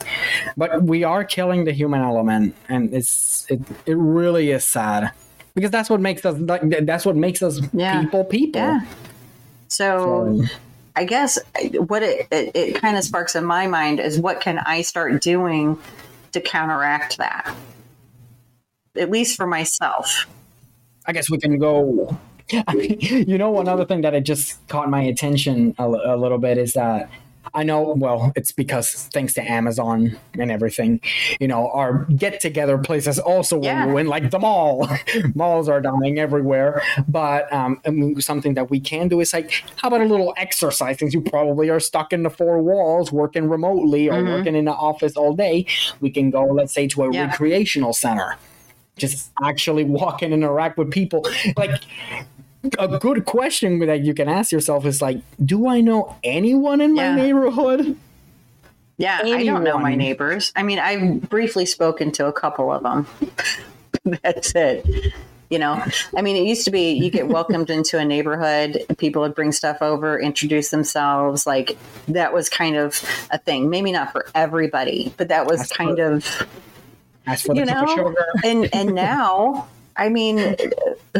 But 0.56 0.82
we 0.82 1.04
are 1.04 1.24
killing 1.24 1.64
the 1.64 1.72
human 1.72 2.02
element, 2.02 2.54
and 2.68 2.92
it's 2.92 3.46
it 3.48 3.60
it 3.86 3.96
really 3.96 4.50
is 4.50 4.64
sad 4.64 5.12
because 5.54 5.70
that's 5.70 5.88
what 5.88 6.00
makes 6.00 6.26
us 6.26 6.38
like 6.38 6.62
that's 6.84 7.06
what 7.06 7.16
makes 7.16 7.42
us 7.42 7.60
yeah. 7.72 8.02
people 8.02 8.24
people. 8.24 8.60
Yeah. 8.60 8.80
so, 9.68 10.42
so 10.42 10.54
I 10.96 11.04
guess 11.04 11.38
what 11.86 12.02
it, 12.02 12.26
it, 12.30 12.50
it 12.54 12.80
kind 12.80 12.96
of 12.96 13.04
sparks 13.04 13.34
in 13.34 13.44
my 13.44 13.66
mind 13.66 14.00
is 14.00 14.18
what 14.18 14.40
can 14.40 14.58
I 14.58 14.82
start 14.82 15.22
doing 15.22 15.78
to 16.36 16.40
counteract 16.42 17.16
that? 17.16 17.54
At 18.96 19.10
least 19.10 19.36
for 19.36 19.46
myself. 19.46 20.26
I 21.06 21.12
guess 21.12 21.30
we 21.30 21.38
can 21.38 21.58
go. 21.58 22.16
I 22.52 22.74
mean, 22.76 22.98
you 23.00 23.38
know, 23.38 23.50
one 23.50 23.68
other 23.68 23.84
thing 23.84 24.02
that 24.02 24.14
it 24.14 24.22
just 24.22 24.66
caught 24.68 24.88
my 24.90 25.02
attention 25.02 25.74
a, 25.78 25.84
a 25.84 26.16
little 26.16 26.38
bit 26.38 26.58
is 26.58 26.74
that 26.74 27.10
I 27.56 27.62
know, 27.62 27.94
well, 27.96 28.32
it's 28.36 28.52
because 28.52 29.08
thanks 29.14 29.32
to 29.34 29.50
Amazon 29.50 30.18
and 30.38 30.50
everything, 30.50 31.00
you 31.40 31.48
know, 31.48 31.70
our 31.70 32.04
get 32.04 32.38
together 32.38 32.76
places 32.76 33.18
also 33.18 33.62
yeah. 33.62 33.86
win, 33.86 34.06
like 34.08 34.30
the 34.30 34.38
mall. 34.38 34.86
Malls 35.34 35.66
are 35.66 35.80
dying 35.80 36.18
everywhere. 36.18 36.82
But 37.08 37.50
um, 37.50 37.80
something 38.20 38.54
that 38.54 38.68
we 38.68 38.78
can 38.78 39.08
do 39.08 39.20
is 39.20 39.32
like, 39.32 39.64
how 39.76 39.88
about 39.88 40.02
a 40.02 40.04
little 40.04 40.34
exercise 40.36 40.98
since 40.98 41.14
you 41.14 41.22
probably 41.22 41.70
are 41.70 41.80
stuck 41.80 42.12
in 42.12 42.24
the 42.24 42.30
four 42.30 42.62
walls 42.62 43.10
working 43.10 43.48
remotely 43.48 44.10
or 44.10 44.14
mm-hmm. 44.20 44.32
working 44.32 44.54
in 44.54 44.66
the 44.66 44.74
office 44.74 45.16
all 45.16 45.34
day? 45.34 45.64
We 46.00 46.10
can 46.10 46.28
go, 46.28 46.44
let's 46.44 46.74
say, 46.74 46.86
to 46.88 47.04
a 47.04 47.12
yeah. 47.12 47.30
recreational 47.30 47.94
center 47.94 48.36
just 48.96 49.30
actually 49.44 49.84
walk 49.84 50.22
and 50.22 50.32
interact 50.32 50.78
with 50.78 50.90
people. 50.90 51.26
Like 51.56 51.82
a 52.78 52.98
good 52.98 53.24
question 53.24 53.78
that 53.80 54.00
you 54.00 54.14
can 54.14 54.28
ask 54.28 54.52
yourself 54.52 54.84
is 54.86 55.02
like, 55.02 55.20
do 55.44 55.68
I 55.68 55.80
know 55.80 56.16
anyone 56.22 56.80
in 56.80 56.96
yeah. 56.96 57.14
my 57.14 57.22
neighborhood? 57.22 57.96
Yeah, 58.98 59.18
anyone? 59.20 59.40
I 59.40 59.44
don't 59.44 59.64
know 59.64 59.78
my 59.78 59.94
neighbors. 59.94 60.52
I 60.56 60.62
mean, 60.62 60.78
I've 60.78 61.28
briefly 61.28 61.66
spoken 61.66 62.12
to 62.12 62.26
a 62.26 62.32
couple 62.32 62.72
of 62.72 62.82
them. 62.82 63.06
That's 64.22 64.54
it. 64.54 65.12
You 65.48 65.60
know, 65.60 65.84
I 66.16 66.22
mean, 66.22 66.34
it 66.34 66.48
used 66.48 66.64
to 66.64 66.72
be 66.72 66.92
you 66.92 67.08
get 67.08 67.28
welcomed 67.28 67.70
into 67.70 67.98
a 67.98 68.04
neighborhood, 68.04 68.84
people 68.98 69.22
would 69.22 69.34
bring 69.34 69.52
stuff 69.52 69.78
over, 69.80 70.18
introduce 70.18 70.70
themselves. 70.70 71.46
Like 71.46 71.76
that 72.08 72.32
was 72.32 72.48
kind 72.48 72.76
of 72.76 73.00
a 73.30 73.38
thing. 73.38 73.70
Maybe 73.70 73.92
not 73.92 74.10
for 74.10 74.26
everybody, 74.34 75.14
but 75.16 75.28
that 75.28 75.46
was 75.46 75.68
kind 75.68 75.98
for, 75.98 76.14
of, 76.14 76.46
you 77.54 77.64
know, 77.64 78.14
and 78.44 78.68
and 78.74 78.92
now, 78.92 79.68
I 79.96 80.08
mean, 80.08 80.56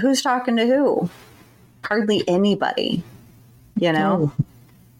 who's 0.00 0.22
talking 0.22 0.56
to 0.56 0.66
who? 0.66 1.08
Hardly 1.86 2.26
anybody, 2.28 3.02
you 3.76 3.92
know? 3.92 4.32
Oh. 4.38 4.44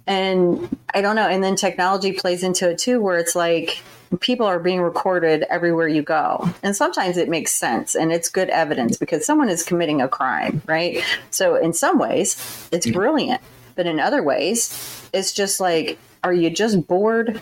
And 0.07 0.77
I 0.95 1.01
don't 1.01 1.17
know. 1.17 1.29
And 1.29 1.43
then 1.43 1.57
technology 1.57 2.13
plays 2.13 2.45
into 2.45 2.71
it 2.71 2.79
too, 2.79 3.01
where 3.01 3.19
it's 3.19 3.35
like 3.35 3.83
people 4.21 4.47
are 4.47 4.61
being 4.61 4.81
recorded 4.81 5.45
everywhere 5.51 5.89
you 5.89 6.03
go. 6.03 6.49
And 6.63 6.77
sometimes 6.77 7.17
it 7.17 7.29
makes 7.29 7.53
sense 7.53 7.95
and 7.97 8.13
it's 8.13 8.29
good 8.29 8.49
evidence 8.51 8.97
because 8.97 9.27
someone 9.27 9.49
is 9.49 9.65
committing 9.65 10.01
a 10.01 10.09
crime, 10.09 10.63
right? 10.67 11.03
So 11.31 11.57
in 11.57 11.73
some 11.73 11.99
ways, 11.99 12.37
it's 12.71 12.87
mm-hmm. 12.87 12.99
brilliant. 12.99 13.41
But 13.75 13.87
in 13.87 13.99
other 13.99 14.23
ways, 14.23 15.09
it's 15.13 15.33
just 15.33 15.61
like, 15.61 15.99
are 16.23 16.33
you 16.33 16.51
just 16.51 16.87
bored? 16.87 17.41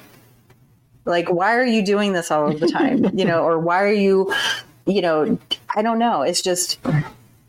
Like, 1.05 1.31
why 1.31 1.55
are 1.57 1.67
you 1.67 1.85
doing 1.85 2.15
this 2.15 2.31
all 2.31 2.51
of 2.51 2.61
the 2.61 2.67
time? 2.67 3.11
you 3.19 3.25
know, 3.25 3.45
or 3.45 3.59
why 3.59 3.83
are 3.83 3.93
you, 3.93 4.35
you 4.87 5.03
know, 5.03 5.39
I 5.77 5.83
don't 5.83 5.99
know. 5.99 6.23
It's 6.23 6.43
just 6.43 6.81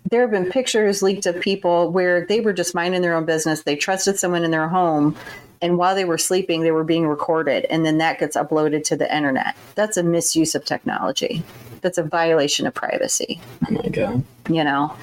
there 0.06 0.22
have 0.22 0.32
been 0.32 0.52
pictures 0.52 1.02
leaked 1.02 1.26
of 1.26 1.40
people 1.40 1.92
where 1.92 2.26
they 2.26 2.40
were 2.40 2.54
just 2.54 2.76
minding 2.76 3.02
their 3.02 3.16
own 3.16 3.26
business. 3.26 3.64
They 3.64 3.76
trusted 3.76 4.20
someone 4.20 4.44
in 4.44 4.52
their 4.52 4.68
home. 4.68 5.16
And 5.62 5.78
while 5.78 5.96
they 5.96 6.06
were 6.06 6.18
sleeping, 6.18 6.62
they 6.62 6.72
were 6.72 6.84
being 6.84 7.08
recorded. 7.08 7.66
And 7.66 7.86
then 7.86 7.98
that 7.98 8.20
gets 8.20 8.38
uploaded 8.38 8.84
to 8.86 8.96
the 8.96 9.14
internet. 9.14 9.56
That's 9.74 9.98
a 9.98 10.04
misuse 10.04 10.54
of 10.54 10.64
technology. 10.64 11.44
That's 11.82 11.98
a 11.98 12.04
violation 12.04 12.68
of 12.68 12.74
privacy. 12.74 13.40
Oh 13.68 13.72
my 13.72 13.90
God. 13.90 14.24
You 14.50 14.64
know, 14.64 14.96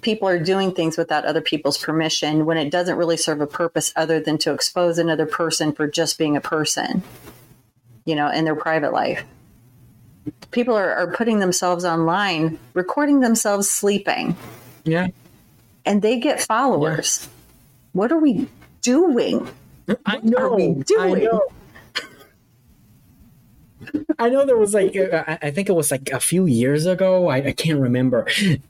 people 0.00 0.28
are 0.28 0.42
doing 0.42 0.72
things 0.72 0.96
without 0.96 1.24
other 1.24 1.40
people's 1.40 1.78
permission 1.78 2.46
when 2.46 2.56
it 2.56 2.70
doesn't 2.70 2.96
really 2.96 3.16
serve 3.16 3.40
a 3.40 3.46
purpose 3.46 3.92
other 3.94 4.18
than 4.18 4.38
to 4.38 4.52
expose 4.52 4.98
another 4.98 5.26
person 5.26 5.72
for 5.72 5.86
just 5.86 6.18
being 6.18 6.36
a 6.36 6.40
person, 6.40 7.02
you 8.04 8.16
know, 8.16 8.28
in 8.28 8.44
their 8.44 8.56
private 8.56 8.92
life 8.92 9.24
people 10.50 10.74
are, 10.74 10.94
are 10.94 11.12
putting 11.12 11.38
themselves 11.38 11.84
online, 11.84 12.58
recording 12.74 13.20
themselves 13.20 13.70
sleeping. 13.70 14.36
Yeah. 14.84 15.08
And 15.84 16.02
they 16.02 16.18
get 16.18 16.40
followers. 16.40 17.20
Yeah. 17.22 17.28
What 17.92 18.12
are 18.12 18.18
we 18.18 18.48
doing? 18.82 19.48
I 20.06 20.18
know. 20.18 20.50
What 20.50 20.52
are 20.52 20.56
we 20.56 20.82
doing? 20.84 21.16
I 21.16 21.24
know. 21.24 21.42
I 24.18 24.28
know 24.28 24.44
there 24.44 24.56
was 24.56 24.74
like 24.74 24.96
uh, 24.96 25.38
I 25.40 25.50
think 25.50 25.68
it 25.68 25.72
was 25.72 25.90
like 25.90 26.10
a 26.10 26.20
few 26.20 26.46
years 26.46 26.86
ago. 26.86 27.28
I, 27.28 27.36
I 27.38 27.52
can't 27.52 27.80
remember 27.80 28.26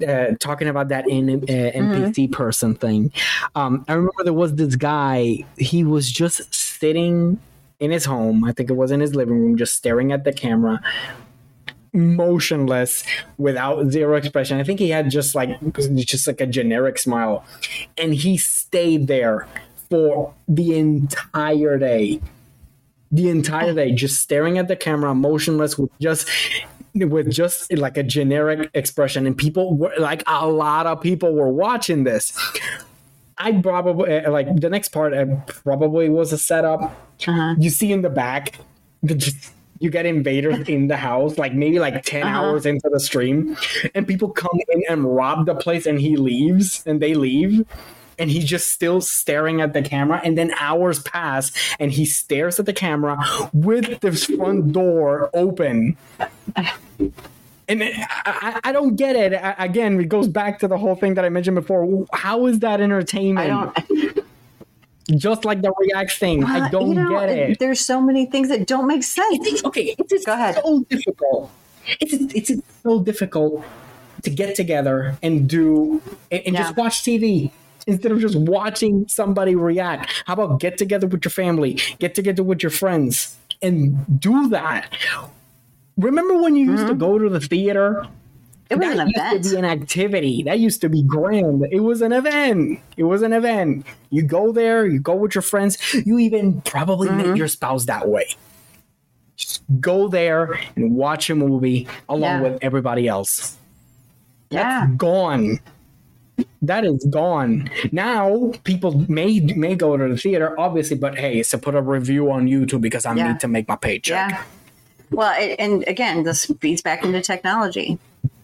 uh, 0.07 0.27
talking 0.39 0.69
about 0.69 0.89
that 0.89 1.09
in 1.09 1.29
uh, 1.31 1.47
NPC 1.47 2.15
mm-hmm. 2.15 2.33
person 2.33 2.75
thing. 2.75 3.13
Um, 3.55 3.85
I 3.89 3.95
remember 3.95 4.25
there 4.25 4.33
was 4.33 4.55
this 4.55 4.77
guy. 4.77 5.45
He 5.57 5.85
was 5.85 6.11
just 6.11 6.55
sitting 6.55 7.41
in 7.81 7.91
his 7.91 8.05
home. 8.05 8.45
I 8.45 8.53
think 8.53 8.71
it 8.71 8.75
was 8.75 8.91
in 8.91 9.01
his 9.01 9.15
living 9.15 9.41
room, 9.41 9.57
just 9.57 9.75
staring 9.75 10.13
at 10.13 10.25
the 10.25 10.33
camera, 10.33 10.81
motionless 11.93 13.05
without 13.37 13.91
zero 13.91 14.17
expression. 14.17 14.59
I 14.59 14.65
think 14.65 14.81
he 14.81 14.91
had 14.91 15.11
just 15.11 15.35
like 15.35 15.51
just 15.97 16.27
like 16.27 16.41
a 16.41 16.47
generic 16.47 16.99
smile, 16.99 17.45
and 17.97 18.15
he 18.15 18.37
stayed 18.37 19.07
there 19.07 19.47
for 19.91 20.35
the 20.47 20.79
entire 20.79 21.79
day. 21.79 22.21
The 23.11 23.31
entire 23.31 23.73
day, 23.73 23.93
just 23.93 24.21
staring 24.21 24.59
at 24.59 24.69
the 24.69 24.77
camera, 24.77 25.15
motionless, 25.15 25.79
with 25.79 25.91
just 25.99 26.29
with 26.95 27.31
just 27.31 27.73
like 27.73 27.97
a 27.97 28.03
generic 28.03 28.71
expression, 28.75 29.27
and 29.27 29.37
people 29.37 29.77
were 29.77 29.93
like 29.99 30.23
a 30.27 30.47
lot 30.47 30.87
of 30.87 31.01
people 31.01 31.33
were 31.35 31.49
watching 31.49 32.05
this. 32.05 32.33
I 33.39 33.53
probably 33.53 34.21
like 34.23 34.61
the 34.61 34.69
next 34.69 34.89
part. 34.89 35.15
Uh, 35.15 35.27
probably 35.47 36.09
was 36.09 36.33
a 36.33 36.39
setup. 36.39 36.83
Uh-huh. 37.27 37.55
You 37.59 37.71
see 37.71 37.93
in 37.93 38.03
the 38.03 38.11
back, 38.11 38.59
the 39.03 39.15
just 39.15 39.53
you 39.81 39.91
get 39.91 40.07
invaders 40.07 40.59
in 40.69 40.89
the 40.89 40.97
house, 40.97 41.39
like 41.39 41.55
maybe 41.55 41.79
like 41.79 42.03
10 42.03 42.23
uh-huh. 42.23 42.37
hours 42.37 42.67
into 42.67 42.89
the 42.91 43.01
stream, 43.01 43.57
and 43.95 44.07
people 44.07 44.31
come 44.31 44.59
in 44.69 44.83
and 44.89 45.17
rob 45.17 45.47
the 45.47 45.55
place, 45.55 45.87
and 45.87 46.01
he 46.01 46.17
leaves, 46.17 46.83
and 46.87 47.01
they 47.01 47.15
leave. 47.15 47.67
And 48.21 48.33
he's 48.33 48.47
just 48.47 48.73
still 48.73 49.01
staring 49.01 49.61
at 49.61 49.75
the 49.75 49.83
camera. 49.83 50.21
And 50.25 50.37
then 50.37 50.53
hours 50.59 51.01
pass, 51.01 51.53
and 51.79 51.93
he 51.93 52.05
stares 52.05 52.59
at 52.59 52.67
the 52.67 52.73
camera 52.73 53.17
with 53.53 54.01
this 54.01 54.25
front 54.25 54.73
door 54.73 55.31
open. 55.35 55.97
And 57.69 57.85
I, 57.85 58.61
I 58.65 58.73
don't 58.73 58.97
get 58.97 59.15
it. 59.15 59.35
I, 59.35 59.55
again, 59.65 60.01
it 60.01 60.09
goes 60.09 60.27
back 60.27 60.59
to 60.61 60.69
the 60.69 60.79
whole 60.79 60.97
thing 60.97 61.15
that 61.15 61.25
I 61.25 61.29
mentioned 61.29 61.55
before. 61.55 62.07
How 62.13 62.47
is 62.47 62.59
that 62.59 62.81
entertainment? 62.81 63.79
Just 65.17 65.45
like 65.45 65.63
the 65.63 65.73
React 65.79 66.13
thing. 66.13 66.45
Uh, 66.45 66.49
I 66.49 66.69
don't 66.69 66.89
you 66.89 66.95
know, 66.95 67.11
get 67.11 67.31
it. 67.31 67.59
There's 67.59 67.81
so 67.81 68.01
many 68.01 68.27
things 68.27 68.49
that 68.49 68.67
don't 68.67 68.87
make 68.87 69.03
sense. 69.03 69.39
It's, 69.47 69.65
okay, 69.65 69.95
it's 69.99 70.25
Go 70.25 70.35
ahead. 70.35 70.57
so 70.57 70.81
difficult. 70.89 71.51
It's 72.01 72.13
it's 72.35 72.63
so 72.83 73.03
difficult 73.03 73.65
to 74.23 74.31
get 74.31 74.55
together 74.55 75.17
and 75.23 75.49
do 75.49 76.03
and, 76.31 76.43
and 76.47 76.55
yeah. 76.55 76.63
just 76.65 76.77
watch 76.77 77.03
TV 77.03 77.51
instead 77.87 78.13
of 78.13 78.21
just 78.21 78.37
watching 78.37 79.09
somebody 79.09 79.55
react. 79.55 80.23
How 80.27 80.35
about 80.35 80.61
get 80.61 80.77
together 80.77 81.07
with 81.07 81.25
your 81.25 81.31
family, 81.31 81.81
get 81.99 82.15
together 82.15 82.43
with 82.43 82.63
your 82.63 82.71
friends, 82.71 83.37
and 83.63 84.21
do 84.21 84.49
that. 84.51 84.93
Remember 85.97 86.41
when 86.41 86.55
you 86.55 86.67
used 86.67 86.85
mm-hmm. 86.85 86.93
to 86.93 86.95
go 86.95 87.19
to 87.19 87.29
the 87.29 87.41
theater 87.41 88.07
it 88.71 88.79
was 88.79 88.89
that 88.89 88.99
an 88.99 89.09
event. 89.09 89.37
Used 89.37 89.45
to 89.45 89.51
be 89.51 89.59
an 89.59 89.65
activity. 89.65 90.43
That 90.43 90.59
used 90.59 90.81
to 90.83 90.89
be 90.89 91.03
grand. 91.03 91.67
It 91.71 91.81
was 91.81 92.03
an 92.03 92.13
event. 92.13 92.81
It 92.97 93.05
was 93.05 93.23
an 93.23 93.33
event. 93.33 93.87
You 94.11 94.23
go 94.23 94.53
there, 94.53 94.87
you 94.87 95.01
go 95.01 95.15
with 95.15 95.35
your 95.35 95.43
friends. 95.43 95.79
You 95.95 96.19
even 96.19 96.61
probably 96.63 97.09
mm-hmm. 97.09 97.37
your 97.37 97.49
spouse 97.49 97.87
that 97.87 98.09
way. 98.09 98.37
Just 99.37 99.63
go 99.81 100.09
there 100.09 100.59
and 100.77 100.97
watch 100.97 101.31
a 101.31 101.35
movie 101.35 101.89
along 102.09 102.23
yeah. 102.23 102.41
with 102.43 102.59
everybody 102.63 103.09
else. 103.09 103.57
Yeah. 104.51 104.87
That's 104.87 104.97
gone. 104.97 105.61
That 106.63 106.85
is 106.85 107.05
gone. 107.11 107.71
Now 107.91 108.53
people 108.65 109.05
may 109.09 109.41
may 109.41 109.75
go 109.77 109.97
to 109.97 110.09
the 110.09 110.17
theater, 110.17 110.59
obviously, 110.59 110.97
but 110.97 111.17
hey, 111.19 111.39
it's 111.39 111.51
to 111.51 111.59
put 111.59 111.75
a 111.75 111.83
review 111.83 112.31
on 112.31 112.47
YouTube 112.47 112.81
because 112.81 113.07
I 113.07 113.15
yeah. 113.15 113.33
need 113.33 113.41
to 113.41 113.49
make 113.49 113.67
my 113.67 113.77
paycheck. 113.77 114.31
Yeah. 114.31 114.43
Well, 115.11 115.35
it, 115.41 115.57
and 115.59 115.85
again, 115.87 116.25
this 116.25 116.47
feeds 116.61 116.83
back 116.83 117.05
into 117.05 117.21
technology 117.23 117.99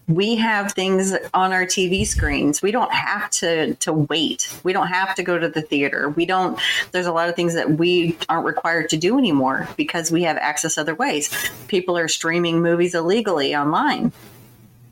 we 0.07 0.35
have 0.35 0.73
things 0.73 1.13
on 1.33 1.51
our 1.51 1.65
TV 1.65 2.05
screens. 2.05 2.61
We 2.61 2.71
don't 2.71 2.93
have 2.93 3.29
to 3.31 3.73
to 3.75 3.91
wait. 3.93 4.55
We 4.63 4.71
don't 4.71 4.87
have 4.87 5.15
to 5.15 5.23
go 5.23 5.39
to 5.39 5.49
the 5.49 5.61
theater. 5.61 6.09
We 6.09 6.25
don't 6.25 6.59
there's 6.91 7.07
a 7.07 7.11
lot 7.11 7.27
of 7.29 7.35
things 7.35 7.55
that 7.55 7.71
we 7.71 8.17
aren't 8.29 8.45
required 8.45 8.89
to 8.89 8.97
do 8.97 9.17
anymore 9.17 9.67
because 9.77 10.11
we 10.11 10.23
have 10.23 10.37
access 10.37 10.77
other 10.77 10.93
ways. 10.93 11.29
People 11.67 11.97
are 11.97 12.07
streaming 12.07 12.61
movies 12.61 12.93
illegally 12.93 13.55
online. 13.55 14.11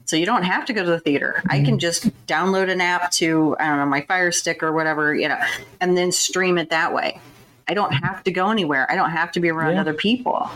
So 0.05 0.17
you 0.17 0.25
don't 0.25 0.43
have 0.43 0.65
to 0.65 0.73
go 0.73 0.83
to 0.83 0.89
the 0.89 0.99
theater. 0.99 1.35
Mm-hmm. 1.37 1.51
I 1.51 1.63
can 1.63 1.79
just 1.79 2.09
download 2.25 2.71
an 2.71 2.81
app 2.81 3.11
to 3.11 3.55
I 3.59 3.67
don't 3.67 3.77
know 3.77 3.85
my 3.85 4.01
Fire 4.01 4.31
Stick 4.31 4.63
or 4.63 4.71
whatever, 4.71 5.13
you 5.13 5.27
know, 5.27 5.39
and 5.79 5.95
then 5.95 6.11
stream 6.11 6.57
it 6.57 6.71
that 6.71 6.93
way. 6.93 7.19
I 7.67 7.75
don't 7.75 7.91
have 7.91 8.23
to 8.23 8.31
go 8.31 8.49
anywhere. 8.49 8.91
I 8.91 8.95
don't 8.95 9.11
have 9.11 9.31
to 9.33 9.39
be 9.39 9.49
around 9.49 9.75
yeah. 9.75 9.81
other 9.81 9.93
people. 9.93 10.49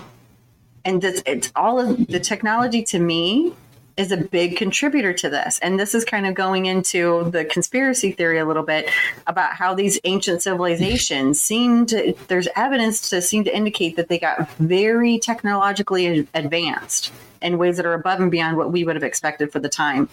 And 0.83 1.03
it's, 1.03 1.21
it's 1.25 1.51
all 1.55 1.79
of 1.79 2.07
the 2.07 2.19
technology 2.19 2.83
to 2.85 2.99
me 2.99 3.53
is 3.97 4.11
a 4.11 4.17
big 4.17 4.55
contributor 4.55 5.11
to 5.11 5.29
this. 5.29 5.59
And 5.59 5.79
this 5.79 5.95
is 5.95 6.05
kind 6.05 6.27
of 6.27 6.35
going 6.35 6.67
into 6.67 7.29
the 7.31 7.43
conspiracy 7.45 8.11
theory 8.11 8.37
a 8.37 8.45
little 8.45 8.63
bit 8.63 8.89
about 9.25 9.53
how 9.53 9.73
these 9.73 9.99
ancient 10.03 10.43
civilizations 10.43 11.41
seem 11.47 11.85
to, 11.87 12.13
there's 12.27 12.47
evidence 12.55 13.09
to 13.09 13.21
seem 13.21 13.43
to 13.43 13.55
indicate 13.55 13.95
that 13.95 14.07
they 14.07 14.19
got 14.19 14.49
very 14.53 15.17
technologically 15.17 16.27
advanced 16.33 17.11
in 17.41 17.57
ways 17.57 17.77
that 17.77 17.85
are 17.85 17.93
above 17.93 18.19
and 18.19 18.31
beyond 18.31 18.57
what 18.57 18.71
we 18.71 18.83
would 18.83 18.95
have 18.95 19.03
expected 19.03 19.51
for 19.51 19.59
the 19.59 19.69
time. 19.69 20.09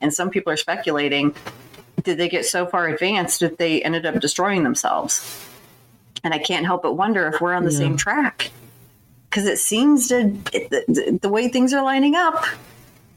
And 0.00 0.12
some 0.12 0.30
people 0.30 0.52
are 0.52 0.56
speculating 0.56 1.34
did 2.02 2.18
they 2.18 2.28
get 2.28 2.46
so 2.46 2.66
far 2.66 2.88
advanced 2.88 3.40
that 3.40 3.58
they 3.58 3.82
ended 3.82 4.06
up 4.06 4.20
destroying 4.20 4.62
themselves? 4.62 5.46
And 6.22 6.34
I 6.34 6.38
can't 6.38 6.66
help 6.66 6.82
but 6.82 6.94
wonder 6.94 7.28
if 7.28 7.40
we're 7.40 7.54
on 7.54 7.64
the 7.64 7.72
yeah. 7.72 7.78
same 7.78 7.96
track. 7.96 8.50
Because 9.28 9.46
it 9.46 9.58
seems 9.58 10.08
to, 10.08 10.36
it, 10.52 10.70
the, 10.70 11.18
the 11.22 11.28
way 11.28 11.48
things 11.48 11.72
are 11.72 11.84
lining 11.84 12.16
up, 12.16 12.44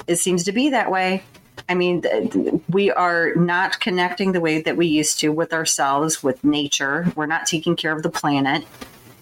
it 0.07 0.17
seems 0.17 0.43
to 0.45 0.51
be 0.51 0.69
that 0.69 0.91
way. 0.91 1.23
I 1.69 1.75
mean, 1.75 2.03
we 2.69 2.91
are 2.91 3.35
not 3.35 3.79
connecting 3.79 4.31
the 4.31 4.41
way 4.41 4.61
that 4.61 4.75
we 4.75 4.87
used 4.87 5.19
to 5.19 5.29
with 5.29 5.53
ourselves, 5.53 6.21
with 6.21 6.43
nature. 6.43 7.11
We're 7.15 7.25
not 7.25 7.45
taking 7.45 7.75
care 7.75 7.95
of 7.95 8.03
the 8.03 8.09
planet, 8.09 8.65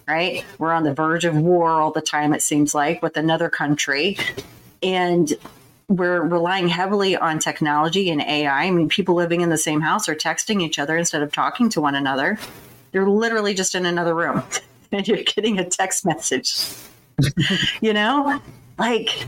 right? 0.08 0.44
We're 0.58 0.72
on 0.72 0.82
the 0.82 0.94
verge 0.94 1.24
of 1.24 1.36
war 1.36 1.70
all 1.70 1.92
the 1.92 2.00
time, 2.00 2.32
it 2.34 2.42
seems 2.42 2.74
like, 2.74 3.02
with 3.02 3.16
another 3.16 3.48
country. 3.48 4.16
And 4.82 5.32
we're 5.88 6.22
relying 6.22 6.68
heavily 6.68 7.16
on 7.16 7.38
technology 7.38 8.10
and 8.10 8.22
AI. 8.22 8.64
I 8.64 8.70
mean, 8.70 8.88
people 8.88 9.14
living 9.14 9.42
in 9.42 9.50
the 9.50 9.58
same 9.58 9.80
house 9.80 10.08
are 10.08 10.14
texting 10.14 10.62
each 10.62 10.78
other 10.78 10.96
instead 10.96 11.22
of 11.22 11.32
talking 11.32 11.68
to 11.70 11.80
one 11.80 11.94
another. 11.94 12.38
They're 12.92 13.08
literally 13.08 13.54
just 13.54 13.74
in 13.74 13.86
another 13.86 14.14
room 14.14 14.42
and 14.92 15.06
you're 15.06 15.22
getting 15.22 15.58
a 15.58 15.68
text 15.68 16.04
message. 16.04 16.66
you 17.80 17.92
know? 17.92 18.40
Like, 18.78 19.26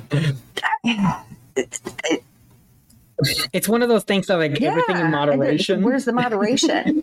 it's 3.52 3.68
one 3.68 3.82
of 3.82 3.88
those 3.88 4.04
things 4.04 4.26
that 4.26 4.36
like 4.36 4.58
yeah, 4.58 4.70
everything 4.70 4.96
in 4.96 5.10
moderation. 5.10 5.82
Where's 5.82 6.04
the 6.04 6.12
moderation? 6.12 7.02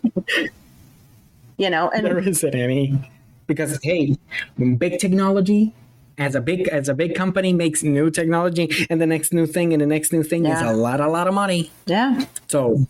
you 1.56 1.70
know, 1.70 1.90
and 1.90 2.06
there 2.06 2.18
isn't 2.18 2.54
any 2.54 3.10
because 3.46 3.78
hey, 3.82 4.16
when 4.56 4.76
big 4.76 4.98
technology 4.98 5.74
as 6.18 6.34
a 6.34 6.40
big 6.40 6.68
as 6.68 6.88
a 6.88 6.94
big 6.94 7.14
company 7.14 7.52
makes 7.52 7.82
new 7.82 8.10
technology 8.10 8.70
and 8.90 9.00
the 9.00 9.06
next 9.06 9.32
new 9.32 9.46
thing 9.46 9.72
and 9.72 9.80
the 9.80 9.86
next 9.86 10.12
new 10.12 10.22
thing 10.22 10.44
yeah. 10.44 10.56
is 10.56 10.70
a 10.70 10.72
lot 10.72 11.00
a 11.00 11.08
lot 11.08 11.26
of 11.26 11.34
money. 11.34 11.70
Yeah. 11.86 12.24
So 12.48 12.86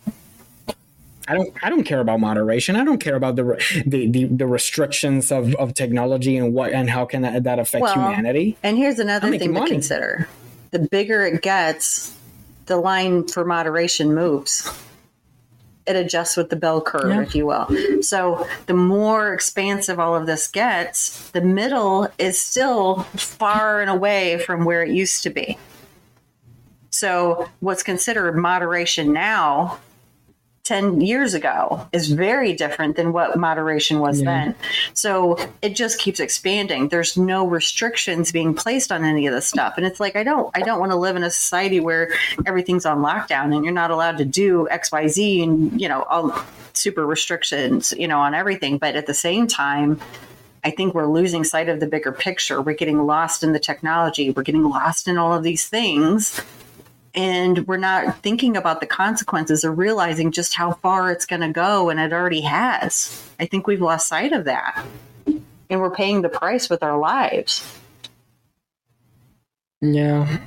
I 1.27 1.33
don't 1.33 1.53
I 1.63 1.69
don't 1.69 1.83
care 1.83 2.01
about 2.01 2.19
moderation. 2.19 2.75
I 2.75 2.83
don't 2.83 2.99
care 2.99 3.15
about 3.15 3.37
the 3.37 3.43
the, 3.85 4.09
the, 4.09 4.25
the 4.25 4.47
restrictions 4.47 5.31
of, 5.31 5.55
of 5.55 5.73
technology 5.73 6.35
and 6.35 6.53
what 6.53 6.73
and 6.73 6.89
how 6.89 7.05
can 7.05 7.21
that, 7.21 7.43
that 7.45 7.59
affect 7.59 7.83
well, 7.83 7.93
humanity. 7.93 8.57
And 8.61 8.77
here's 8.77 8.99
another 8.99 9.37
thing 9.37 9.53
to 9.53 9.65
consider 9.65 10.27
the 10.73 10.79
bigger 10.79 11.23
it 11.23 11.43
gets, 11.43 12.17
the 12.65 12.77
line 12.77 13.27
for 13.27 13.45
moderation 13.45 14.13
moves. 14.13 14.67
It 15.85 15.95
adjusts 15.95 16.35
with 16.35 16.49
the 16.49 16.55
bell 16.55 16.81
curve, 16.81 17.11
yeah. 17.11 17.21
if 17.21 17.35
you 17.35 17.45
will. 17.45 17.67
So 18.01 18.47
the 18.65 18.73
more 18.73 19.33
expansive 19.33 19.99
all 19.99 20.15
of 20.15 20.25
this 20.25 20.47
gets, 20.47 21.29
the 21.29 21.41
middle 21.41 22.07
is 22.17 22.41
still 22.41 23.03
far 23.15 23.81
and 23.81 23.89
away 23.89 24.39
from 24.39 24.65
where 24.65 24.81
it 24.81 24.91
used 24.91 25.21
to 25.23 25.29
be. 25.29 25.57
So 26.89 27.47
what's 27.59 27.83
considered 27.83 28.35
moderation 28.35 29.13
now 29.13 29.79
10 30.63 31.01
years 31.01 31.33
ago 31.33 31.85
is 31.91 32.09
very 32.09 32.53
different 32.53 32.95
than 32.95 33.11
what 33.11 33.37
moderation 33.37 33.99
was 33.99 34.21
yeah. 34.21 34.25
then. 34.25 34.55
So 34.93 35.37
it 35.61 35.75
just 35.75 35.99
keeps 35.99 36.21
expanding. 36.21 36.87
There's 36.87 37.17
no 37.17 37.45
restrictions 37.45 38.31
being 38.31 38.53
placed 38.53 38.89
on 38.89 39.03
any 39.03 39.27
of 39.27 39.33
this 39.33 39.45
stuff. 39.45 39.73
And 39.75 39.85
it's 39.85 39.99
like 39.99 40.15
I 40.15 40.23
don't 40.23 40.49
I 40.55 40.61
don't 40.61 40.79
want 40.79 40.93
to 40.93 40.97
live 40.97 41.17
in 41.17 41.23
a 41.23 41.31
society 41.31 41.81
where 41.81 42.13
everything's 42.45 42.85
on 42.85 42.99
lockdown 42.99 43.53
and 43.53 43.65
you're 43.65 43.73
not 43.73 43.91
allowed 43.91 44.17
to 44.19 44.25
do 44.25 44.67
XYZ 44.71 45.43
and 45.43 45.81
you 45.81 45.89
know 45.89 46.03
all 46.03 46.33
super 46.71 47.05
restrictions, 47.05 47.93
you 47.97 48.07
know, 48.07 48.19
on 48.19 48.33
everything. 48.33 48.77
But 48.77 48.95
at 48.95 49.05
the 49.05 49.13
same 49.13 49.47
time, 49.47 49.99
I 50.63 50.71
think 50.71 50.93
we're 50.93 51.07
losing 51.07 51.43
sight 51.43 51.67
of 51.67 51.81
the 51.81 51.87
bigger 51.87 52.13
picture. 52.13 52.61
We're 52.61 52.73
getting 52.73 53.05
lost 53.05 53.43
in 53.43 53.51
the 53.51 53.59
technology. 53.59 54.31
We're 54.31 54.43
getting 54.43 54.63
lost 54.63 55.09
in 55.09 55.17
all 55.17 55.33
of 55.33 55.43
these 55.43 55.67
things 55.67 56.41
and 57.15 57.67
we're 57.67 57.77
not 57.77 58.21
thinking 58.23 58.57
about 58.57 58.79
the 58.79 58.87
consequences 58.87 59.63
or 59.63 59.71
realizing 59.71 60.31
just 60.31 60.55
how 60.55 60.73
far 60.73 61.11
it's 61.11 61.25
going 61.25 61.41
to 61.41 61.49
go 61.49 61.89
and 61.89 61.99
it 61.99 62.11
already 62.11 62.41
has. 62.41 63.29
I 63.39 63.45
think 63.45 63.67
we've 63.67 63.81
lost 63.81 64.07
sight 64.07 64.33
of 64.33 64.45
that. 64.45 64.83
And 65.25 65.81
we're 65.81 65.91
paying 65.91 66.21
the 66.21 66.29
price 66.29 66.69
with 66.69 66.83
our 66.83 66.97
lives. 66.97 67.63
Yeah. 69.81 70.39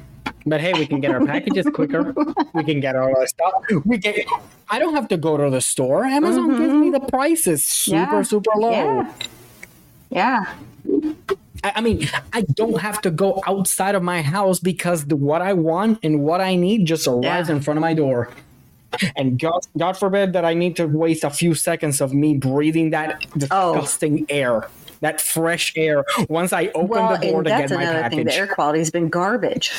But 0.45 0.61
hey 0.61 0.73
we 0.73 0.87
can 0.87 1.01
get 1.01 1.11
our 1.11 1.25
packages 1.27 1.67
quicker. 1.73 2.15
We 2.55 2.65
can 2.65 2.81
get 2.81 2.97
all 2.97 3.17
our 3.17 3.27
stuff. 3.27 3.53
We 3.85 3.99
get 3.99 4.27
i 4.69 4.79
don't 4.79 4.95
have 4.95 5.09
to 5.09 5.17
go 5.17 5.37
to 5.37 5.51
the 5.51 5.61
store. 5.61 6.05
Amazon 6.05 6.51
mm-hmm. 6.51 6.59
gives 6.59 6.75
me 6.75 6.91
the 6.91 7.01
prices 7.01 7.65
super 7.65 7.97
yeah. 7.97 8.23
super 8.23 8.53
low. 8.57 8.71
Yeah, 8.71 9.13
yeah. 10.11 10.55
I 11.75 11.81
mean, 11.81 12.09
I 12.33 12.43
don't 12.43 12.81
have 12.81 13.01
to 13.03 13.11
go 13.11 13.43
outside 13.47 13.95
of 13.95 14.03
my 14.03 14.23
house 14.23 14.61
because 14.61 15.07
the, 15.07 15.17
what 15.17 15.43
I 15.43 15.53
want 15.53 15.99
and 16.03 16.23
what 16.23 16.41
I 16.41 16.57
need 16.57 16.87
just 16.87 17.07
arrives 17.07 17.49
yeah. 17.49 17.57
in 17.57 17.61
front 17.61 17.79
of 17.79 17.83
my 17.83 17.95
door. 17.95 18.31
And 19.17 19.39
God, 19.39 19.67
God 19.77 19.97
forbid 19.97 20.33
that 20.33 20.45
I 20.45 20.55
need 20.55 20.77
to 20.77 20.87
waste 20.87 21.25
a 21.25 21.31
few 21.31 21.55
seconds 21.55 22.01
of 22.01 22.15
me 22.15 22.37
breathing 22.37 22.91
that 22.91 23.27
oh. 23.51 23.75
disgusting 23.75 24.23
oh. 24.23 24.35
air, 24.35 24.69
that 25.01 25.21
fresh 25.21 25.73
air. 25.77 26.05
Once 26.29 26.53
I 26.53 26.69
open 26.69 26.89
well, 26.89 27.19
the 27.19 27.31
door 27.31 27.43
to 27.43 27.51
get 27.51 27.71
my 27.71 27.85
package, 27.85 28.17
thing. 28.17 28.27
the 28.27 28.35
air 28.35 28.47
quality 28.47 28.79
has 28.79 28.91
been 28.91 29.09
garbage. 29.09 29.73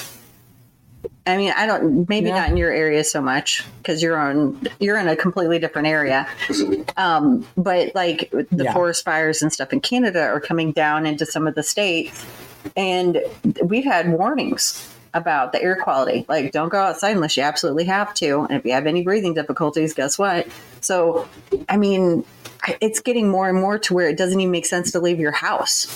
I 1.27 1.37
mean, 1.37 1.53
I 1.55 1.65
don't 1.65 2.07
maybe 2.07 2.27
yeah. 2.27 2.39
not 2.39 2.49
in 2.49 2.57
your 2.57 2.71
area 2.71 3.03
so 3.03 3.21
much 3.21 3.63
because 3.77 4.01
you're 4.01 4.17
on 4.17 4.59
you're 4.79 4.97
in 4.97 5.07
a 5.07 5.15
completely 5.15 5.59
different 5.59 5.87
area. 5.87 6.27
Um, 6.95 7.45
but 7.57 7.93
like 7.93 8.29
the 8.31 8.63
yeah. 8.63 8.73
forest 8.73 9.03
fires 9.03 9.41
and 9.41 9.51
stuff 9.51 9.73
in 9.73 9.81
Canada 9.81 10.21
are 10.21 10.39
coming 10.39 10.71
down 10.71 11.05
into 11.05 11.25
some 11.25 11.45
of 11.45 11.55
the 11.55 11.63
states, 11.63 12.25
and 12.75 13.21
we've 13.61 13.85
had 13.85 14.11
warnings 14.11 14.89
about 15.13 15.51
the 15.51 15.61
air 15.61 15.75
quality. 15.75 16.25
Like, 16.27 16.51
don't 16.51 16.69
go 16.69 16.79
outside 16.79 17.15
unless 17.15 17.35
you 17.37 17.43
absolutely 17.43 17.85
have 17.85 18.13
to. 18.15 18.41
And 18.41 18.59
if 18.59 18.65
you 18.65 18.71
have 18.73 18.85
any 18.85 19.03
breathing 19.03 19.33
difficulties, 19.33 19.93
guess 19.93 20.17
what? 20.17 20.47
So, 20.81 21.27
I 21.67 21.77
mean, 21.77 22.23
it's 22.79 22.99
getting 22.99 23.29
more 23.29 23.49
and 23.49 23.59
more 23.59 23.79
to 23.79 23.93
where 23.93 24.07
it 24.07 24.17
doesn't 24.17 24.39
even 24.39 24.51
make 24.51 24.65
sense 24.65 24.91
to 24.91 24.99
leave 24.99 25.19
your 25.19 25.31
house. 25.31 25.87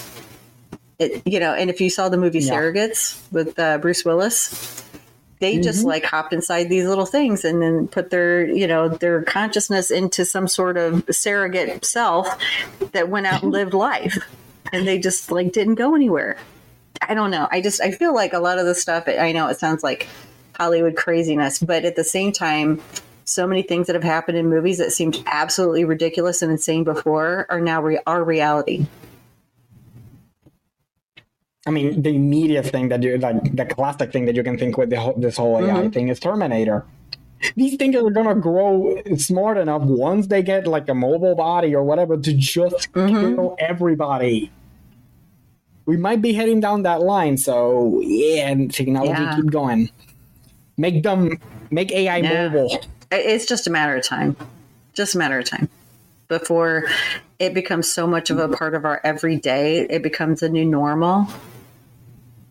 It, 0.97 1.21
you 1.25 1.39
know, 1.39 1.53
and 1.53 1.69
if 1.69 1.82
you 1.82 1.89
saw 1.89 2.09
the 2.09 2.17
movie 2.17 2.39
yeah. 2.39 2.53
Surrogates 2.53 3.21
with 3.32 3.57
uh, 3.59 3.77
Bruce 3.77 4.05
Willis, 4.05 4.80
they 5.41 5.55
mm-hmm. 5.55 5.63
just 5.63 5.83
like 5.83 6.05
hopped 6.05 6.31
inside 6.31 6.69
these 6.69 6.85
little 6.85 7.05
things 7.05 7.43
and 7.43 7.61
then 7.61 7.87
put 7.87 8.11
their 8.11 8.45
you 8.45 8.65
know 8.65 8.87
their 8.87 9.23
consciousness 9.23 9.91
into 9.91 10.23
some 10.23 10.47
sort 10.47 10.77
of 10.77 11.03
surrogate 11.11 11.83
self 11.83 12.27
that 12.93 13.09
went 13.09 13.25
out 13.25 13.43
and 13.43 13.51
lived 13.51 13.73
life. 13.73 14.17
And 14.71 14.87
they 14.87 14.99
just 14.99 15.31
like 15.31 15.51
didn't 15.51 15.75
go 15.75 15.95
anywhere. 15.95 16.37
I 17.01 17.13
don't 17.13 17.31
know. 17.31 17.47
I 17.51 17.59
just 17.59 17.81
i 17.81 17.91
feel 17.91 18.13
like 18.13 18.31
a 18.33 18.39
lot 18.39 18.59
of 18.59 18.65
the 18.65 18.75
stuff 18.75 19.03
i 19.07 19.31
know 19.31 19.47
it 19.47 19.59
sounds 19.59 19.83
like 19.83 20.07
hollywood 20.57 20.95
craziness 20.95 21.59
but 21.59 21.85
at 21.85 21.95
the 21.95 22.03
same 22.03 22.31
time 22.31 22.79
so 23.25 23.47
many 23.47 23.61
things 23.61 23.87
that 23.87 23.95
have 23.95 24.03
happened 24.03 24.37
in 24.37 24.49
movies 24.49 24.77
that 24.77 24.91
seemed 24.91 25.23
absolutely 25.25 25.85
ridiculous 25.85 26.41
and 26.41 26.51
insane 26.51 26.83
before 26.83 27.45
are 27.49 27.61
now 27.61 27.81
re- 27.81 27.99
our 28.05 28.23
reality 28.23 28.85
I 31.68 31.70
mean, 31.70 32.01
the 32.01 32.09
immediate 32.09 32.66
thing 32.66 32.89
that 32.89 33.03
you 33.03 33.18
like, 33.18 33.55
the 33.55 33.66
classic 33.66 34.12
thing 34.12 34.26
that 34.26 34.36
you 34.36 34.43
can 34.43 34.57
think 34.57 34.78
with 34.78 34.91
whole, 34.93 35.14
this 35.14 35.38
whole 35.38 35.64
AI 35.64 35.74
mm-hmm. 35.74 35.89
thing 35.89 36.09
is 36.09 36.20
Terminator. 36.20 36.86
These 37.55 37.76
things 37.76 37.95
are 37.95 38.09
gonna 38.09 38.36
grow 38.36 39.01
smart 39.18 39.57
enough 39.57 39.84
once 39.84 40.28
they 40.28 40.41
get 40.41 40.66
like 40.66 40.89
a 40.89 40.95
mobile 40.95 41.36
body 41.36 41.76
or 41.76 41.84
whatever 41.84 42.18
to 42.18 42.34
just 42.34 42.91
mm-hmm. 42.93 43.36
kill 43.36 43.55
everybody. 43.59 44.51
We 45.86 45.97
might 45.97 46.22
be 46.22 46.34
heading 46.34 46.59
down 46.59 46.84
that 46.84 47.01
line, 47.01 47.38
so 47.38 47.99
yeah, 48.01 48.49
and 48.49 48.72
technology 48.72 49.22
yeah. 49.22 49.36
keep 49.36 49.51
going. 49.51 49.89
Make 50.78 51.03
them 51.03 51.39
make 51.70 51.91
AI 51.91 52.18
yeah. 52.18 52.47
mobile. 52.47 52.84
It's 53.12 53.45
just 53.45 53.68
a 53.68 53.70
matter 53.70 53.95
of 53.95 54.03
time. 54.03 54.36
Just 54.93 55.16
a 55.16 55.18
matter 55.18 55.39
of 55.39 55.45
time 55.45 55.70
before 56.28 56.86
it 57.39 57.53
becomes 57.53 57.91
so 57.91 58.07
much 58.07 58.30
of 58.30 58.39
a 58.39 58.47
part 58.47 58.74
of 58.74 58.86
our 58.86 59.01
everyday. 59.03 59.80
It 59.82 60.01
becomes 60.01 60.41
a 60.41 60.49
new 60.49 60.66
normal 60.66 61.28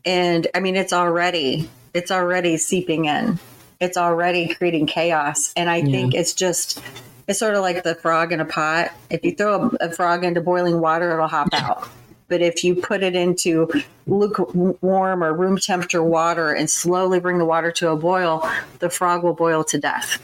and 0.05 0.47
I 0.55 0.61
mean, 0.61 0.77
it's 0.77 0.93
already 0.93 1.69
it's 1.95 2.11
already 2.11 2.57
seeping 2.57 3.07
in. 3.07 3.39
It's 3.81 3.97
already 3.97 4.55
creating 4.55 4.87
chaos. 4.87 5.53
And 5.57 5.71
I 5.71 5.77
yeah. 5.77 5.91
think 5.91 6.15
it's 6.15 6.35
just, 6.35 6.81
it's 7.27 7.39
sort 7.39 7.55
of 7.55 7.63
like 7.63 7.83
the 7.83 7.95
frog 7.95 8.33
in 8.33 8.41
a 8.41 8.45
pot. 8.45 8.93
If 9.09 9.25
you 9.25 9.35
throw 9.35 9.71
a, 9.81 9.87
a 9.87 9.93
frog 9.93 10.25
into 10.25 10.41
boiling 10.41 10.81
water, 10.81 11.13
it'll 11.13 11.29
hop 11.29 11.49
out. 11.53 11.89
But 12.29 12.43
if 12.43 12.63
you 12.63 12.77
put 12.77 13.03
it 13.03 13.17
into 13.17 13.69
lukewarm 14.07 15.25
or 15.25 15.35
room 15.35 15.59
temperature 15.59 16.03
water 16.03 16.53
and 16.53 16.71
slowly 16.71 17.19
bring 17.19 17.39
the 17.39 17.45
water 17.45 17.73
to 17.73 17.91
a 17.91 17.97
boil, 17.97 18.49
the 18.79 18.89
frog 18.89 19.25
will 19.25 19.35
boil 19.35 19.65
to 19.65 19.79
death. 19.79 20.23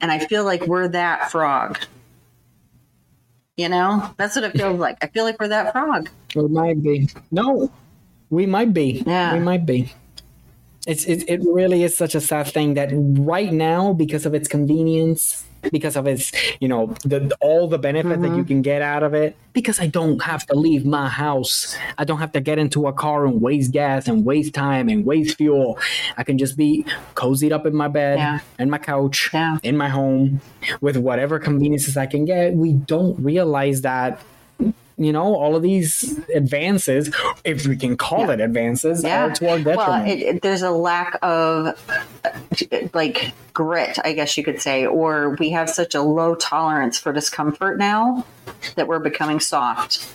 And 0.00 0.12
I 0.12 0.20
feel 0.20 0.44
like 0.44 0.66
we're 0.66 0.88
that 0.88 1.32
frog. 1.32 1.78
You 3.56 3.68
know, 3.68 4.14
that's 4.16 4.36
what 4.36 4.44
it 4.44 4.52
feels 4.52 4.78
like. 4.78 4.98
I 5.02 5.08
feel 5.08 5.24
like 5.24 5.40
we're 5.40 5.48
that 5.48 5.72
frog. 5.72 6.10
It 6.34 6.50
might 6.50 6.80
be. 6.82 7.08
No, 7.30 7.70
we 8.32 8.46
might 8.46 8.72
be. 8.72 9.04
Yeah. 9.06 9.34
We 9.34 9.40
might 9.40 9.66
be. 9.66 9.92
It's 10.86 11.04
it, 11.04 11.22
it 11.28 11.40
really 11.44 11.84
is 11.84 11.96
such 11.96 12.16
a 12.16 12.20
sad 12.20 12.48
thing 12.48 12.74
that 12.74 12.90
right 12.92 13.52
now, 13.52 13.92
because 13.92 14.26
of 14.26 14.34
its 14.34 14.48
convenience, 14.48 15.44
because 15.70 15.96
of 15.96 16.08
its 16.08 16.32
you 16.60 16.66
know 16.66 16.86
the, 17.04 17.36
all 17.40 17.68
the 17.68 17.78
benefit 17.78 18.12
mm-hmm. 18.12 18.22
that 18.22 18.28
you 18.28 18.34
mm-hmm. 18.38 18.48
can 18.48 18.62
get 18.62 18.82
out 18.82 19.04
of 19.04 19.14
it 19.14 19.36
because 19.52 19.78
i 19.78 19.86
don't 19.86 20.20
have 20.20 20.44
to 20.44 20.56
leave 20.56 20.84
my 20.84 21.08
house 21.08 21.76
i 21.98 22.04
don't 22.04 22.18
have 22.18 22.32
to 22.32 22.40
get 22.40 22.58
into 22.58 22.88
a 22.88 22.92
car 22.92 23.26
and 23.26 23.40
waste 23.40 23.70
gas 23.70 24.08
and 24.08 24.24
waste 24.24 24.54
time 24.54 24.88
and 24.88 25.06
waste 25.06 25.36
fuel 25.36 25.78
i 26.16 26.24
can 26.24 26.36
just 26.36 26.56
be 26.56 26.84
cozied 27.14 27.52
up 27.52 27.64
in 27.64 27.76
my 27.76 27.86
bed 27.86 28.18
yeah. 28.18 28.40
and 28.58 28.72
my 28.72 28.78
couch 28.78 29.30
yeah. 29.32 29.56
in 29.62 29.76
my 29.76 29.88
home 29.88 30.40
with 30.80 30.96
whatever 30.96 31.38
conveniences 31.38 31.96
i 31.96 32.06
can 32.06 32.24
get 32.24 32.54
we 32.54 32.72
don't 32.72 33.16
realize 33.22 33.82
that 33.82 34.20
you 34.96 35.12
know, 35.12 35.34
all 35.34 35.56
of 35.56 35.62
these 35.62 36.18
advances, 36.34 37.14
if 37.44 37.66
we 37.66 37.76
can 37.76 37.96
call 37.96 38.26
yeah. 38.26 38.32
it 38.32 38.40
advances, 38.40 39.02
yeah. 39.02 39.32
to 39.32 39.48
our 39.50 39.58
detriment. 39.58 39.78
Well, 39.78 40.06
it, 40.06 40.20
it, 40.20 40.42
there's 40.42 40.62
a 40.62 40.70
lack 40.70 41.18
of 41.22 41.78
like 42.94 43.32
grit, 43.52 43.98
I 44.04 44.12
guess 44.12 44.36
you 44.36 44.44
could 44.44 44.60
say, 44.60 44.86
or 44.86 45.30
we 45.38 45.50
have 45.50 45.70
such 45.70 45.94
a 45.94 46.02
low 46.02 46.34
tolerance 46.34 46.98
for 46.98 47.12
discomfort 47.12 47.78
now 47.78 48.26
that 48.74 48.86
we're 48.88 48.98
becoming 48.98 49.40
soft. 49.40 50.12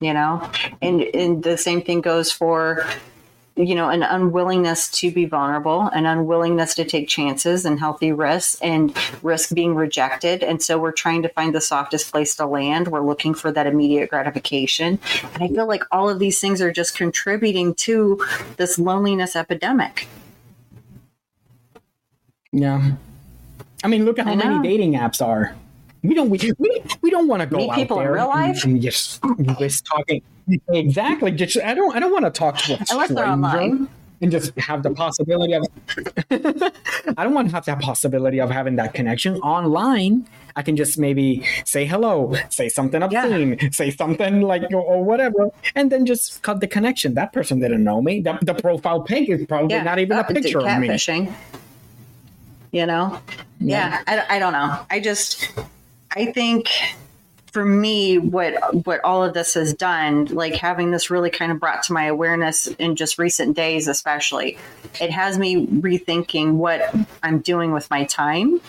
You 0.00 0.14
know, 0.14 0.48
and 0.80 1.02
and 1.02 1.42
the 1.42 1.58
same 1.58 1.82
thing 1.82 2.00
goes 2.00 2.30
for 2.30 2.86
you 3.58 3.74
know 3.74 3.88
an 3.88 4.02
unwillingness 4.04 4.88
to 4.88 5.10
be 5.10 5.24
vulnerable 5.24 5.88
an 5.92 6.06
unwillingness 6.06 6.74
to 6.76 6.84
take 6.84 7.08
chances 7.08 7.64
and 7.64 7.78
healthy 7.78 8.12
risks 8.12 8.60
and 8.62 8.96
risk 9.22 9.54
being 9.54 9.74
rejected. 9.74 10.42
And 10.42 10.62
so 10.62 10.78
we're 10.78 10.92
trying 10.92 11.22
to 11.22 11.28
find 11.28 11.54
the 11.54 11.60
softest 11.60 12.10
place 12.10 12.36
to 12.36 12.46
land. 12.46 12.88
We're 12.88 13.00
looking 13.00 13.34
for 13.34 13.50
that 13.52 13.66
immediate 13.66 14.10
gratification. 14.10 14.98
And 15.34 15.42
i 15.42 15.48
feel 15.48 15.66
like 15.66 15.82
all 15.90 16.08
of 16.08 16.18
these 16.18 16.40
things 16.40 16.60
are 16.60 16.72
just 16.72 16.96
contributing 16.96 17.74
to 17.74 18.24
this 18.56 18.78
loneliness 18.78 19.34
epidemic. 19.34 20.06
Yeah. 22.52 22.92
I 23.82 23.88
mean 23.88 24.04
look 24.04 24.18
at 24.18 24.26
how 24.26 24.34
many 24.34 24.66
dating 24.66 24.94
apps 24.94 25.24
are 25.24 25.54
we 26.02 26.14
don't 26.14 26.30
we, 26.30 26.38
we, 26.58 26.82
we 27.02 27.10
don't 27.10 27.28
want 27.28 27.42
to 27.42 27.46
go 27.46 27.58
Meet 27.58 27.70
out 27.70 27.76
people 27.76 27.98
there 27.98 28.08
in 28.08 28.14
real 28.14 28.28
life 28.28 28.64
and 28.64 28.80
just, 28.80 29.20
just 29.58 29.84
talking 29.86 30.22
exactly. 30.70 31.30
Just 31.32 31.58
I 31.58 31.74
don't 31.74 31.94
I 31.94 32.00
don't 32.00 32.12
want 32.12 32.24
to 32.24 32.30
talk 32.30 32.58
to 32.58 32.74
a 32.74 32.84
Unless 32.90 33.10
stranger 33.10 33.88
and 34.20 34.32
just 34.32 34.56
have 34.58 34.82
the 34.82 34.90
possibility 34.90 35.54
of 35.54 35.64
I 37.16 37.24
don't 37.24 37.34
want 37.34 37.48
to 37.48 37.54
have 37.54 37.64
that 37.66 37.80
possibility 37.80 38.40
of 38.40 38.50
having 38.50 38.76
that 38.76 38.94
connection 38.94 39.36
online. 39.38 40.26
I 40.56 40.62
can 40.62 40.76
just 40.76 40.98
maybe 40.98 41.46
say 41.64 41.86
hello, 41.86 42.34
say 42.48 42.68
something 42.68 43.00
obscene, 43.00 43.56
yeah. 43.60 43.70
say 43.70 43.92
something 43.92 44.40
like 44.40 44.64
or, 44.72 44.80
or, 44.80 45.04
whatever, 45.04 45.50
and 45.76 45.92
then 45.92 46.04
just 46.04 46.42
cut 46.42 46.58
the 46.58 46.66
connection. 46.66 47.14
That 47.14 47.32
person 47.32 47.60
didn't 47.60 47.84
know 47.84 48.02
me. 48.02 48.22
The, 48.22 48.38
the 48.42 48.54
profile 48.54 49.02
pic 49.02 49.28
is 49.28 49.46
probably 49.46 49.76
yeah. 49.76 49.84
not 49.84 50.00
even 50.00 50.18
a 50.18 50.24
picture 50.24 50.58
of 50.58 50.80
me. 50.80 50.98
You 52.72 52.86
know? 52.86 53.20
Yeah, 53.60 54.02
yeah 54.08 54.24
I, 54.28 54.36
I 54.36 54.38
don't 54.40 54.52
know. 54.52 54.80
I 54.90 54.98
just 54.98 55.48
I 56.10 56.26
think 56.32 56.70
for 57.52 57.64
me 57.64 58.18
what 58.18 58.86
what 58.86 59.02
all 59.04 59.24
of 59.24 59.34
this 59.34 59.54
has 59.54 59.72
done 59.74 60.26
like 60.26 60.54
having 60.54 60.90
this 60.90 61.10
really 61.10 61.30
kind 61.30 61.50
of 61.50 61.58
brought 61.58 61.82
to 61.82 61.92
my 61.92 62.04
awareness 62.04 62.66
in 62.66 62.94
just 62.94 63.18
recent 63.18 63.56
days 63.56 63.88
especially 63.88 64.58
it 65.00 65.10
has 65.10 65.38
me 65.38 65.66
rethinking 65.66 66.54
what 66.54 66.94
i'm 67.22 67.38
doing 67.40 67.72
with 67.72 67.90
my 67.90 68.04
time 68.04 68.60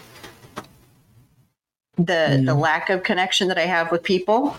the 1.97 2.03
mm. 2.03 2.45
the 2.45 2.53
lack 2.53 2.89
of 2.89 3.03
connection 3.03 3.49
that 3.49 3.57
i 3.57 3.65
have 3.65 3.91
with 3.91 4.01
people 4.01 4.55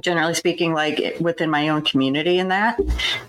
generally 0.00 0.34
speaking 0.34 0.72
like 0.72 1.16
within 1.20 1.50
my 1.50 1.68
own 1.68 1.82
community 1.82 2.38
and 2.38 2.50
that 2.50 2.78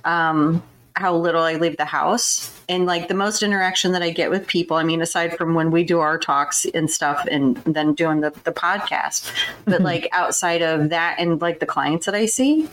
um 0.06 0.62
how 0.96 1.16
little 1.16 1.44
I 1.44 1.56
leave 1.56 1.78
the 1.78 1.86
house 1.86 2.54
and 2.68 2.86
like 2.86 3.08
the 3.08 3.14
most 3.14 3.42
interaction 3.42 3.94
that 3.94 4.02
I 4.02 4.10
get 4.10 4.30
with 4.30 4.48
people. 4.48 4.78
I 4.78 4.84
mean, 4.84 5.02
aside 5.02 5.38
from 5.38 5.54
when 5.54 5.72
we 5.72 5.84
do 5.84 6.00
our 6.00 6.18
talks 6.18 6.66
and 6.66 6.90
stuff 6.90 7.26
and 7.30 7.58
then 7.66 7.94
doing 7.94 8.22
the, 8.22 8.32
the 8.44 8.52
podcast, 8.52 9.32
but 9.66 9.76
mm-hmm. 9.76 9.86
like 9.86 10.10
outside 10.12 10.62
of 10.62 10.90
that 10.90 11.16
and 11.20 11.42
like 11.42 11.60
the 11.60 11.66
clients 11.66 12.06
that 12.06 12.16
I 12.16 12.26
see, 12.26 12.68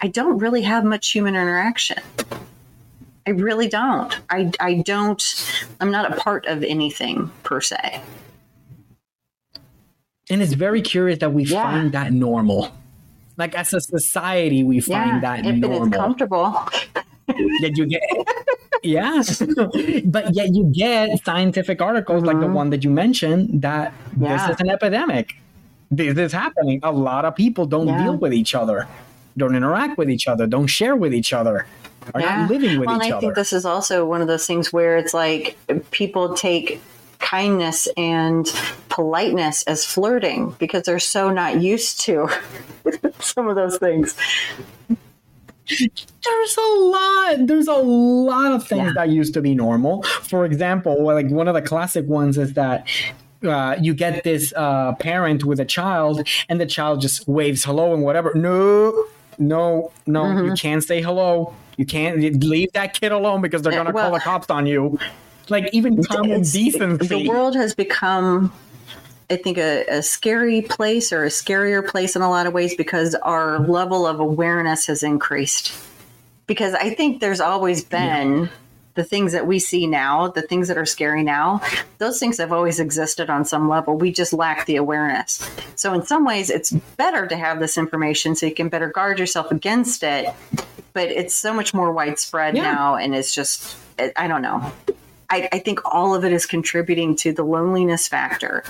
I 0.00 0.08
don't 0.08 0.38
really 0.38 0.62
have 0.62 0.84
much 0.84 1.10
human 1.10 1.34
interaction. 1.34 2.02
I 3.26 3.30
really 3.30 3.68
don't. 3.68 4.18
I, 4.30 4.50
I 4.58 4.74
don't, 4.74 5.22
I'm 5.80 5.90
not 5.90 6.12
a 6.12 6.16
part 6.16 6.46
of 6.46 6.64
anything 6.64 7.30
per 7.44 7.60
se. 7.60 8.00
And 10.30 10.42
it's 10.42 10.54
very 10.54 10.82
curious 10.82 11.18
that 11.18 11.32
we 11.32 11.44
yeah. 11.44 11.62
find 11.62 11.92
that 11.92 12.12
normal. 12.12 12.72
Like 13.36 13.54
as 13.54 13.72
a 13.72 13.80
society, 13.80 14.64
we 14.64 14.80
find 14.80 15.22
yeah, 15.22 15.40
that 15.40 15.44
normal. 15.54 15.86
It's 15.86 15.96
comfortable 15.96 16.68
that 17.26 17.72
you 17.76 17.86
get 17.86 18.02
yes, 18.82 19.42
but 20.04 20.34
yet 20.34 20.54
you 20.54 20.64
get 20.72 21.24
scientific 21.24 21.80
articles 21.80 22.18
mm-hmm. 22.18 22.26
like 22.26 22.40
the 22.40 22.46
mm-hmm. 22.46 22.54
one 22.54 22.70
that 22.70 22.84
you 22.84 22.90
mentioned 22.90 23.62
that 23.62 23.92
yeah. 24.18 24.36
this 24.46 24.56
is 24.56 24.60
an 24.60 24.70
epidemic 24.70 25.34
this 25.90 26.16
is 26.16 26.32
happening 26.32 26.80
a 26.82 26.90
lot 26.90 27.24
of 27.24 27.36
people 27.36 27.66
don't 27.66 27.86
yeah. 27.86 28.02
deal 28.02 28.16
with 28.16 28.32
each 28.32 28.54
other 28.54 28.88
don't 29.36 29.54
interact 29.54 29.98
with 29.98 30.10
each 30.10 30.26
other 30.26 30.46
don't 30.46 30.66
share 30.66 30.96
with 30.96 31.14
each 31.14 31.32
other 31.32 31.66
are 32.14 32.20
yeah. 32.20 32.36
not 32.36 32.50
living 32.50 32.78
with 32.78 32.86
well, 32.86 32.96
each 32.96 33.04
and 33.04 33.14
I 33.14 33.20
think 33.20 33.34
this 33.34 33.52
is 33.52 33.64
also 33.64 34.04
one 34.04 34.20
of 34.20 34.26
those 34.26 34.46
things 34.46 34.72
where 34.72 34.96
it's 34.96 35.14
like 35.14 35.56
people 35.90 36.34
take 36.34 36.80
kindness 37.18 37.86
and 37.96 38.52
politeness 38.88 39.62
as 39.64 39.84
flirting 39.84 40.56
because 40.58 40.82
they're 40.82 40.98
so 40.98 41.30
not 41.30 41.60
used 41.60 42.00
to 42.00 42.28
some 43.20 43.46
of 43.46 43.54
those 43.54 43.78
things 43.78 44.16
there's 45.78 46.56
a 46.56 46.78
lot 46.78 47.46
there's 47.46 47.68
a 47.68 47.74
lot 47.74 48.52
of 48.52 48.66
things 48.66 48.86
yeah. 48.86 48.92
that 48.94 49.10
used 49.10 49.34
to 49.34 49.40
be 49.40 49.54
normal. 49.54 50.02
For 50.02 50.44
example 50.44 51.04
like 51.04 51.28
one 51.28 51.48
of 51.48 51.54
the 51.54 51.62
classic 51.62 52.06
ones 52.06 52.38
is 52.38 52.54
that 52.54 52.86
uh, 53.42 53.76
you 53.80 53.92
get 53.94 54.22
this 54.24 54.52
uh, 54.56 54.94
parent 54.94 55.44
with 55.44 55.58
a 55.58 55.64
child 55.64 56.26
and 56.48 56.60
the 56.60 56.66
child 56.66 57.00
just 57.00 57.26
waves 57.26 57.64
hello 57.64 57.92
and 57.94 58.02
whatever. 58.02 58.32
No 58.34 59.06
no 59.38 59.92
no 60.06 60.22
mm-hmm. 60.22 60.46
you 60.46 60.54
can't 60.54 60.82
say 60.82 61.02
hello. 61.02 61.54
You 61.76 61.86
can't 61.86 62.18
leave 62.44 62.72
that 62.72 62.94
kid 62.94 63.12
alone 63.12 63.40
because 63.40 63.62
they're 63.62 63.72
gonna 63.72 63.92
well, 63.92 64.04
call 64.04 64.12
the 64.12 64.20
cops 64.20 64.50
on 64.50 64.66
you. 64.66 64.98
Like 65.48 65.70
even 65.72 66.02
common 66.04 66.42
decency. 66.42 67.06
the 67.06 67.28
world 67.28 67.56
has 67.56 67.74
become 67.74 68.52
I 69.32 69.36
think, 69.36 69.56
a, 69.56 69.86
a, 69.86 70.02
scary 70.02 70.60
place 70.60 71.10
or 71.10 71.24
a 71.24 71.28
scarier 71.28 71.86
place 71.86 72.16
in 72.16 72.20
a 72.22 72.28
lot 72.28 72.46
of 72.46 72.52
ways 72.52 72.74
because 72.74 73.14
our 73.14 73.60
level 73.60 74.06
of 74.06 74.20
awareness 74.20 74.86
has 74.88 75.02
increased. 75.02 75.72
Because 76.46 76.74
I 76.74 76.94
think 76.94 77.20
there's 77.20 77.40
always 77.40 77.82
been 77.82 78.42
yeah. 78.42 78.48
the 78.94 79.04
things 79.04 79.32
that 79.32 79.46
we 79.46 79.58
see 79.58 79.86
now, 79.86 80.28
the 80.28 80.42
things 80.42 80.68
that 80.68 80.76
are 80.76 80.84
scary 80.84 81.22
now, 81.22 81.62
those 81.96 82.20
things 82.20 82.36
have 82.36 82.52
always 82.52 82.78
existed 82.78 83.30
on 83.30 83.46
some 83.46 83.70
level. 83.70 83.96
We 83.96 84.12
just 84.12 84.34
lack 84.34 84.66
the 84.66 84.76
awareness. 84.76 85.48
So, 85.76 85.94
in 85.94 86.02
some 86.02 86.26
ways, 86.26 86.50
it's 86.50 86.70
better 86.70 87.26
to 87.26 87.36
have 87.36 87.58
this 87.58 87.78
information 87.78 88.34
so 88.34 88.44
you 88.44 88.54
can 88.54 88.68
better 88.68 88.90
guard 88.90 89.18
yourself 89.18 89.50
against 89.50 90.02
it. 90.02 90.26
But 90.92 91.08
it's 91.08 91.32
so 91.32 91.54
much 91.54 91.72
more 91.72 91.90
widespread 91.90 92.54
yeah. 92.54 92.70
now, 92.70 92.96
and 92.96 93.14
it's 93.14 93.34
just, 93.34 93.78
I 93.98 94.28
don't 94.28 94.42
know. 94.42 94.70
I, 95.30 95.48
I 95.50 95.58
think 95.60 95.80
all 95.86 96.14
of 96.14 96.26
it 96.26 96.32
is 96.32 96.44
contributing 96.44 97.16
to 97.16 97.32
the 97.32 97.42
loneliness 97.42 98.06
factor 98.06 98.62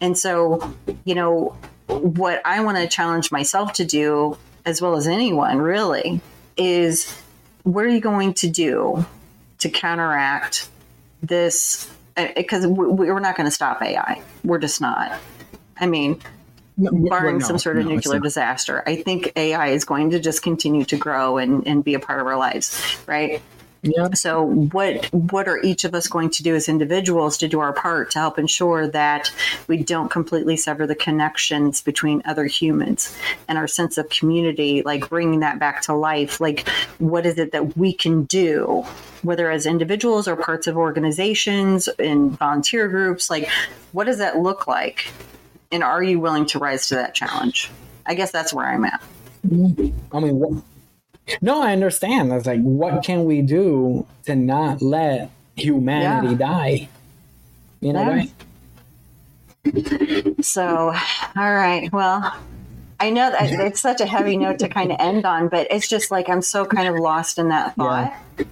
and 0.00 0.16
so, 0.16 0.74
you 1.04 1.14
know, 1.14 1.56
what 1.86 2.42
I 2.44 2.60
want 2.60 2.78
to 2.78 2.86
challenge 2.86 3.32
myself 3.32 3.74
to 3.74 3.84
do, 3.84 4.36
as 4.64 4.80
well 4.80 4.96
as 4.96 5.06
anyone 5.06 5.58
really, 5.58 6.20
is 6.56 7.16
what 7.62 7.84
are 7.84 7.88
you 7.88 8.00
going 8.00 8.34
to 8.34 8.48
do 8.48 9.04
to 9.58 9.68
counteract 9.68 10.68
this? 11.22 11.90
Because 12.36 12.64
uh, 12.64 12.70
we're 12.70 13.20
not 13.20 13.36
going 13.36 13.46
to 13.46 13.50
stop 13.50 13.82
AI. 13.82 14.22
We're 14.44 14.58
just 14.58 14.80
not. 14.80 15.18
I 15.80 15.86
mean, 15.86 16.20
barring 16.76 17.38
no, 17.38 17.46
some 17.46 17.58
sort 17.58 17.78
of 17.78 17.86
no, 17.86 17.94
nuclear 17.94 18.20
disaster, 18.20 18.82
I 18.86 18.96
think 19.02 19.32
AI 19.36 19.68
is 19.68 19.84
going 19.84 20.10
to 20.10 20.20
just 20.20 20.42
continue 20.42 20.84
to 20.86 20.96
grow 20.96 21.38
and, 21.38 21.66
and 21.66 21.84
be 21.84 21.94
a 21.94 22.00
part 22.00 22.20
of 22.20 22.26
our 22.26 22.36
lives, 22.36 22.96
right? 23.06 23.42
Yeah. 23.82 24.08
So 24.14 24.42
what 24.42 25.06
what 25.12 25.46
are 25.46 25.62
each 25.62 25.84
of 25.84 25.94
us 25.94 26.08
going 26.08 26.30
to 26.30 26.42
do 26.42 26.54
as 26.56 26.68
individuals 26.68 27.38
to 27.38 27.48
do 27.48 27.60
our 27.60 27.72
part 27.72 28.10
to 28.12 28.18
help 28.18 28.38
ensure 28.38 28.88
that 28.88 29.32
we 29.68 29.82
don't 29.84 30.10
completely 30.10 30.56
sever 30.56 30.86
the 30.86 30.96
connections 30.96 31.80
between 31.80 32.22
other 32.24 32.46
humans 32.46 33.16
and 33.46 33.56
our 33.56 33.68
sense 33.68 33.96
of 33.96 34.08
community, 34.08 34.82
like 34.82 35.08
bringing 35.08 35.40
that 35.40 35.60
back 35.60 35.82
to 35.82 35.94
life? 35.94 36.40
Like 36.40 36.68
what 36.98 37.24
is 37.24 37.38
it 37.38 37.52
that 37.52 37.76
we 37.76 37.92
can 37.92 38.24
do, 38.24 38.84
whether 39.22 39.48
as 39.48 39.64
individuals 39.64 40.26
or 40.26 40.34
parts 40.34 40.66
of 40.66 40.76
organizations 40.76 41.86
and 42.00 42.36
volunteer 42.36 42.88
groups? 42.88 43.30
Like 43.30 43.48
what 43.92 44.04
does 44.04 44.18
that 44.18 44.38
look 44.38 44.66
like? 44.66 45.12
And 45.70 45.84
are 45.84 46.02
you 46.02 46.18
willing 46.18 46.46
to 46.46 46.58
rise 46.58 46.88
to 46.88 46.96
that 46.96 47.14
challenge? 47.14 47.70
I 48.06 48.14
guess 48.14 48.32
that's 48.32 48.52
where 48.52 48.66
I'm 48.66 48.84
at. 48.84 49.02
I 49.44 50.20
mean, 50.20 50.38
what, 50.38 50.64
no, 51.40 51.62
I 51.62 51.72
understand. 51.72 52.32
It's 52.32 52.46
like, 52.46 52.60
what 52.62 53.04
can 53.04 53.24
we 53.24 53.42
do 53.42 54.06
to 54.24 54.34
not 54.34 54.82
let 54.82 55.30
humanity 55.56 56.28
yeah. 56.28 56.34
die? 56.34 56.88
You 57.80 57.92
know, 57.92 58.02
yeah. 58.02 58.08
right? 58.08 58.30
So, 60.44 60.94
all 61.36 61.54
right. 61.54 61.92
Well, 61.92 62.34
I 63.00 63.10
know 63.10 63.30
that 63.30 63.50
it's 63.52 63.80
such 63.80 64.00
a 64.00 64.06
heavy 64.06 64.36
note 64.36 64.60
to 64.60 64.68
kind 64.68 64.90
of 64.92 64.98
end 65.00 65.24
on, 65.24 65.48
but 65.48 65.68
it's 65.70 65.88
just 65.88 66.10
like 66.10 66.28
I'm 66.28 66.42
so 66.42 66.64
kind 66.64 66.88
of 66.88 66.96
lost 66.96 67.38
in 67.38 67.48
that 67.48 67.76
thought. 67.76 68.12
Yeah. 68.38 68.44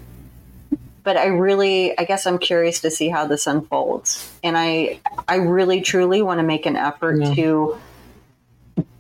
But 1.03 1.17
I 1.17 1.27
really, 1.27 1.97
I 1.97 2.05
guess 2.05 2.27
I'm 2.27 2.39
curious 2.39 2.81
to 2.81 2.91
see 2.91 3.09
how 3.09 3.27
this 3.27 3.47
unfolds, 3.47 4.29
and 4.43 4.59
I, 4.59 4.99
I 5.29 5.37
really 5.37 5.81
truly 5.81 6.21
want 6.21 6.41
to 6.41 6.43
make 6.43 6.67
an 6.67 6.75
effort 6.75 7.21
yeah. 7.21 7.35
to 7.35 7.79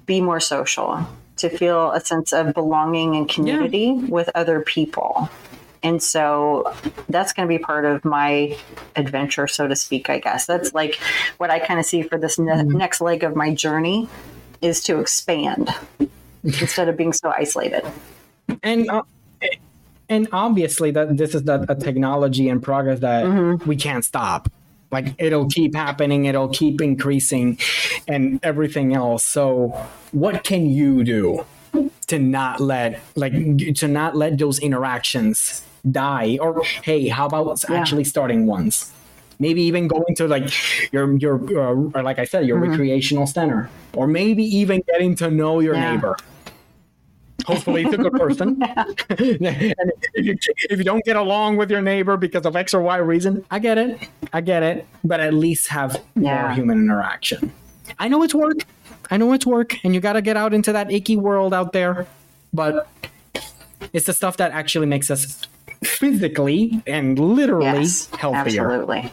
be 0.06 0.20
more 0.20 0.38
social 0.38 1.04
to 1.36 1.48
feel 1.48 1.92
a 1.92 2.00
sense 2.00 2.32
of 2.32 2.54
belonging 2.54 3.16
and 3.16 3.28
community 3.28 3.94
yeah. 3.96 4.06
with 4.08 4.30
other 4.34 4.60
people. 4.60 5.30
And 5.82 6.02
so 6.02 6.74
that's 7.08 7.32
going 7.32 7.48
to 7.48 7.54
be 7.54 7.62
part 7.62 7.84
of 7.84 8.04
my 8.04 8.56
adventure, 8.96 9.46
so 9.46 9.68
to 9.68 9.76
speak, 9.76 10.10
I 10.10 10.18
guess. 10.18 10.46
That's 10.46 10.74
like 10.74 10.96
what 11.36 11.50
I 11.50 11.58
kind 11.58 11.78
of 11.78 11.86
see 11.86 12.02
for 12.02 12.18
this 12.18 12.38
ne- 12.38 12.52
mm-hmm. 12.52 12.76
next 12.76 13.00
leg 13.00 13.22
of 13.22 13.36
my 13.36 13.54
journey 13.54 14.08
is 14.62 14.82
to 14.84 14.98
expand 14.98 15.72
instead 16.42 16.88
of 16.88 16.96
being 16.96 17.12
so 17.12 17.30
isolated. 17.30 17.84
And 18.62 18.90
uh, 18.90 19.02
and 20.08 20.28
obviously 20.32 20.90
that 20.92 21.16
this 21.16 21.34
is 21.34 21.44
the, 21.44 21.66
a 21.68 21.74
technology 21.74 22.48
and 22.48 22.62
progress 22.62 23.00
that 23.00 23.24
mm-hmm. 23.24 23.68
we 23.68 23.76
can't 23.76 24.04
stop 24.04 24.48
like 24.96 25.14
it'll 25.18 25.48
keep 25.48 25.74
happening 25.74 26.24
it'll 26.24 26.48
keep 26.48 26.80
increasing 26.80 27.58
and 28.08 28.40
everything 28.42 28.94
else 28.94 29.24
so 29.24 29.68
what 30.12 30.42
can 30.42 30.62
you 30.78 31.04
do 31.04 31.44
to 32.06 32.18
not 32.18 32.60
let 32.60 33.00
like 33.14 33.34
to 33.74 33.86
not 33.86 34.16
let 34.16 34.38
those 34.38 34.58
interactions 34.58 35.62
die 35.90 36.38
or 36.40 36.64
hey 36.82 37.08
how 37.08 37.26
about 37.26 37.62
yeah. 37.68 37.76
actually 37.76 38.04
starting 38.04 38.46
ones 38.46 38.92
maybe 39.38 39.62
even 39.62 39.86
going 39.86 40.14
to 40.16 40.26
like 40.26 40.48
your 40.92 41.04
your 41.18 41.34
uh, 41.94 42.02
like 42.02 42.18
i 42.18 42.24
said 42.24 42.46
your 42.46 42.58
mm-hmm. 42.58 42.70
recreational 42.70 43.26
center 43.26 43.68
or 43.94 44.06
maybe 44.06 44.44
even 44.44 44.82
getting 44.88 45.14
to 45.14 45.30
know 45.30 45.60
your 45.60 45.74
yeah. 45.74 45.92
neighbor 45.92 46.16
hopefully 47.46 47.84
it's 47.84 47.94
a 47.94 47.96
good 47.96 48.12
person. 48.12 48.60
and 49.08 49.92
if 50.14 50.26
you, 50.26 50.36
if 50.68 50.78
you 50.78 50.84
don't 50.84 51.04
get 51.04 51.16
along 51.16 51.56
with 51.56 51.70
your 51.70 51.80
neighbor 51.80 52.16
because 52.16 52.44
of 52.44 52.56
X 52.56 52.74
or 52.74 52.82
Y 52.82 52.96
reason, 52.96 53.44
I 53.50 53.58
get 53.58 53.78
it. 53.78 53.98
I 54.32 54.40
get 54.40 54.62
it. 54.62 54.86
But 55.04 55.20
at 55.20 55.32
least 55.32 55.68
have 55.68 56.02
yeah. 56.16 56.42
more 56.42 56.50
human 56.50 56.78
interaction. 56.78 57.52
I 57.98 58.08
know 58.08 58.22
it's 58.22 58.34
work. 58.34 58.58
I 59.10 59.16
know 59.16 59.32
it's 59.32 59.46
work, 59.46 59.76
and 59.84 59.94
you 59.94 60.00
got 60.00 60.14
to 60.14 60.22
get 60.22 60.36
out 60.36 60.52
into 60.52 60.72
that 60.72 60.90
icky 60.90 61.16
world 61.16 61.54
out 61.54 61.72
there. 61.72 62.06
But 62.52 62.88
it's 63.92 64.06
the 64.06 64.12
stuff 64.12 64.36
that 64.38 64.50
actually 64.50 64.86
makes 64.86 65.10
us 65.10 65.42
physically 65.84 66.82
and 66.86 67.18
literally 67.18 67.66
yes, 67.82 68.08
healthier. 68.18 68.72
Absolutely. 68.72 69.12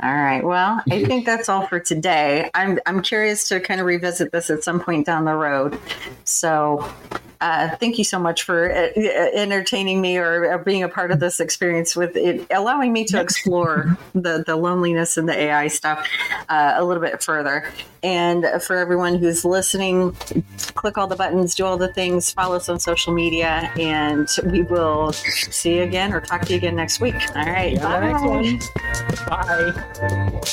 All 0.00 0.14
right. 0.14 0.44
Well, 0.44 0.80
I 0.90 1.04
think 1.04 1.26
that's 1.26 1.48
all 1.48 1.66
for 1.66 1.80
today. 1.80 2.50
I'm 2.54 2.78
I'm 2.86 3.02
curious 3.02 3.48
to 3.48 3.58
kind 3.58 3.80
of 3.80 3.86
revisit 3.86 4.30
this 4.30 4.48
at 4.48 4.62
some 4.62 4.78
point 4.78 5.06
down 5.06 5.24
the 5.24 5.34
road. 5.34 5.76
So, 6.22 6.88
uh, 7.40 7.74
thank 7.76 7.98
you 7.98 8.04
so 8.04 8.18
much 8.18 8.44
for 8.44 8.70
uh, 8.70 8.90
uh 8.96 9.30
entertaining 9.34 10.00
me 10.00 10.16
or, 10.16 10.52
or, 10.52 10.58
being 10.58 10.84
a 10.84 10.88
part 10.88 11.10
of 11.10 11.18
this 11.18 11.40
experience 11.40 11.96
with 11.96 12.16
it, 12.16 12.46
allowing 12.52 12.92
me 12.92 13.04
to 13.06 13.20
explore 13.20 13.98
the 14.14 14.44
the 14.46 14.54
loneliness 14.54 15.16
and 15.16 15.28
the 15.28 15.36
AI 15.36 15.66
stuff 15.66 16.08
uh, 16.48 16.74
a 16.76 16.84
little 16.84 17.02
bit 17.02 17.20
further. 17.20 17.68
And 18.04 18.46
for 18.62 18.76
everyone 18.76 19.16
who's 19.16 19.44
listening, 19.44 20.12
click 20.74 20.96
all 20.96 21.08
the 21.08 21.16
buttons, 21.16 21.56
do 21.56 21.64
all 21.64 21.76
the 21.76 21.92
things, 21.92 22.30
follow 22.30 22.54
us 22.54 22.68
on 22.68 22.78
social 22.78 23.12
media, 23.12 23.72
and 23.76 24.28
we 24.44 24.62
will 24.62 25.12
see 25.12 25.78
you 25.78 25.82
again 25.82 26.12
or 26.12 26.20
talk 26.20 26.42
to 26.42 26.52
you 26.52 26.58
again 26.58 26.76
next 26.76 27.00
week. 27.00 27.16
All 27.34 27.44
right. 27.44 27.76
bye. 27.80 28.12
Bye. 28.12 29.72
Bye. 29.72 29.84
Thank 29.94 30.44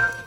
you. 0.00 0.25